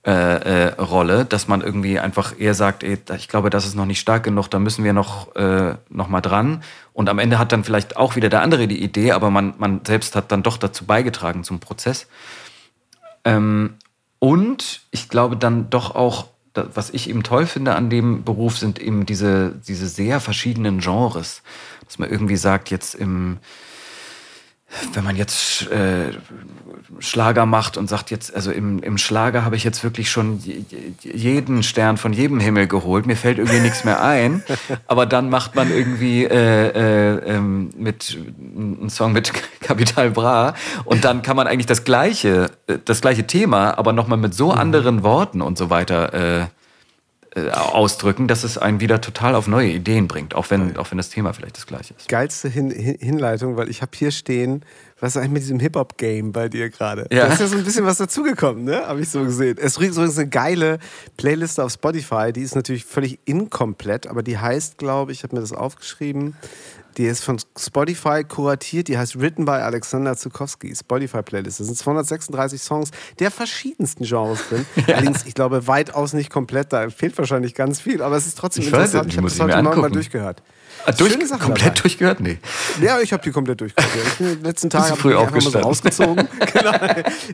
[0.02, 4.00] äh, Rolle, dass man irgendwie einfach eher sagt, ey, ich glaube, das ist noch nicht
[4.00, 6.62] stark genug, da müssen wir noch, äh, noch mal dran.
[6.94, 9.82] Und am Ende hat dann vielleicht auch wieder der andere die Idee, aber man, man
[9.84, 12.06] selbst hat dann doch dazu beigetragen zum Prozess.
[13.24, 13.74] Ähm,
[14.18, 18.78] und ich glaube dann doch auch, was ich eben toll finde an dem Beruf, sind
[18.78, 21.42] eben diese, diese sehr verschiedenen Genres.
[21.84, 23.38] Dass man irgendwie sagt, jetzt im
[24.92, 26.12] wenn man jetzt äh,
[26.98, 30.40] Schlager macht und sagt jetzt, also im, im Schlager habe ich jetzt wirklich schon
[31.02, 34.42] jeden Stern von jedem Himmel geholt, mir fällt irgendwie nichts mehr ein,
[34.86, 40.54] aber dann macht man irgendwie äh, äh, ähm, mit einen Song mit Capital Bra.
[40.84, 44.52] Und dann kann man eigentlich das gleiche, äh, das gleiche Thema, aber nochmal mit so
[44.52, 44.58] mhm.
[44.58, 46.50] anderen Worten und so weiter
[47.36, 50.98] äh, ausdrücken, dass es einen wieder total auf neue Ideen bringt, auch wenn, auch wenn
[50.98, 52.08] das Thema vielleicht das gleiche ist.
[52.08, 54.64] Geilste Hin Hinleitung, weil ich habe hier stehen,
[54.98, 57.06] was ist eigentlich mit diesem Hip-Hop-Game bei dir gerade?
[57.12, 57.26] Ja.
[57.26, 58.82] Da ist ja so ein bisschen was dazugekommen, ne?
[58.84, 59.56] Habe ich so gesehen.
[59.58, 60.78] Es ist übrigens eine geile
[61.16, 65.36] Playliste auf Spotify, die ist natürlich völlig inkomplett, aber die heißt, glaube ich, ich habe
[65.36, 66.34] mir das aufgeschrieben,
[66.96, 71.60] die ist von Spotify kuratiert, die heißt Written by Alexander Zukowski, Spotify-Playlist.
[71.60, 74.66] Das sind 236 Songs der verschiedensten Genres drin.
[74.86, 74.96] Ja.
[74.96, 78.62] Allerdings, ich glaube, weitaus nicht komplett, da fehlt wahrscheinlich ganz viel, aber es ist trotzdem
[78.62, 79.06] ich interessant.
[79.06, 80.42] Weiß, ich habe das heute Morgen mal durchgehört.
[80.86, 81.80] Ah, durch, komplett dabei.
[81.80, 82.20] durchgehört?
[82.20, 82.38] Nee.
[82.80, 83.90] Ja, ich habe die komplett durchgehört.
[84.06, 86.28] Ich bin den letzten Tag früh ich einfach mal so rausgezogen.
[86.52, 86.72] genau.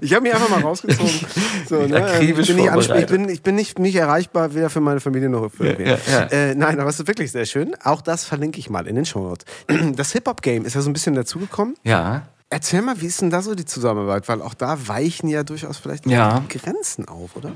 [0.01, 1.27] Ich habe mich einfach mal rausgezogen.
[1.69, 2.05] So, ne?
[2.05, 5.29] Akribisch ich, bin nicht ich, bin, ich bin nicht, nicht erreichbar, weder für meine Familie
[5.29, 6.23] noch für ja, ja, ja.
[6.27, 7.75] Äh, Nein, aber es ist wirklich sehr schön.
[7.83, 9.45] Auch das verlinke ich mal in den Show Notes.
[9.97, 11.77] Das Hip-Hop-Game ist ja so ein bisschen dazugekommen.
[11.85, 12.23] Ja.
[12.51, 14.29] Erzähl mal, wie ist denn da so die Zusammenarbeit?
[14.29, 16.43] Weil auch da weichen ja durchaus vielleicht ja.
[16.49, 17.53] Grenzen auf, oder?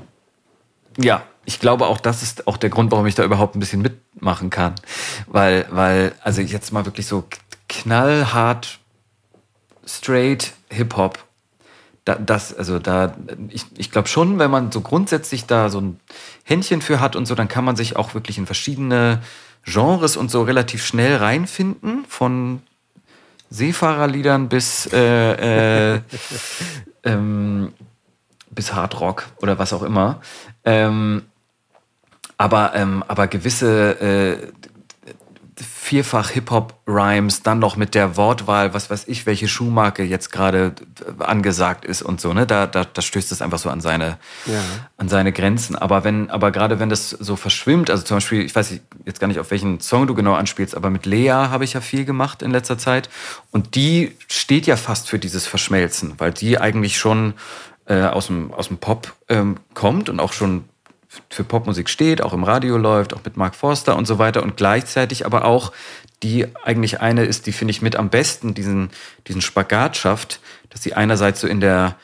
[0.97, 3.81] Ja, ich glaube auch, das ist auch der Grund, warum ich da überhaupt ein bisschen
[3.81, 4.75] mitmachen kann.
[5.27, 7.23] Weil, weil, also jetzt mal wirklich so
[7.67, 8.79] knallhart,
[9.85, 11.19] straight Hip-Hop.
[12.05, 13.15] Da, das, also da,
[13.49, 15.99] ich, ich glaube schon, wenn man so grundsätzlich da so ein
[16.43, 19.21] Händchen für hat und so, dann kann man sich auch wirklich in verschiedene
[19.63, 22.61] Genres und so relativ schnell reinfinden, von
[23.51, 26.01] Seefahrerliedern bis äh, äh,
[27.03, 27.73] ähm,
[28.49, 30.21] bis Hardrock oder was auch immer.
[30.65, 31.23] Ähm,
[32.37, 34.47] aber, ähm, aber gewisse äh,
[35.61, 40.73] vierfach Hip-Hop-Rhymes, dann noch mit der Wortwahl, was weiß ich, welche Schuhmarke jetzt gerade
[41.19, 42.47] angesagt ist und so, ne?
[42.47, 44.61] Da, da, da stößt es einfach so an seine, ja.
[44.97, 45.75] an seine Grenzen.
[45.75, 49.27] Aber wenn, aber gerade wenn das so verschwimmt, also zum Beispiel, ich weiß jetzt gar
[49.27, 52.41] nicht, auf welchen Song du genau anspielst, aber mit Lea habe ich ja viel gemacht
[52.41, 53.09] in letzter Zeit.
[53.51, 57.33] Und die steht ja fast für dieses Verschmelzen, weil die eigentlich schon
[57.85, 60.65] äh, aus, dem, aus dem Pop ähm, kommt und auch schon
[61.29, 64.55] für Popmusik steht, auch im Radio läuft, auch mit Mark Forster und so weiter und
[64.55, 65.73] gleichzeitig aber auch
[66.23, 68.91] die eigentlich eine ist, die finde ich mit am besten diesen,
[69.27, 71.95] diesen Spagat schafft, dass sie einerseits so in der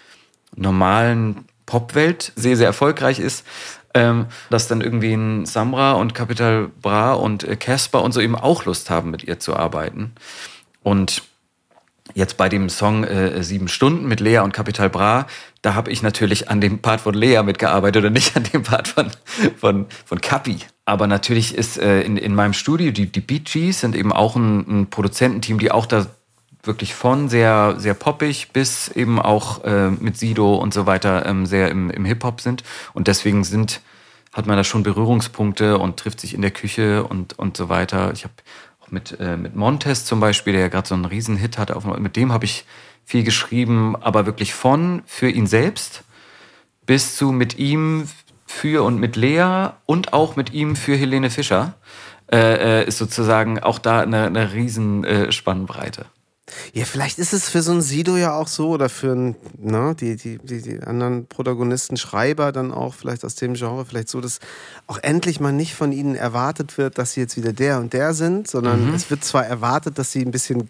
[0.55, 3.45] normalen Popwelt sehr, sehr erfolgreich ist,
[3.93, 8.35] ähm, dass dann irgendwie ein Samra und Capital Bra und äh, Casper und so eben
[8.35, 10.13] auch Lust haben, mit ihr zu arbeiten.
[10.83, 11.23] Und
[12.17, 15.27] Jetzt bei dem Song äh, Sieben Stunden mit Lea und Capital Bra,
[15.61, 18.87] da habe ich natürlich an dem Part von Lea mitgearbeitet und nicht an dem Part
[18.87, 19.11] von,
[19.55, 20.57] von, von Capi.
[20.83, 24.35] Aber natürlich ist äh, in, in meinem Studio, die, die Beat Gs sind eben auch
[24.35, 26.07] ein, ein Produzententeam, die auch da
[26.63, 31.45] wirklich von sehr, sehr poppig bis eben auch äh, mit Sido und so weiter ähm,
[31.45, 32.63] sehr im, im Hip-Hop sind.
[32.93, 33.79] Und deswegen sind,
[34.33, 38.11] hat man da schon Berührungspunkte und trifft sich in der Küche und, und so weiter.
[38.11, 38.33] Ich habe
[38.91, 42.15] mit, äh, mit Montes zum Beispiel, der ja gerade so einen Riesenhit hatte, auf, mit
[42.15, 42.65] dem habe ich
[43.05, 46.03] viel geschrieben, aber wirklich von für ihn selbst
[46.85, 48.07] bis zu mit ihm
[48.45, 51.75] für und mit Lea und auch mit ihm für Helene Fischer
[52.31, 55.29] äh, äh ist sozusagen auch da eine, eine riesen äh.
[56.73, 59.95] Ja, vielleicht ist es für so ein Sido ja auch so oder für ein, ne,
[59.99, 64.21] die, die, die, die anderen Protagonisten, Schreiber dann auch vielleicht aus dem Genre, vielleicht so,
[64.21, 64.39] dass
[64.87, 68.13] auch endlich mal nicht von ihnen erwartet wird, dass sie jetzt wieder der und der
[68.13, 68.93] sind, sondern Mhm.
[68.93, 70.69] es wird zwar erwartet, dass sie ein bisschen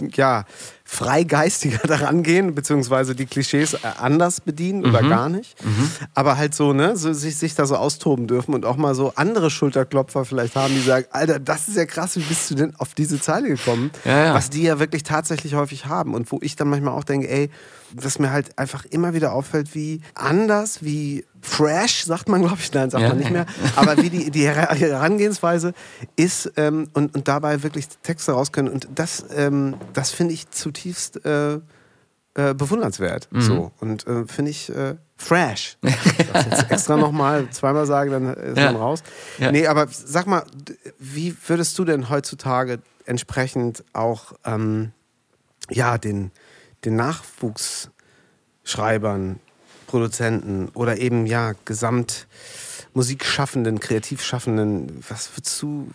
[0.00, 0.44] ja,
[0.84, 5.56] freigeistiger daran gehen, beziehungsweise die Klischees äh, anders bedienen oder gar nicht.
[6.14, 9.12] Aber halt so, ne, so, sich, sich da so austoben dürfen und auch mal so
[9.16, 12.74] andere Schulterklopfer vielleicht haben, die sagen, Alter, das ist ja krass, wie bist du denn
[12.76, 13.90] auf diese Zeile gekommen?
[14.04, 14.34] Ja, ja.
[14.34, 16.14] Was die ja wirklich tatsächlich häufig haben.
[16.14, 17.50] Und wo ich dann manchmal auch denke, ey,
[17.92, 22.72] was mir halt einfach immer wieder auffällt, wie anders, wie fresh, sagt man, glaube ich,
[22.72, 23.08] nein, sagt Ja.
[23.10, 25.74] man nicht mehr, aber wie die, die Her- Herangehensweise
[26.16, 28.68] ist ähm, und, und dabei wirklich Texte raus können.
[28.68, 31.54] Und das, ähm, das finde ich zutiefst äh,
[32.36, 33.28] äh, bewundernswert.
[33.30, 33.40] Mhm.
[33.42, 33.72] So.
[33.80, 35.76] Und äh, finde ich äh, fresh.
[35.82, 38.72] Ich darf jetzt extra nochmal zweimal sagen, dann ist Ja.
[38.72, 39.02] man raus.
[39.38, 39.52] Ja.
[39.52, 40.42] Nee, aber sag mal,
[40.98, 44.92] wie würdest du denn heutzutage entsprechend auch ähm,
[45.70, 46.30] ja, den,
[46.84, 49.38] den Nachwuchsschreibern,
[49.94, 52.26] Produzenten oder eben ja, Gesamt
[52.94, 55.88] Musikschaffenden, Kreativschaffenden, was würdest du,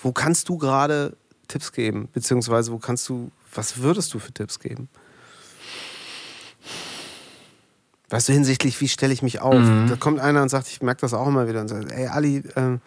[0.00, 1.16] wo kannst du gerade
[1.48, 2.08] Tipps geben?
[2.12, 4.88] Beziehungsweise wo kannst du, was würdest du für Tipps geben?
[8.10, 9.60] Weißt du, hinsichtlich, wie stelle ich mich auf?
[9.88, 12.44] Da kommt einer und sagt, ich merke das auch immer wieder und sagt, ey Ali,
[12.54, 12.80] ähm,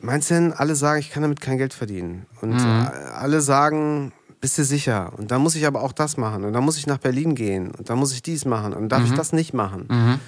[0.00, 2.26] meinst du denn, alle sagen, ich kann damit kein Geld verdienen?
[2.40, 4.12] Und äh, alle sagen,
[4.44, 5.10] bist du sicher?
[5.16, 6.44] Und dann muss ich aber auch das machen.
[6.44, 7.70] Und dann muss ich nach Berlin gehen.
[7.70, 8.74] Und dann muss ich dies machen.
[8.74, 10.20] Und darf ich das nicht machen.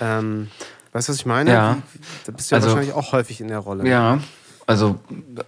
[0.00, 0.48] Ähm,
[0.90, 1.52] weißt du, was ich meine?
[1.52, 1.78] Ja.
[2.26, 3.88] Da bist du ja Also- wahrscheinlich auch häufig in der Rolle.
[3.88, 4.18] Ja,
[4.66, 4.98] also,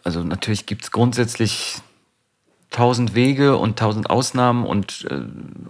[0.04, 1.78] also natürlich gibt es grundsätzlich
[2.70, 5.20] tausend Wege und tausend Ausnahmen und, äh,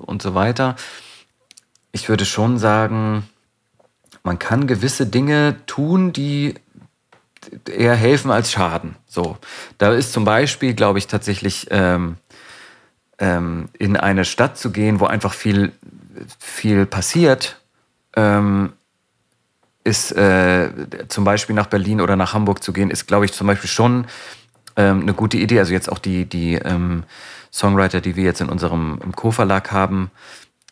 [0.00, 0.76] und so weiter.
[1.92, 3.26] Ich würde schon sagen,
[4.22, 6.56] man kann gewisse Dinge tun, die
[7.70, 8.96] eher helfen als schaden.
[9.06, 9.38] So,
[9.78, 12.16] da ist zum Beispiel, glaube ich, tatsächlich ähm,
[13.18, 15.72] ähm, in eine Stadt zu gehen, wo einfach viel,
[16.38, 17.60] viel passiert,
[18.16, 18.72] ähm,
[19.84, 20.70] ist äh,
[21.08, 24.06] zum Beispiel nach Berlin oder nach Hamburg zu gehen, ist, glaube ich, zum Beispiel schon
[24.76, 25.58] ähm, eine gute Idee.
[25.58, 27.04] Also jetzt auch die, die ähm,
[27.52, 30.10] Songwriter, die wir jetzt in unserem Co-Verlag haben,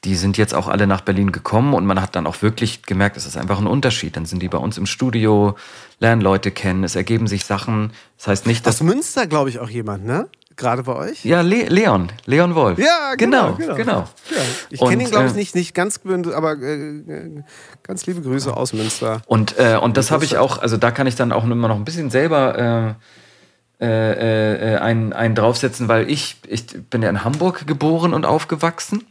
[0.05, 3.17] die sind jetzt auch alle nach Berlin gekommen und man hat dann auch wirklich gemerkt,
[3.17, 4.17] es ist einfach ein Unterschied.
[4.17, 5.57] Dann sind die bei uns im Studio,
[6.01, 7.93] lernen Leute kennen, es ergeben sich Sachen.
[8.19, 10.29] Das heißt nicht, dass Aus Münster, glaube ich, auch jemand, ne?
[10.57, 11.25] Gerade bei euch?
[11.25, 12.79] ja, Le Leon, Leon Wolf.
[12.79, 13.75] Ja, genau, genau.
[13.75, 13.77] genau.
[13.77, 13.99] genau.
[14.31, 17.43] Ja, ich kenne ihn, glaube ich, äh, nicht, nicht ganz, aber äh,
[17.83, 19.23] ganz liebe Grüße aus Münster.
[19.27, 21.77] Und, äh, und das habe ich auch, also da kann ich dann auch immer noch
[21.77, 22.99] ein bisschen selber
[23.81, 28.25] äh, äh, äh, einen, einen draufsetzen, weil ich, ich bin ja in Hamburg geboren und
[28.25, 29.05] aufgewachsen.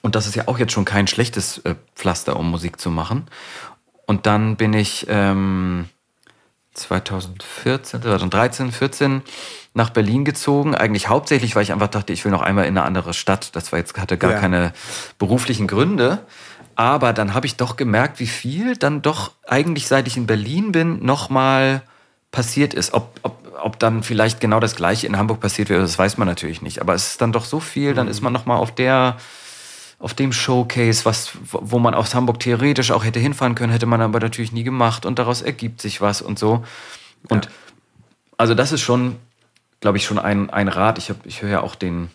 [0.00, 1.60] Und das ist ja auch jetzt schon kein schlechtes
[1.94, 3.26] Pflaster, um Musik zu machen.
[4.06, 5.90] Und dann bin ich ähm,
[6.72, 9.22] 2014, 2013, 14
[9.76, 10.74] nach Berlin gezogen.
[10.74, 13.54] Eigentlich hauptsächlich, weil ich einfach dachte, ich will noch einmal in eine andere Stadt.
[13.54, 14.40] Das war jetzt, hatte gar Ja.
[14.40, 14.72] keine
[15.18, 16.20] beruflichen Gründe.
[16.74, 20.72] Aber dann habe ich doch gemerkt, wie viel dann doch eigentlich, seit ich in Berlin
[20.72, 21.82] bin, nochmal
[22.32, 22.94] passiert ist.
[22.94, 26.26] Ob, ob, ob dann vielleicht genau das Gleiche in Hamburg passiert wäre, das weiß man
[26.26, 26.80] natürlich nicht.
[26.80, 29.16] Aber es ist dann doch so viel, dann ist man nochmal auf der,
[29.98, 34.00] auf dem Showcase, was, wo man aus Hamburg theoretisch auch hätte hinfahren können, hätte man
[34.00, 36.64] aber natürlich nie gemacht und daraus ergibt sich was und so.
[37.28, 37.48] Und
[38.38, 39.16] also das ist schon,
[39.80, 40.98] glaube ich, schon ein, ein Rat.
[40.98, 42.10] Ich, hab, ich höre ja auch den,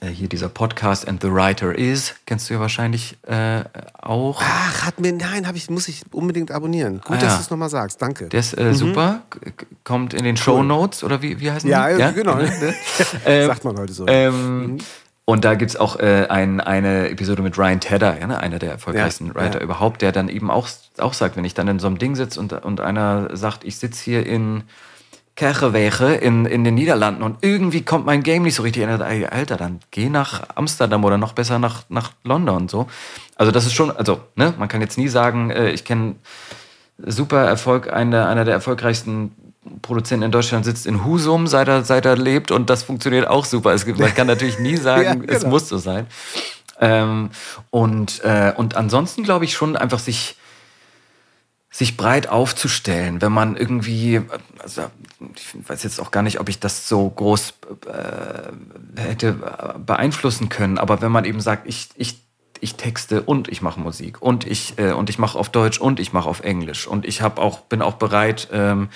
[0.00, 3.62] äh, hier dieser Podcast And the Writer Is, kennst du ja wahrscheinlich äh,
[4.00, 4.40] auch.
[4.44, 7.00] Ach, hat mir, nein, hab ich, muss ich unbedingt abonnieren.
[7.00, 7.34] Gut, Ah, dass ja.
[7.36, 8.00] du es nochmal sagst.
[8.02, 8.28] Danke.
[8.28, 11.68] Der ist äh, super, k- k- kommt in den Show Notes oder wie, wie heißen
[11.68, 12.00] Ja, die?
[12.00, 12.38] ja, genau.
[13.26, 14.06] Ähm, Sagt man heute so.
[14.06, 14.78] Ähm,
[15.24, 18.38] Und da gibt's auch äh, ein, eine Episode mit Ryan Tedder, ja, ne?
[18.38, 20.68] einer der erfolgreichsten Ja, Writer überhaupt, der dann eben auch,
[20.98, 23.76] auch sagt, wenn ich dann in so einem Ding sitze und, und einer sagt, ich
[23.76, 24.62] sitze hier in
[25.38, 28.82] Kerchewege in, in den Niederlanden und irgendwie kommt mein Game nicht so richtig.
[28.82, 28.90] in.
[28.90, 32.88] Alter, dann geh nach Amsterdam oder noch besser nach, nach London und so.
[33.36, 36.16] Also das ist schon, also ne, man kann jetzt nie sagen, äh, ich kenne
[36.98, 39.30] super Erfolg, einer, einer der erfolgreichsten
[39.80, 43.44] Produzenten in Deutschland sitzt in Husum, seit er, seit er lebt und das funktioniert auch
[43.44, 43.72] super.
[43.72, 45.50] Es man kann natürlich nie sagen, Ja, es genau.
[45.50, 46.08] muss so sein.
[46.80, 47.30] Ähm,
[47.70, 50.34] und, äh, und ansonsten glaube ich schon einfach sich,
[51.70, 54.20] sich breit aufzustellen, wenn man irgendwie,
[54.60, 54.82] also
[55.34, 57.54] ich weiß jetzt auch gar nicht, ob ich das so groß
[57.86, 59.32] äh, hätte
[59.84, 62.20] beeinflussen können, aber wenn man eben sagt, ich, ich,
[62.60, 66.00] ich texte und ich mache Musik und ich, äh, und ich mache auf Deutsch und
[66.00, 68.88] ich mache auf Englisch und ich habe auch, bin auch bereit, ähm,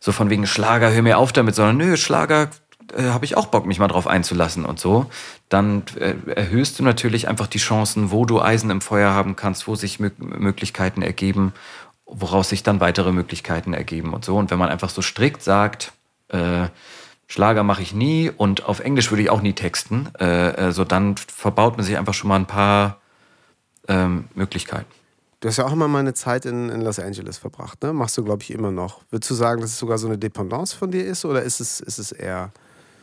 [0.00, 2.48] so von wegen Schlager, hör mir auf damit, sondern nö, Schlager
[2.96, 5.06] äh, habe ich auch Bock, mich mal drauf einzulassen und so,
[5.48, 9.66] dann äh, erhöhst du natürlich einfach die Chancen, wo du Eisen im Feuer haben kannst,
[9.68, 11.52] wo sich Mö Möglichkeiten ergeben,
[12.14, 14.36] woraus sich dann weitere Möglichkeiten ergeben und so.
[14.36, 15.92] Und wenn man einfach so strikt sagt,
[16.28, 16.68] äh,
[17.32, 20.10] Schlager mache ich nie und auf Englisch würde ich auch nie texten.
[20.20, 23.00] Äh, äh, so dann verbaut man sich einfach schon mal ein paar
[23.88, 24.90] ähm, Möglichkeiten.
[25.40, 27.92] Du hast ja auch immer mal eine Zeit in, in Los Angeles verbracht, ne?
[27.92, 29.00] Machst du, glaube ich, immer noch.
[29.10, 31.80] Würdest du sagen, dass es sogar so eine Dependance von dir ist oder ist es,
[31.80, 32.52] ist es eher.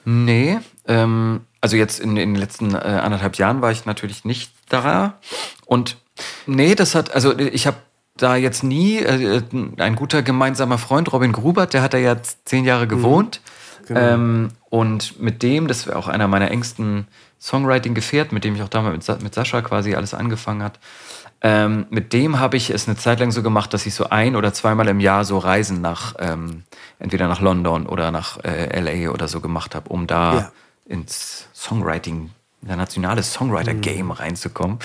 [0.06, 4.54] Nee, ähm, also jetzt in, in den letzten äh, anderthalb Jahren war ich natürlich nicht
[4.70, 5.20] da.
[5.66, 5.98] Und
[6.46, 7.78] nee, das hat, also ich habe
[8.22, 9.42] da jetzt nie, äh,
[9.78, 12.16] ein guter gemeinsamer Freund, Robin Grubert, der hat da ja
[12.46, 13.42] zehn Jahre gewohnt.
[13.82, 14.00] Mhm, genau.
[14.00, 17.08] ähm, und mit dem, das wäre auch einer meiner engsten
[17.40, 20.80] Songwriting-Gefährten, mit dem ich auch damals mit, mit Sascha quasi alles angefangen hat.
[21.42, 24.36] Ähm, mit dem habe ich es eine Zeit lang so gemacht, dass ich so ein
[24.36, 26.64] oder zweimal im Jahr so Reisen nach, ähm,
[27.00, 30.52] entweder nach London oder nach äh, LA oder so gemacht habe, um da ja.
[30.86, 34.12] ins Songwriting, in der nationale Songwriter-Game mhm.
[34.12, 34.80] reinzukommen.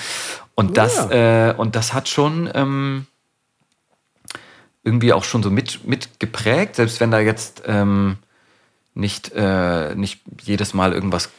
[0.55, 1.49] Und das, ja.
[1.49, 3.05] äh, und das hat schon ähm,
[4.85, 8.17] irgendwie auch schon so mit, mit geprägt, selbst wenn da jetzt ähm,
[8.93, 11.31] nicht, äh, nicht jedes Mal irgendwas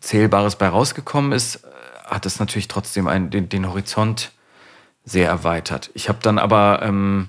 [0.00, 1.68] Zählbares bei rausgekommen ist, äh,
[2.06, 4.32] hat es natürlich trotzdem einen, den, den Horizont
[5.04, 5.90] sehr erweitert.
[5.92, 7.28] Ich habe dann aber ähm,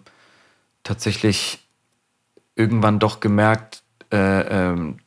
[0.84, 1.60] tatsächlich
[2.56, 5.00] irgendwann doch gemerkt, äh, ähm,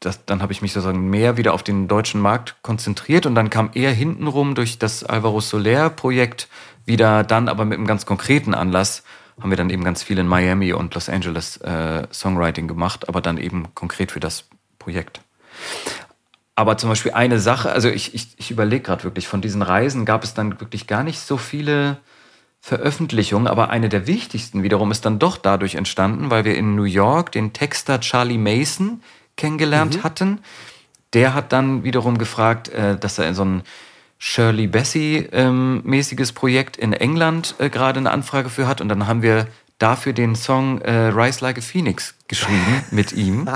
[0.00, 3.48] dass, dann habe ich mich sozusagen mehr wieder auf den deutschen Markt konzentriert und dann
[3.48, 6.48] kam eher hintenrum durch das Alvaro Soler-Projekt
[6.84, 9.02] wieder dann aber mit einem ganz konkreten Anlass
[9.40, 13.20] haben wir dann eben ganz viel in Miami und Los Angeles äh, Songwriting gemacht, aber
[13.20, 14.44] dann eben konkret für das
[14.78, 15.20] Projekt.
[16.54, 20.04] Aber zum Beispiel eine Sache, also ich, ich, ich überlege gerade wirklich, von diesen Reisen
[20.04, 21.98] gab es dann wirklich gar nicht so viele
[22.60, 26.84] Veröffentlichungen, aber eine der wichtigsten wiederum ist dann doch dadurch entstanden, weil wir in New
[26.84, 29.02] York den Texter Charlie Mason
[29.36, 30.02] kennengelernt mhm.
[30.02, 30.38] hatten.
[31.14, 33.62] Der hat dann wiederum gefragt, äh, dass er in so ein
[34.22, 38.82] Shirley Bassey-mäßiges ähm, Projekt in England äh, gerade eine Anfrage für hat.
[38.82, 39.46] Und dann haben wir
[39.78, 43.48] dafür den Song äh, Rise Like a Phoenix geschrieben mit ihm,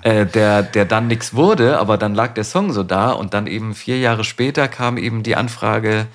[0.00, 3.46] äh, der, der dann nichts wurde, aber dann lag der Song so da und dann
[3.46, 6.06] eben vier Jahre später kam eben die Anfrage,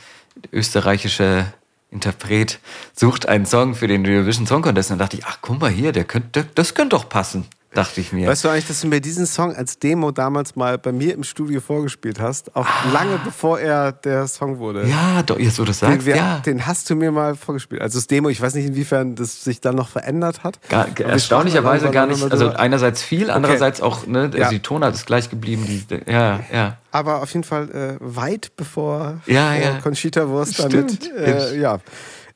[0.51, 1.45] österreichische
[1.91, 2.59] Interpret
[2.93, 4.89] sucht einen Song für den Eurovision Song Contest.
[4.89, 8.01] Und dann dachte ich, ach, guck mal hier, der könnte, das könnte doch passen, dachte
[8.01, 8.27] ich mir.
[8.27, 11.23] Weißt du eigentlich, dass du mir diesen Song als Demo damals mal bei mir im
[11.23, 12.55] Studio vorgespielt hast?
[12.55, 12.91] Auch ah.
[12.93, 14.87] lange bevor er der Song wurde.
[14.87, 16.39] Ja, doch, jetzt wo du das sagst, den, ja.
[16.39, 17.81] Den hast du mir mal vorgespielt.
[17.81, 20.59] Also das Demo, ich weiß nicht, inwiefern das sich dann noch verändert hat.
[20.69, 22.21] Gar, erstaunlicherweise gar nicht.
[22.31, 23.91] Also einerseits viel, andererseits okay.
[23.91, 24.49] auch, ne, also ja.
[24.49, 25.65] die Tonart ist gleich geblieben.
[25.67, 29.79] Die, ja, ja aber auf jeden Fall äh, weit bevor ja, ja.
[29.79, 31.09] Conchita Wurst damit.
[31.11, 31.79] Äh, ja.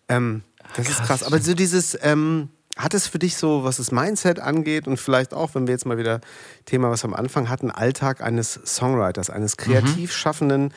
[0.08, 0.44] Ähm,
[0.76, 1.00] das krass.
[1.00, 1.24] ist krass.
[1.24, 5.34] Aber so dieses, ähm, hat es für dich so, was das Mindset angeht und vielleicht
[5.34, 6.19] auch, wenn wir jetzt mal wieder
[6.65, 10.13] Thema, was wir am Anfang hatten, Alltag eines Songwriters, eines kreativ mhm.
[10.13, 10.73] schaffenden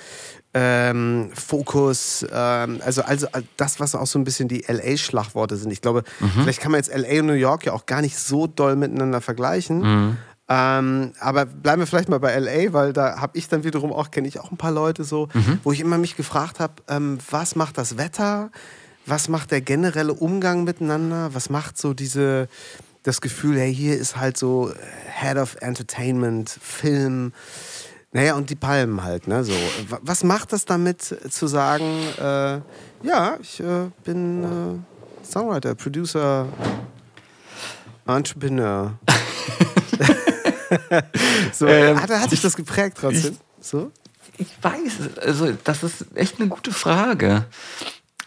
[0.55, 5.73] ähm, Fokus, ähm, also, also äh, das, was auch so ein bisschen die LA-Schlagworte sind.
[5.73, 6.31] Ich glaube, mhm.
[6.31, 9.21] vielleicht kann man jetzt LA und New York ja auch gar nicht so doll miteinander
[9.21, 9.81] vergleichen.
[9.81, 10.17] Mhm.
[10.51, 14.11] Ähm, aber bleiben wir vielleicht mal bei LA, weil da habe ich dann wiederum auch,
[14.11, 15.61] kenne ich auch ein paar Leute so, mhm.
[15.63, 18.51] wo ich immer mich gefragt habe, ähm, was macht das Wetter?
[19.09, 21.33] Was macht der generelle Umgang miteinander?
[21.33, 22.47] Was macht so diese,
[23.05, 24.71] das Gefühl, hey, hier ist halt so
[25.19, 27.33] Head of Entertainment, Film,
[28.13, 29.45] naja, und die Palmen halt, ne?
[29.45, 29.55] So.
[30.03, 31.85] Was macht das damit zu sagen,
[32.19, 32.61] äh,
[33.03, 36.47] ja, ich äh, bin äh, Songwriter, Producer,
[38.07, 38.93] Entrepreneur?
[41.53, 43.39] so, ähm, hat, hat sich das geprägt trotzdem?
[43.61, 43.91] Ich, so?
[44.39, 47.45] ich weiß, also das ist echt eine gute Frage.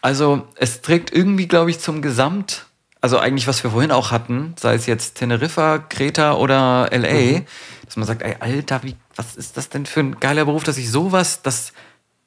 [0.01, 2.65] Also es trägt irgendwie, glaube ich, zum Gesamt,
[3.01, 7.45] also eigentlich, was wir vorhin auch hatten, sei es jetzt Teneriffa, Kreta oder LA, mhm.
[7.85, 10.77] dass man sagt, ey, Alter, wie, was ist das denn für ein geiler Beruf, dass
[10.77, 11.73] ich sowas, dass,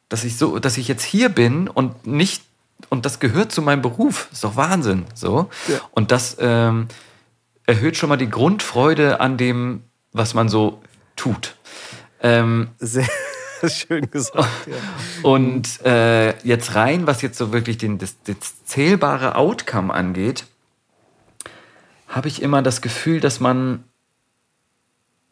[0.08, 2.44] dass ich so, dass ich jetzt hier bin und nicht,
[2.90, 4.28] und das gehört zu meinem Beruf.
[4.32, 5.06] Ist doch Wahnsinn.
[5.14, 5.48] So.
[5.68, 5.80] Ja.
[5.92, 6.88] Und das ähm,
[7.66, 10.82] erhöht schon mal die Grundfreude an dem, was man so
[11.16, 11.56] tut.
[12.20, 13.08] Ähm, Sehr
[13.68, 14.48] schön gesagt.
[14.66, 14.76] Ja.
[15.22, 20.44] Und äh, jetzt rein, was jetzt so wirklich den, das, das zählbare Outcome angeht,
[22.08, 23.84] habe ich immer das Gefühl, dass man,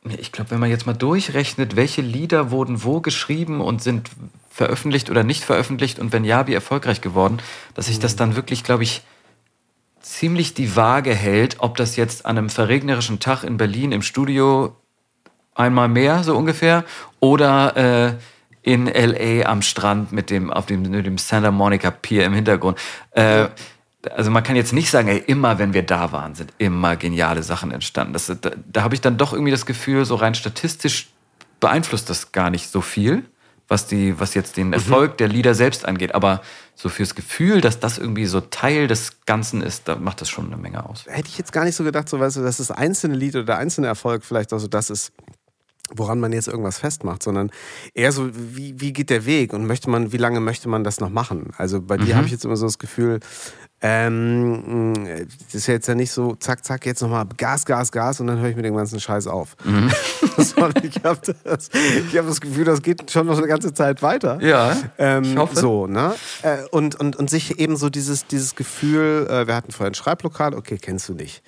[0.05, 4.11] ich glaube, wenn man jetzt mal durchrechnet, welche Lieder wurden wo geschrieben und sind
[4.51, 7.39] veröffentlicht oder nicht veröffentlicht und wenn ja, wie erfolgreich geworden,
[7.75, 8.19] dass sich das mhm.
[8.19, 9.03] dann wirklich, glaube ich,
[10.01, 14.77] ziemlich die Waage hält, ob das jetzt an einem verregnerischen Tag in Berlin im Studio
[15.55, 16.85] einmal mehr, so ungefähr,
[17.21, 18.15] oder äh,
[18.63, 22.79] in LA am Strand mit dem, auf dem, mit dem Santa Monica Pier im Hintergrund.
[23.11, 23.49] Äh,
[24.15, 27.43] also man kann jetzt nicht sagen, ey, immer wenn wir da waren, sind immer geniale
[27.43, 28.13] Sachen entstanden.
[28.13, 31.09] Das, da, da habe ich dann doch irgendwie das Gefühl, so rein statistisch
[31.61, 33.25] beeinflusst das gar nicht so viel
[33.73, 36.15] was die, was jetzt den Erfolg der Lieder selbst angeht.
[36.15, 36.43] Aber
[36.75, 40.47] so fürs Gefühl, dass das irgendwie so Teil des Ganzen ist, da macht das schon
[40.47, 41.05] eine Menge aus.
[41.09, 43.45] Hätte ich jetzt gar nicht so gedacht, so weißt du, dass das einzelne Lied oder
[43.45, 45.13] der einzelne Erfolg vielleicht auch so das ist,
[45.95, 47.51] woran man jetzt irgendwas festmacht, sondern
[47.95, 51.01] eher so, wie, wie geht der Weg und möchte man, wie lange möchte man das
[51.01, 51.51] noch machen?
[51.59, 52.17] Also bei dir Mhm.
[52.19, 53.21] habe ich jetzt immer so das Gefühl,
[53.85, 54.95] ähm,
[55.47, 58.39] das ist jetzt ja nicht so, zack, zack, jetzt nochmal Gas, Gas, Gas und dann
[58.39, 59.57] höre ich mit dem ganzen Scheiß auf.
[59.65, 59.91] Mhm.
[60.83, 61.69] Ich habe das,
[62.11, 64.39] ich hab das Gefühl, das geht schon noch eine ganze Zeit weiter.
[64.41, 65.57] Ja, Ähm, ich hoffe.
[65.59, 66.15] So, ne?
[66.43, 69.95] Äh, und, und, und sich eben so dieses, dieses Gefühl, äh, wir hatten vorhin ein
[69.95, 71.43] Schreiblokal, okay, kennst du nicht.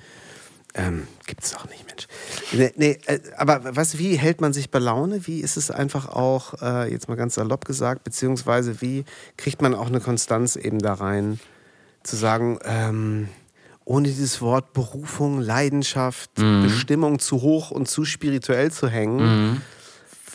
[0.74, 2.08] Ähm, gibt's doch nicht, Mensch.
[2.52, 5.26] Nee, nee, äh, aber was, wie hält man sich bei Laune?
[5.26, 9.04] Wie ist es einfach auch, äh, jetzt mal ganz salopp gesagt, beziehungsweise wie
[9.36, 11.40] kriegt man auch eine Konstanz eben da rein,
[12.02, 13.28] zu sagen, ähm,
[13.86, 19.60] ohne dieses Wort Berufung, Leidenschaft, Bestimmung zu hoch und zu spirituell zu hängen,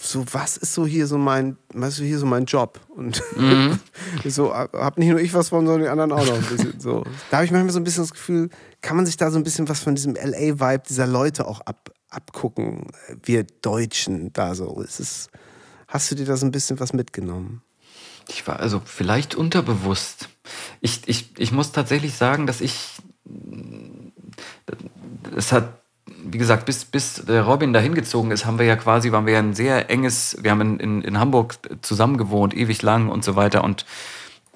[0.02, 2.80] so was ist so hier so mein, was ist hier so mein Job?
[2.90, 3.22] Und
[4.26, 7.04] so hab nicht nur ich was von, sondern die anderen auch noch ein bisschen so.
[7.30, 8.50] Da habe ich manchmal so ein bisschen das Gefühl,
[8.82, 11.92] kann man sich da so ein bisschen was von diesem LA-Vibe dieser Leute auch ab,
[12.10, 12.88] abgucken,
[13.24, 14.82] wir Deutschen da so.
[14.82, 15.30] Ist es,
[15.88, 17.62] hast du dir da so ein bisschen was mitgenommen?
[18.30, 20.30] Ich war also vielleicht unterbewusst.
[20.82, 22.98] Ich, ich, ich muss tatsächlich sagen, dass ich.
[25.36, 25.82] Es hat,
[26.24, 29.40] wie gesagt, bis, bis Robin da hingezogen ist, haben wir ja quasi, waren wir ja
[29.40, 33.36] ein sehr enges, wir haben in, in, in Hamburg zusammen gewohnt, ewig lang und so
[33.36, 33.64] weiter.
[33.64, 33.86] Und,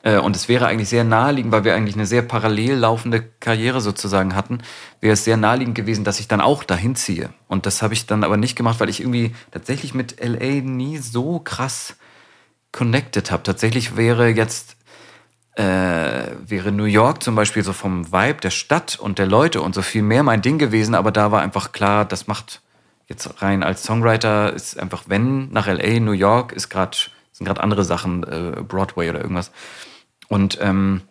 [0.04, 3.82] äh, und es wäre eigentlich sehr naheliegend, weil wir eigentlich eine sehr parallel laufende Karriere
[3.82, 4.60] sozusagen hatten,
[5.02, 7.30] wäre es sehr naheliegend gewesen, dass ich dann auch dahin ziehe.
[7.48, 10.98] Und das habe ich dann aber nicht gemacht, weil ich irgendwie tatsächlich mit LA nie
[10.98, 11.96] so krass
[12.72, 13.44] connected habe.
[13.44, 14.76] Tatsächlich wäre jetzt
[15.56, 15.64] äh,
[16.46, 19.82] wäre New York zum Beispiel so vom Vibe der Stadt und der Leute und so
[19.82, 22.62] viel mehr mein Ding gewesen, aber da war einfach klar, das macht
[23.08, 26.98] jetzt rein als Songwriter ist einfach wenn nach LA New York ist gerade
[27.34, 29.52] sind gerade andere Sachen äh, Broadway oder irgendwas
[30.30, 31.02] und ähm,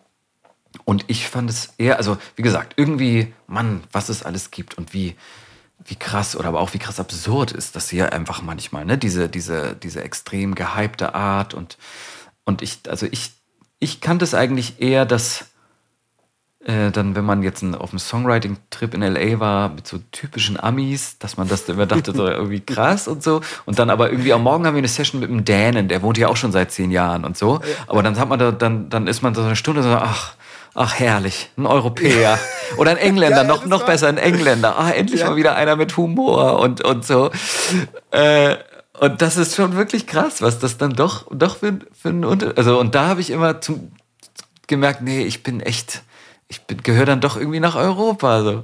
[0.85, 4.93] und ich fand es eher, also wie gesagt, irgendwie, Mann, was es alles gibt und
[4.93, 5.15] wie,
[5.85, 8.97] wie krass oder aber auch wie krass absurd ist das hier einfach manchmal, ne?
[8.97, 11.77] Diese, diese, diese extrem gehypte Art und,
[12.43, 13.31] und ich, also ich,
[13.83, 15.45] ich kannte es eigentlich eher, dass
[16.65, 20.57] äh, dann, wenn man jetzt ein, auf einem Songwriting-Trip in LA war mit so typischen
[20.57, 23.41] Amis, dass man das immer dachte, so irgendwie krass und so.
[23.65, 26.17] Und dann aber irgendwie am Morgen haben wir eine Session mit einem Dänen, der wohnt
[26.17, 27.59] ja auch schon seit zehn Jahren und so.
[27.87, 30.35] Aber dann hat man da, dann, dann ist man so eine Stunde so, ach,
[30.73, 32.39] ach herrlich, ein Europäer.
[32.77, 34.79] Oder ein Engländer, Ja, noch, noch besser, ein Engländer.
[34.79, 35.31] Ah, endlich Ja.
[35.31, 37.29] mal wieder einer mit Humor und, und so.
[38.11, 38.55] Äh,
[38.99, 42.57] und das ist schon wirklich krass, was das dann doch, doch für, für ein Unter...
[42.57, 43.91] Also, und da habe ich immer zum,
[44.67, 46.03] gemerkt, nee, ich bin echt,
[46.47, 48.43] ich bin, gehöre dann doch irgendwie nach Europa.
[48.43, 48.63] So.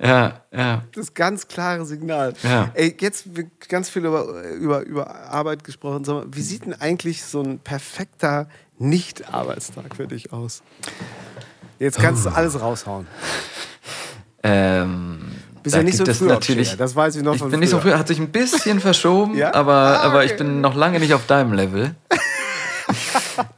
[0.00, 0.84] Ja, ja.
[0.94, 2.34] Das ganz klare Signal.
[2.44, 2.70] Ja.
[2.74, 6.04] Ey, jetzt wird ganz viel über, über, über Arbeit gesprochen.
[6.04, 8.48] Sag mal, wie sieht denn eigentlich so ein perfekter
[8.78, 10.62] Nicht-Arbeitstag für dich aus?
[11.80, 12.30] Jetzt kannst Oh.
[12.30, 13.08] du alles raushauen.
[14.44, 15.18] Ähm,
[15.68, 16.76] Bist ja nicht so früh natürlich.
[16.76, 17.92] Das weiß ich noch Ich von bin nicht so früher.
[17.92, 19.54] früh, hat sich ein bisschen verschoben, Ja?
[19.54, 20.26] aber, Ah, aber okay.
[20.26, 21.94] ich bin noch lange nicht auf deinem Level.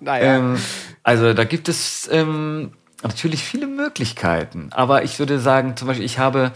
[0.01, 0.37] Naja.
[0.37, 0.57] Ähm,
[1.03, 4.69] also da gibt es ähm, natürlich viele Möglichkeiten.
[4.73, 6.53] Aber ich würde sagen, zum Beispiel, ich habe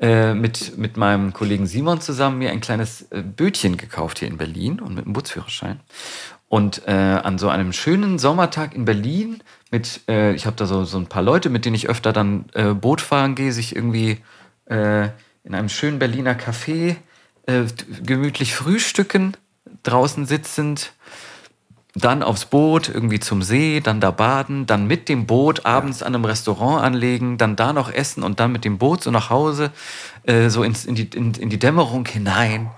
[0.00, 4.38] äh, mit, mit meinem Kollegen Simon zusammen mir ein kleines äh, Bötchen gekauft hier in
[4.38, 5.80] Berlin und mit einem Bootsführerschein.
[6.48, 10.84] Und äh, an so einem schönen Sommertag in Berlin mit, äh, ich habe da so,
[10.84, 14.18] so ein paar Leute, mit denen ich öfter dann äh, Boot fahren gehe, sich irgendwie
[14.66, 15.08] äh,
[15.44, 16.96] in einem schönen Berliner Café
[17.46, 17.64] äh,
[18.02, 19.36] gemütlich frühstücken,
[19.82, 20.92] draußen sitzend,
[21.96, 26.14] dann aufs Boot, irgendwie zum See, dann da baden, dann mit dem Boot abends an
[26.14, 29.70] einem Restaurant anlegen, dann da noch essen und dann mit dem Boot so nach Hause,
[30.24, 32.68] äh, so ins, in, die, in, in die Dämmerung hinein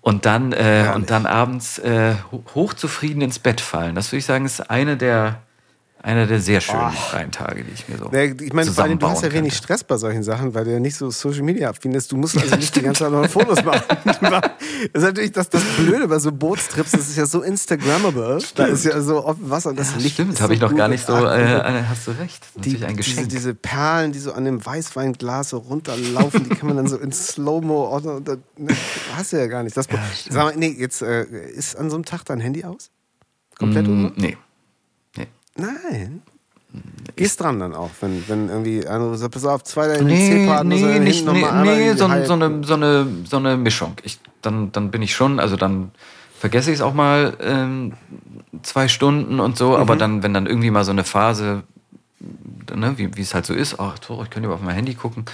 [0.00, 3.94] und dann, äh, und dann abends äh, ho- hochzufrieden ins Bett fallen.
[3.94, 5.42] Das würde ich sagen, ist eine der,
[6.06, 9.08] einer der sehr schönen freien Tage, die ich mir so ich meine, vor allem, du
[9.08, 9.56] hast ja wenig könnte.
[9.56, 12.12] Stress bei solchen Sachen, weil du ja nicht so Social Media affin bist.
[12.12, 13.82] Du musst also nicht die ganze Zeit noch Fotos machen.
[14.04, 14.16] Das
[14.92, 18.38] ist natürlich das, das Blöde bei so Bootstrips, das ist ja so Instagrammable.
[18.54, 20.14] Da ist ja so offen Wasser und das Ja, Licht.
[20.14, 22.40] stimmt, habe ich noch gar nicht so, äh, äh, hast du recht.
[22.54, 23.28] Die, natürlich ein diese, Geschenk.
[23.30, 27.10] diese Perlen, die so an dem Weißweinglas so runterlaufen, die kann man dann so in
[27.10, 28.22] Slow-Mo ordnen.
[28.56, 28.76] Ne,
[29.16, 29.76] hast du ja gar nicht.
[29.76, 29.86] Das,
[30.30, 32.90] Sag mal, nee, jetzt äh, ist an so einem Tag dein Handy aus?
[33.58, 34.08] Komplett Mm?
[34.16, 34.36] Nee.
[35.56, 36.22] Nein.
[37.14, 40.66] Gehst dran dann auch, wenn, wenn irgendwie einer sagt, pass auf, zwei den Nee, C-Part,
[40.66, 42.04] muss er nee, nicht, nee, nee so, so,
[42.34, 43.94] eine, so, eine, so eine Mischung.
[44.02, 45.92] Ich, dann, dann bin ich schon, also dann
[46.38, 47.94] vergesse ich es auch mal ähm,
[48.62, 49.76] zwei Stunden und so, Mhm.
[49.76, 51.62] aber dann, wenn dann irgendwie mal so eine Phase,
[52.74, 55.24] ne, wie wie es halt so ist, ach, ich könnte über auf mein Handy gucken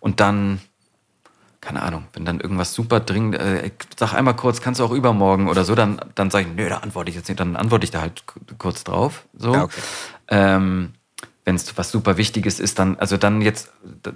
[0.00, 0.60] und dann,
[1.60, 4.92] keine Ahnung, wenn dann irgendwas super dringend, äh, ich sag einmal kurz, kannst du auch
[4.92, 7.84] übermorgen oder so, dann, dann sage ich, nö, da antworte ich jetzt nicht, dann antworte
[7.84, 8.24] ich da halt
[8.58, 9.26] kurz drauf.
[9.36, 9.52] So.
[9.54, 9.80] Ja, okay.
[10.28, 10.92] Ähm,
[11.44, 13.72] wenn es was super Wichtiges ist, dann, also dann jetzt,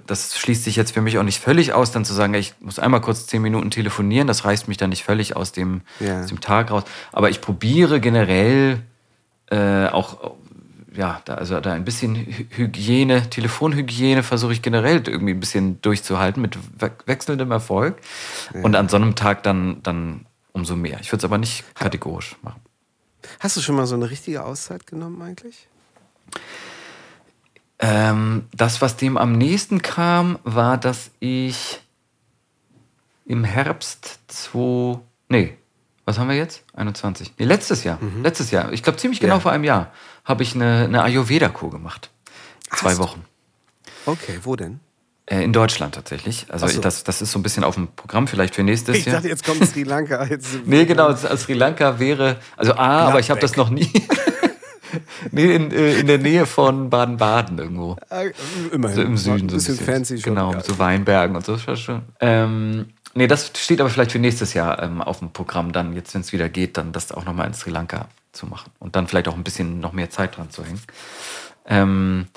[0.07, 2.79] das schließt sich jetzt für mich auch nicht völlig aus, dann zu sagen, ich muss
[2.79, 6.21] einmal kurz zehn Minuten telefonieren, das reißt mich dann nicht völlig aus dem, Ja.
[6.21, 6.83] aus dem Tag raus.
[7.11, 8.79] Aber ich probiere generell
[9.51, 10.35] äh, auch,
[10.95, 15.81] ja, da, also da ein bisschen Hy- Hygiene, Telefonhygiene versuche ich generell irgendwie ein bisschen
[15.81, 17.97] durchzuhalten mit we wechselndem Erfolg.
[18.63, 20.99] Und an so einem Tag dann, dann umso mehr.
[21.01, 22.61] Ich würde es aber nicht kategorisch machen.
[23.39, 25.67] Hast du schon mal so eine richtige Auszeit genommen eigentlich?
[27.79, 31.81] Ähm, das, was dem am nächsten kam, war, dass ich
[33.25, 34.99] im Herbst 2.
[35.29, 35.57] Nee,
[36.05, 36.63] was haben wir jetzt?
[36.75, 37.33] 21.
[37.37, 37.99] Nee, letztes Jahr.
[38.23, 38.71] Letztes Jahr.
[38.73, 39.39] Ich glaube, ziemlich genau Ja.
[39.39, 39.91] vor einem Jahr
[40.23, 42.09] habe ich eine, eine Ayurveda-Kur gemacht.
[42.71, 43.03] Zwei Hast du?
[43.03, 43.25] Wochen.
[44.05, 44.79] Okay, wo denn?
[45.27, 46.45] Äh, in Deutschland tatsächlich.
[46.49, 46.79] Also so.
[46.81, 49.15] das, das ist so ein bisschen auf dem Programm vielleicht für nächstes Ich Jahr.
[49.15, 50.23] dachte, jetzt kommt Sri Lanka.
[50.29, 53.89] Jetzt Nee, genau, das- Sri Lanka wäre, also A, aber ich habe das noch nie.
[55.31, 57.97] nee, in, äh, in der Nähe von Baden-Baden irgendwo.
[58.11, 58.31] Äh,
[58.71, 58.95] Immerhin.
[58.95, 59.45] So im Süden.
[59.47, 60.35] Ein so bisschen, fancy schon.
[60.35, 61.57] Genau, so Weinbergen und so.
[61.57, 62.03] schon.
[62.19, 66.13] Ähm, nee, das steht aber vielleicht für nächstes Jahr ähm, auf dem Programm, dann, jetzt,
[66.13, 68.71] wenn es wieder geht, dann das auch nochmal in Sri Lanka zu machen.
[68.79, 70.81] Und dann vielleicht auch ein bisschen noch mehr Zeit dran zu hängen.
[71.65, 72.27] Ähm,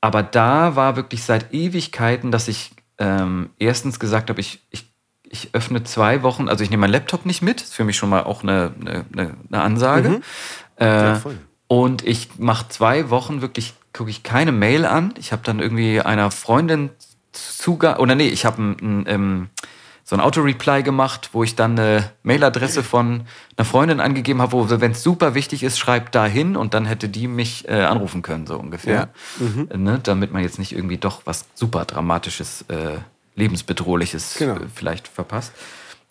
[0.00, 4.90] aber da war wirklich seit Ewigkeiten, dass ich ähm, erstens gesagt habe, ich, ich,
[5.24, 8.10] ich öffne zwei Wochen, also ich nehme meinen Laptop nicht mit, ist für mich schon
[8.10, 9.04] mal auch eine, eine,
[9.50, 10.20] eine- Ansage.
[10.78, 11.38] Äh, Ja, voll.
[11.66, 15.14] und ich mache zwei Wochen wirklich, gucke ich keine Mail an.
[15.18, 16.90] Ich habe dann irgendwie einer Freundin
[17.32, 19.50] Zugang, oder nee, ich habe ein, ein, ähm,
[20.10, 23.22] so ein Auto-Reply gemacht, wo ich dann eine Mailadresse von
[23.56, 26.84] einer Freundin angegeben habe, wo, wenn es super wichtig ist, schreibt da hin und dann
[26.84, 29.10] hätte die mich äh, anrufen können, so ungefähr.
[29.72, 30.00] Äh, Ne?
[30.02, 32.98] Damit man jetzt nicht irgendwie doch was super Dramatisches, äh,
[33.36, 34.56] lebensbedrohliches Genau.
[34.56, 35.52] äh, vielleicht verpasst.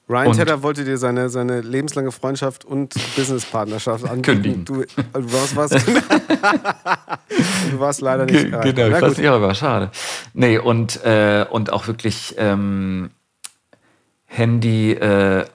[0.08, 4.22] Ryan Und- Tedder wollte dir seine, seine lebenslange Freundschaft und Businesspartnerschaft anbieten.
[4.24, 4.64] Kündigen.
[4.66, 5.74] Du, du, warst, warst,
[7.72, 8.74] du warst leider nicht Ge-.
[8.74, 9.92] Genau, ich weiß nicht, aber schade.
[10.34, 13.10] Nee, und, äh, und auch wirklich ähm,
[14.30, 15.46] Handy, äh,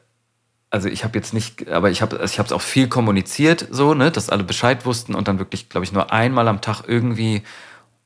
[0.69, 4.11] also ich habe jetzt nicht, aber ich habe ich es auch viel kommuniziert, so, ne,
[4.11, 7.43] dass alle Bescheid wussten und dann wirklich, glaube ich, nur einmal am Tag irgendwie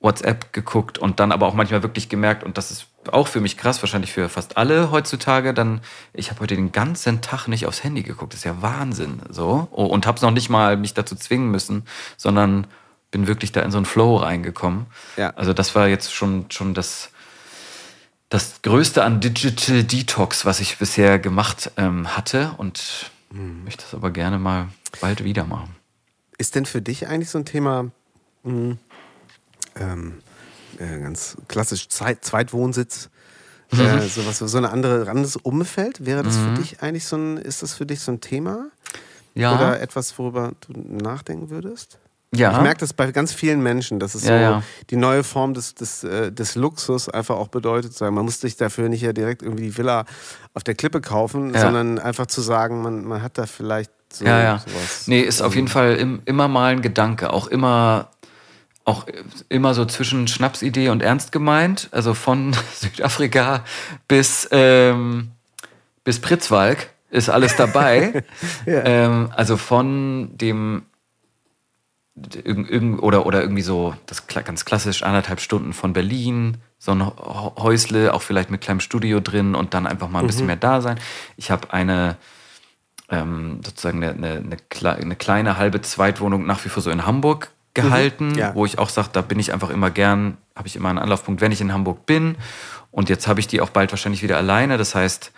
[0.01, 3.57] WhatsApp geguckt und dann aber auch manchmal wirklich gemerkt, und das ist auch für mich
[3.57, 5.81] krass, wahrscheinlich für fast alle heutzutage, dann,
[6.12, 8.35] ich habe heute den ganzen Tag nicht aufs Handy geguckt.
[8.35, 9.23] Das ist ja Wahnsinn.
[9.31, 9.66] So.
[9.70, 11.85] Oh, Und habe es noch nicht mal mich dazu zwingen müssen,
[12.19, 12.66] sondern
[13.11, 14.86] bin wirklich da in so einen Flow reingekommen.
[15.16, 15.31] Ja.
[15.31, 17.11] Also das war jetzt schon, schon das,
[18.29, 24.11] das Größte an Digital Detox, was ich bisher gemacht ähm, hatte und möchte das aber
[24.11, 24.69] gerne mal
[25.01, 25.75] bald wieder machen.
[26.37, 27.91] Ist denn für dich eigentlich so ein Thema,
[28.45, 28.77] mh,
[29.77, 30.19] ähm,
[30.79, 33.11] äh, ganz klassisch Zeit, Zweitwohnsitz,
[33.73, 36.05] äh, sowas, so eine andere, anderes Umfeld?
[36.05, 38.71] Wäre das für dich eigentlich so ein, ist das für dich so ein Thema?
[39.35, 39.55] Ja.
[39.55, 41.99] Oder etwas, worüber du nachdenken würdest?
[42.35, 42.53] Ja.
[42.53, 44.63] Ich merke das bei ganz vielen Menschen, dass es Ja, so ja.
[44.91, 47.99] die neue Form des, des, äh, des Luxus einfach auch bedeutet.
[48.01, 50.05] Man muss sich dafür nicht ja direkt irgendwie die Villa
[50.53, 51.61] auf der Klippe kaufen, Ja.
[51.61, 54.59] sondern einfach zu sagen, man, man hat da vielleicht so ja, ja.
[54.59, 55.07] sowas.
[55.07, 57.33] Nee, ist auf jeden Fall im, immer mal ein Gedanke.
[57.33, 58.11] Auch immer,
[58.85, 59.07] auch
[59.49, 61.89] immer so zwischen Schnapsidee und ernst gemeint.
[61.93, 63.65] Also von Südafrika
[64.07, 65.31] bis, ähm,
[66.05, 68.23] bis Pritzwalk ist alles dabei.
[68.67, 70.83] ähm, also von dem
[72.45, 77.03] irg- irg- oder, oder irgendwie so, das ganz klassisch, anderthalb Stunden von Berlin, so ein
[77.03, 80.57] Hä- Häusle, auch vielleicht mit kleinem Studio drin und dann einfach mal ein bisschen mehr
[80.57, 80.99] da sein.
[81.36, 82.16] Ich habe eine,
[83.11, 87.51] ähm, sozusagen eine, eine, eine, eine kleine halbe Zweitwohnung nach wie vor so in Hamburg
[87.74, 88.55] gehalten, Ja.
[88.55, 91.40] wo ich auch sage, da bin ich einfach immer gern, habe ich immer einen Anlaufpunkt,
[91.40, 92.36] wenn ich in Hamburg bin.
[92.90, 94.78] Und jetzt habe ich die auch bald wahrscheinlich wieder alleine.
[94.78, 95.32] Das heißt,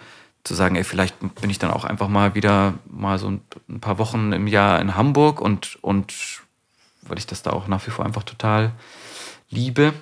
[0.45, 3.81] zu sagen, ey, vielleicht bin ich dann auch einfach mal wieder mal so ein, ein
[3.81, 6.15] paar Wochen im Jahr in Hamburg und, und
[7.11, 8.73] weil ich das da auch nach wie vor einfach total
[9.51, 9.93] liebe.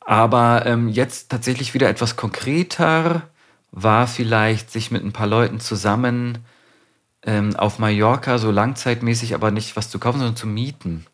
[0.00, 3.22] Aber ähm, jetzt tatsächlich wieder etwas konkreter
[3.70, 6.38] war vielleicht, sich mit ein paar Leuten zusammen
[7.22, 11.06] ähm, auf Mallorca so langzeitmäßig, aber nicht was zu kaufen, sondern zu mieten.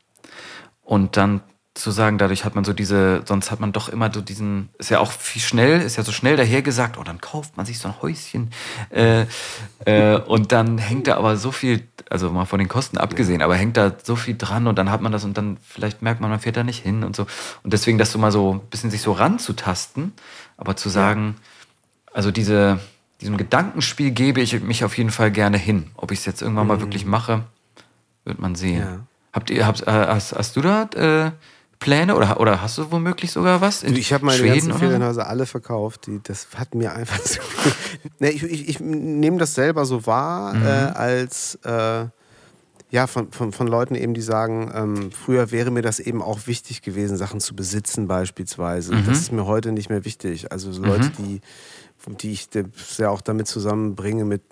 [0.82, 1.40] Und dann
[1.80, 4.90] zu sagen, dadurch hat man so diese, sonst hat man doch immer so diesen, ist
[4.90, 7.88] ja auch viel schnell, ist ja so schnell dahergesagt, oh, dann kauft man sich so
[7.88, 8.50] ein Häuschen.
[8.90, 9.26] Äh,
[9.84, 13.56] äh, und dann hängt da aber so viel, also mal von den Kosten abgesehen, aber
[13.56, 16.30] hängt da so viel dran und dann hat man das und dann vielleicht merkt man,
[16.30, 17.26] man fährt da nicht hin und so.
[17.62, 20.12] Und deswegen das so mal so ein bisschen sich so ranzutasten,
[20.56, 21.36] aber zu sagen,
[22.12, 22.80] also diese,
[23.20, 25.90] diesem Gedankenspiel gebe ich mich auf jeden Fall gerne hin.
[25.96, 27.44] Ob ich es jetzt irgendwann mal wirklich mache,
[28.24, 28.80] wird man sehen.
[28.80, 29.00] Ja.
[29.32, 31.30] Habt ihr, habt, äh, hast, hast du da äh,
[31.80, 33.82] Pläne oder, oder hast du womöglich sogar was?
[33.82, 34.74] In ich habe meine Schweden ganzen?
[34.78, 36.06] Ferienhäuser alle verkauft.
[36.06, 37.72] Die, das hat mir einfach so viel.
[38.20, 40.62] nee, ich, ich, ich nehme das selber so wahr, Mhm.
[40.66, 42.04] äh, als äh,
[42.92, 46.46] ja, von, von, von Leuten eben, die sagen, ähm, früher wäre mir das eben auch
[46.46, 48.94] wichtig gewesen, Sachen zu besitzen beispielsweise.
[48.94, 49.06] Mhm.
[49.06, 50.50] Das ist mir heute nicht mehr wichtig.
[50.52, 51.40] Also so Leute, die,
[52.20, 52.48] die ich
[52.98, 54.42] ja auch damit zusammenbringe mit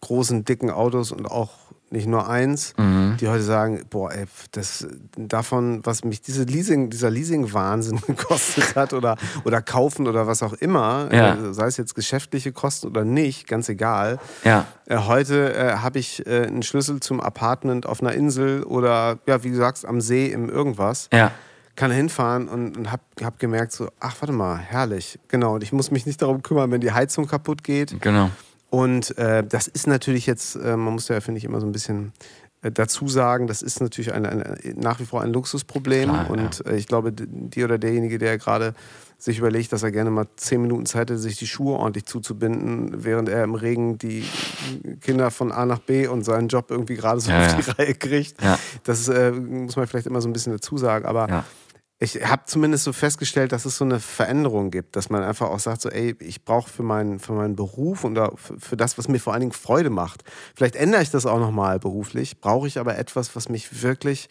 [0.00, 1.63] großen, dicken Autos und auch
[1.94, 3.16] nicht nur eins, Mhm.
[3.20, 8.92] die heute sagen, boah, ey, das davon, was mich diese Leasing, dieser Leasing-Wahnsinn gekostet hat
[8.92, 11.34] oder, oder kaufen oder was auch immer, Ja.
[11.34, 14.18] äh, sei es jetzt geschäftliche Kosten oder nicht, ganz egal.
[14.44, 14.66] Ja.
[14.86, 19.42] Äh, heute äh, habe ich äh, einen Schlüssel zum Apartment auf einer Insel oder, ja,
[19.42, 21.08] wie du sagst, am See im irgendwas.
[21.12, 21.30] Ja.
[21.76, 25.18] Kann hinfahren und, und hab, hab gemerkt, so, ach, warte mal, herrlich.
[25.28, 28.00] Genau, und ich muss mich nicht darum kümmern, wenn die Heizung kaputt geht.
[28.00, 28.30] Genau.
[28.74, 31.70] Und äh, das ist natürlich jetzt, äh, man muss ja, finde ich, immer so ein
[31.70, 32.12] bisschen
[32.60, 36.10] äh, dazu sagen, das ist natürlich eine, eine, nach wie vor ein Luxusproblem.
[36.10, 38.74] Klar, und äh, ich glaube, die oder derjenige, der gerade
[39.16, 43.04] sich überlegt, dass er gerne mal zehn Minuten Zeit hätte, sich die Schuhe ordentlich zuzubinden,
[43.04, 44.24] während er im Regen die
[45.00, 47.58] Kinder von A nach B und seinen Job irgendwie gerade so Ja, auf ja.
[47.58, 48.42] die Reihe kriegt.
[48.42, 48.58] Ja.
[48.82, 51.06] Das äh, muss man vielleicht immer so ein bisschen dazu sagen.
[51.06, 51.44] Aber Ja.
[52.00, 55.60] Ich habe zumindest so festgestellt, dass es so eine Veränderung gibt, dass man einfach auch
[55.60, 59.20] sagt, so, ey, ich brauche für meinen, für meinen Beruf und für das, was mir
[59.20, 60.24] vor allen Dingen Freude macht.
[60.56, 64.28] Vielleicht ändere ich das auch nochmal beruflich, brauche ich aber etwas, was mich wirklich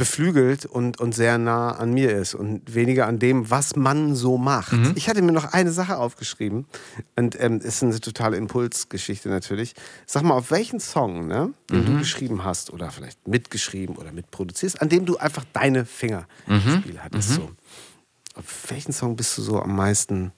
[0.00, 4.38] beflügelt und, und sehr nah an mir ist und weniger an dem, was man so
[4.38, 4.72] macht.
[4.94, 6.64] Ich hatte mir noch eine Sache aufgeschrieben
[7.16, 9.74] und ähm, ist eine totale Impulsgeschichte natürlich.
[10.06, 14.80] Sag mal, auf welchen Song, ne, den du geschrieben hast oder vielleicht mitgeschrieben oder mitproduzierst,
[14.80, 17.34] an dem du einfach deine Finger im Spiel hattest.
[17.34, 17.50] So.
[18.36, 20.32] Auf welchen Song bist du so am meisten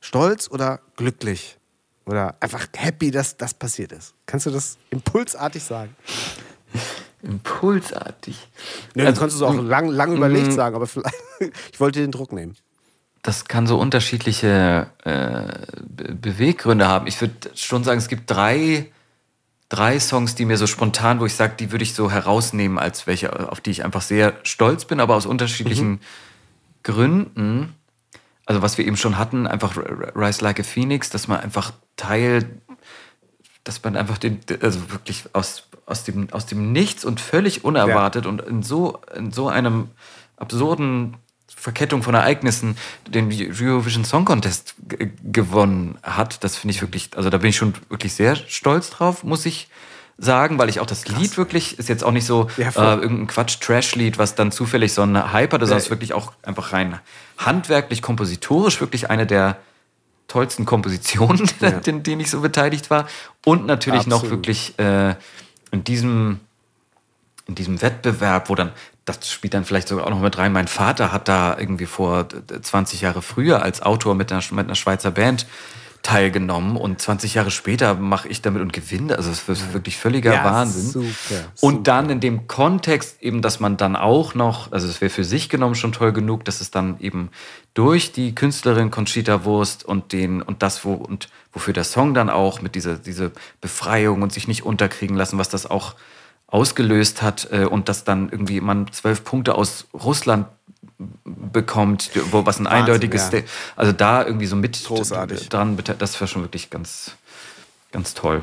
[0.00, 1.56] stolz oder glücklich?
[2.04, 4.12] Oder einfach happy, dass das passiert ist?
[4.26, 5.96] Kannst du das impulsartig sagen?
[7.22, 8.36] Impulsartig.
[8.94, 11.14] Ja, Also, du kannst es auch lang, lang überlegt sagen, aber vielleicht,
[11.72, 12.56] ich wollte den Druck nehmen.
[13.22, 15.46] das kann so unterschiedliche äh,
[15.86, 17.06] Be Beweggründe haben.
[17.06, 18.90] Ich würde schon sagen, es gibt drei,
[19.68, 23.06] drei Songs, die mir so spontan, wo ich sage, die würde ich so herausnehmen, als
[23.06, 26.00] welche, auf die ich einfach sehr stolz bin, aber aus unterschiedlichen
[26.82, 27.74] Gründen.
[28.44, 32.50] Also was wir eben schon hatten, einfach Rise Like a Phoenix, dass man einfach Teil,
[33.62, 38.26] dass man einfach den, also wirklich aus, aus, dem, aus dem Nichts und völlig unerwartet
[38.26, 39.88] und in so, in so einem
[40.36, 41.16] absurden
[41.54, 42.76] Verkettung von Ereignissen
[43.06, 46.42] den Eurovision Song Contest g- gewonnen hat.
[46.44, 49.68] Das finde ich wirklich, also da bin ich schon wirklich sehr stolz drauf, muss ich
[50.18, 53.26] sagen, weil ich auch das Lied wirklich, ist jetzt auch nicht so Ja, äh, irgendein
[53.28, 57.00] Quatsch-Trash-Lied, was dann zufällig so einen Hype hatte, sondern es ist wirklich auch einfach rein
[57.38, 59.56] handwerklich, kompositorisch wirklich eine der
[60.28, 61.50] tollsten Kompositionen,
[61.86, 63.06] in denen ich so beteiligt war.
[63.44, 64.46] Und natürlich noch Absolut.
[64.46, 65.14] wirklich äh,
[65.72, 66.40] in diesem
[67.46, 68.70] in diesem Wettbewerb, wo dann,
[69.04, 72.28] das spielt dann vielleicht sogar auch noch mit rein, mein Vater hat da irgendwie vor
[72.50, 75.46] äh, 20 Jahre früher als Autor mit einer, mit einer Schweizer Band
[76.02, 79.16] teilgenommen und 20 Jahre später mache ich damit und gewinne.
[79.16, 80.90] Also es ist wirklich völliger Ja, Wahnsinn.
[80.90, 85.10] super, Und dann in dem Kontext eben, dass man dann auch noch, also es wäre
[85.10, 87.30] für sich genommen schon toll genug, dass es dann eben
[87.74, 92.30] durch die Künstlerin Conchita Wurst und den und das, wo und wofür der Song dann
[92.30, 95.94] auch mit dieser diese Befreiung und sich nicht unterkriegen lassen, was das auch
[96.46, 100.46] ausgelöst hat äh, und dass dann irgendwie man zwölf Punkte aus Russland
[101.24, 103.40] bekommt, wo was ein Wahnsinn, eindeutiges, ja.
[103.76, 105.48] Also da irgendwie so mit Großartig.
[105.48, 107.12] dran, das war schon wirklich ganz,
[107.90, 108.42] ganz toll.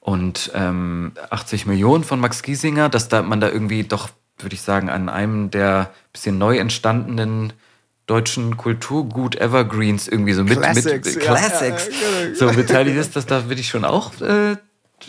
[0.00, 4.62] Und ähm, 80 Millionen von Max Giesinger, dass da man da irgendwie doch, würde ich
[4.62, 7.52] sagen, an einem der bisschen neu entstandenen
[8.08, 11.34] deutschen Kulturgut Evergreens irgendwie so mit, Classics, mit ja.
[11.34, 14.56] Classics Ja, ja, so beteiligt ist, dass da bin ich schon auch äh,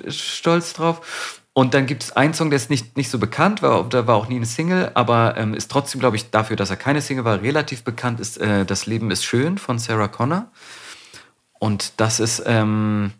[0.08, 1.42] stolz drauf.
[1.54, 4.16] Und dann gibt es einen Song, der ist nicht, nicht so bekannt, war, da war
[4.16, 7.26] auch nie eine Single, aber ähm, ist trotzdem, glaube ich, dafür, dass er keine Single
[7.26, 10.52] war, relativ bekannt, ist äh, Das Leben ist schön von Sarah Connor.
[11.58, 13.12] Und das ist ähm,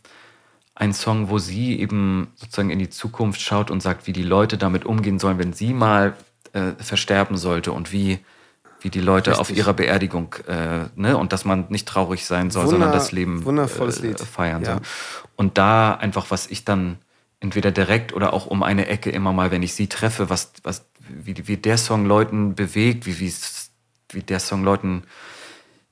[0.76, 4.58] ein Song, wo sie eben sozusagen in die Zukunft schaut und sagt, wie die Leute
[4.58, 6.16] damit umgehen sollen, wenn sie mal
[6.54, 8.20] äh, versterben sollte und wie,
[8.82, 12.66] wie die Leute auf ihrer Beerdigung, äh, ne, und dass man nicht traurig sein soll,
[12.68, 14.20] sondern Wunder- das Leben wundervolles äh, Lied.
[14.22, 14.74] feiern Ja.
[14.74, 14.82] soll.
[15.36, 16.98] Und da einfach, was ich dann
[17.42, 20.86] entweder direkt oder auch um eine Ecke immer mal, wenn ich sie treffe, was, was,
[21.08, 23.72] wie, wie der Song Leuten bewegt, wie, wie's-
[24.12, 25.04] wie der Song Leuten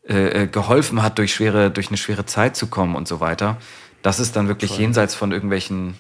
[0.08, 3.58] äh, äh, geholfen hat, durch, schwere, durch eine schwere Zeit zu kommen und so weiter.
[4.02, 5.98] Das ist dann wirklich jenseits von irgendwelchen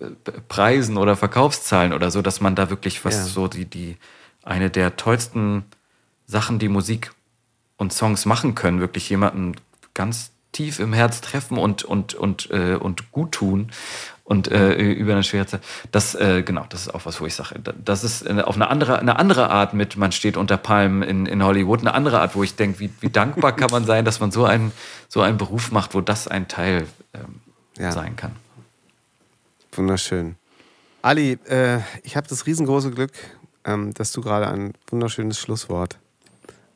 [0.00, 0.06] äh,
[0.48, 3.24] Preisen oder Verkaufszahlen oder so, dass man da wirklich was Ja.
[3.24, 3.96] so die, die
[4.42, 5.64] eine der tollsten
[6.28, 7.10] Sachen, die Musik
[7.78, 9.56] und Songs machen können, wirklich jemanden
[9.94, 13.70] ganz tief im Herz treffen und, und, und, äh, und gut tun
[14.24, 15.62] und äh, über eine schwere Zeit.
[15.90, 18.98] Das, äh, genau, das ist auch was, wo ich sage, das ist auf eine andere,
[18.98, 22.42] eine andere Art mit, man steht unter Palmen in, in Hollywood, eine andere Art, wo
[22.42, 24.72] ich denke, wie, wie dankbar kann man sein, dass man so einen,
[25.08, 27.40] so einen Beruf macht, wo das ein Teil ähm,
[27.78, 27.92] ja.
[27.92, 28.36] sein kann.
[29.72, 30.36] Wunderschön.
[31.00, 33.12] Ali, äh, ich habe das riesengroße Glück,
[33.64, 35.98] ähm, dass du gerade ein wunderschönes Schlusswort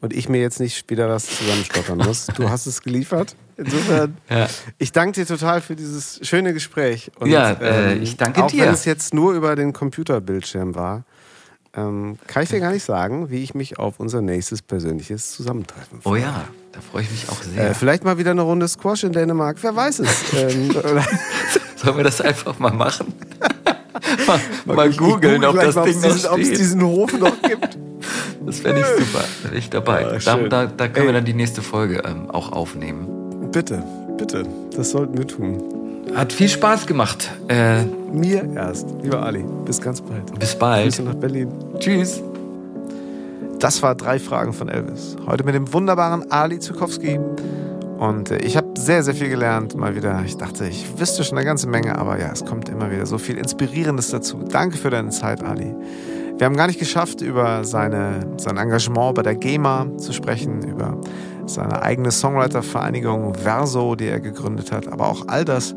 [0.03, 2.27] und ich mir jetzt nicht wieder was zusammenstottern muss.
[2.37, 3.37] Du hast es geliefert.
[3.57, 4.49] Insofern, ja.
[4.79, 7.11] ich danke dir total für dieses schöne Gespräch.
[7.19, 8.63] Und, ja, äh, ähm, ich danke auch dir.
[8.63, 11.05] Auch wenn es jetzt nur über den Computerbildschirm war,
[11.75, 16.03] ähm, kann ich dir gar nicht sagen, wie ich mich auf unser nächstes persönliches Zusammentreffen
[16.03, 16.13] freue.
[16.13, 17.71] Oh ja, da freue ich mich auch sehr.
[17.71, 20.33] Äh, vielleicht mal wieder eine Runde Squash in Dänemark, wer weiß es.
[20.37, 20.71] ähm,
[21.77, 23.15] Sollen wir das einfach mal machen?
[24.27, 26.31] mal, mal googeln, ob das Ding noch steht.
[26.31, 27.79] Ob es diesen Hof noch gibt.
[28.45, 29.25] Das fände ich super.
[29.43, 30.07] Da bin ich dabei.
[30.07, 31.07] Oh, da, da, da, können Ey.
[31.07, 33.51] wir dann die nächste Folge ähm, auch aufnehmen.
[33.53, 33.83] Bitte,
[34.19, 34.45] bitte.
[34.77, 35.63] Das sollten wir tun.
[36.15, 37.31] Hat viel Spaß gemacht.
[37.49, 38.87] Äh, Mir erst.
[39.03, 40.39] Lieber Ali, bis ganz bald.
[40.39, 40.85] Bis bald.
[40.85, 41.49] Grüße nach Berlin.
[41.79, 42.23] Tschüss.
[43.59, 45.17] Das war drei Fragen von Elvis.
[45.27, 47.21] Heute mit dem wunderbaren Ali Zukowski.
[48.03, 50.23] Und äh, ich habe sehr, sehr viel gelernt, mal wieder.
[50.27, 53.17] Ich dachte, ich wüsste schon eine ganze Menge, aber ja, es kommt immer wieder so
[53.17, 54.41] viel Inspirierendes dazu.
[54.51, 55.73] Danke für deine Zeit, Ali.
[56.37, 61.01] Wir haben gar nicht geschafft, über seine, sein Engagement bei der GEMA zu sprechen, über
[61.47, 64.89] seine eigene Songwriter-Vereinigung Verso, die er gegründet hat.
[64.89, 65.77] Aber auch all das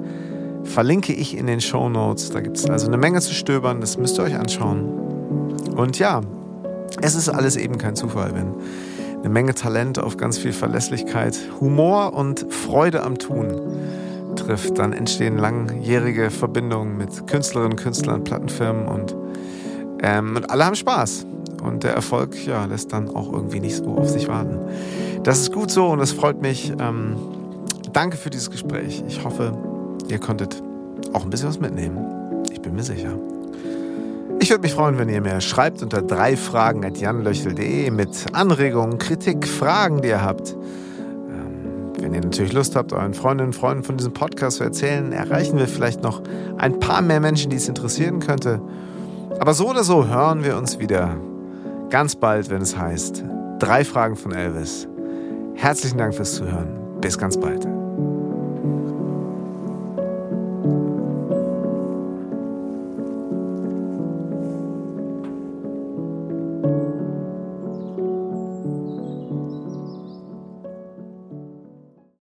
[0.64, 2.32] verlinke ich in den Show Notes.
[2.32, 4.90] Da gibt es also eine Menge zu stöbern, das müsst ihr euch anschauen.
[5.76, 6.22] Und ja,
[7.04, 8.56] es ist alles eben kein Zufall, wenn
[9.26, 14.78] eine Menge Talent auf ganz viel Verlässlichkeit, Humor und Freude am Tun trifft.
[14.78, 19.16] Dann entstehen langjährige Verbindungen mit Künstlerinnen, Künstlern, Plattenfirmen und
[20.04, 21.26] ähm, und alle haben Spaß.
[21.64, 24.60] Und der Erfolg ja, lässt dann auch irgendwie nicht so auf sich warten.
[25.24, 26.72] Das ist gut so und es freut mich.
[26.80, 27.16] Ähm,
[27.94, 29.04] danke für dieses Gespräch.
[29.08, 29.58] Ich hoffe,
[30.08, 30.62] ihr konntet
[31.14, 32.44] auch ein bisschen was mitnehmen.
[32.52, 33.18] Ich bin mir sicher.
[34.46, 40.10] Ich würde mich freuen, wenn ihr mir schreibt unter drei mit Anregungen, Kritik, Fragen, die
[40.10, 40.52] ihr habt.
[40.52, 45.12] Ähm, wenn ihr natürlich Lust habt, euren Freundinnen und Freunden von diesem Podcast zu erzählen,
[45.14, 46.22] erreichen wir vielleicht noch
[46.60, 48.62] ein paar mehr Menschen, die es interessieren könnte.
[49.40, 51.18] Aber so oder so hören wir uns wieder
[51.90, 53.24] ganz bald, wenn es heißt
[53.58, 54.88] Drei Fragen von Elvis.
[55.56, 57.02] Herzlichen Dank fürs Zuhören.
[57.02, 57.75] Bis ganz bald.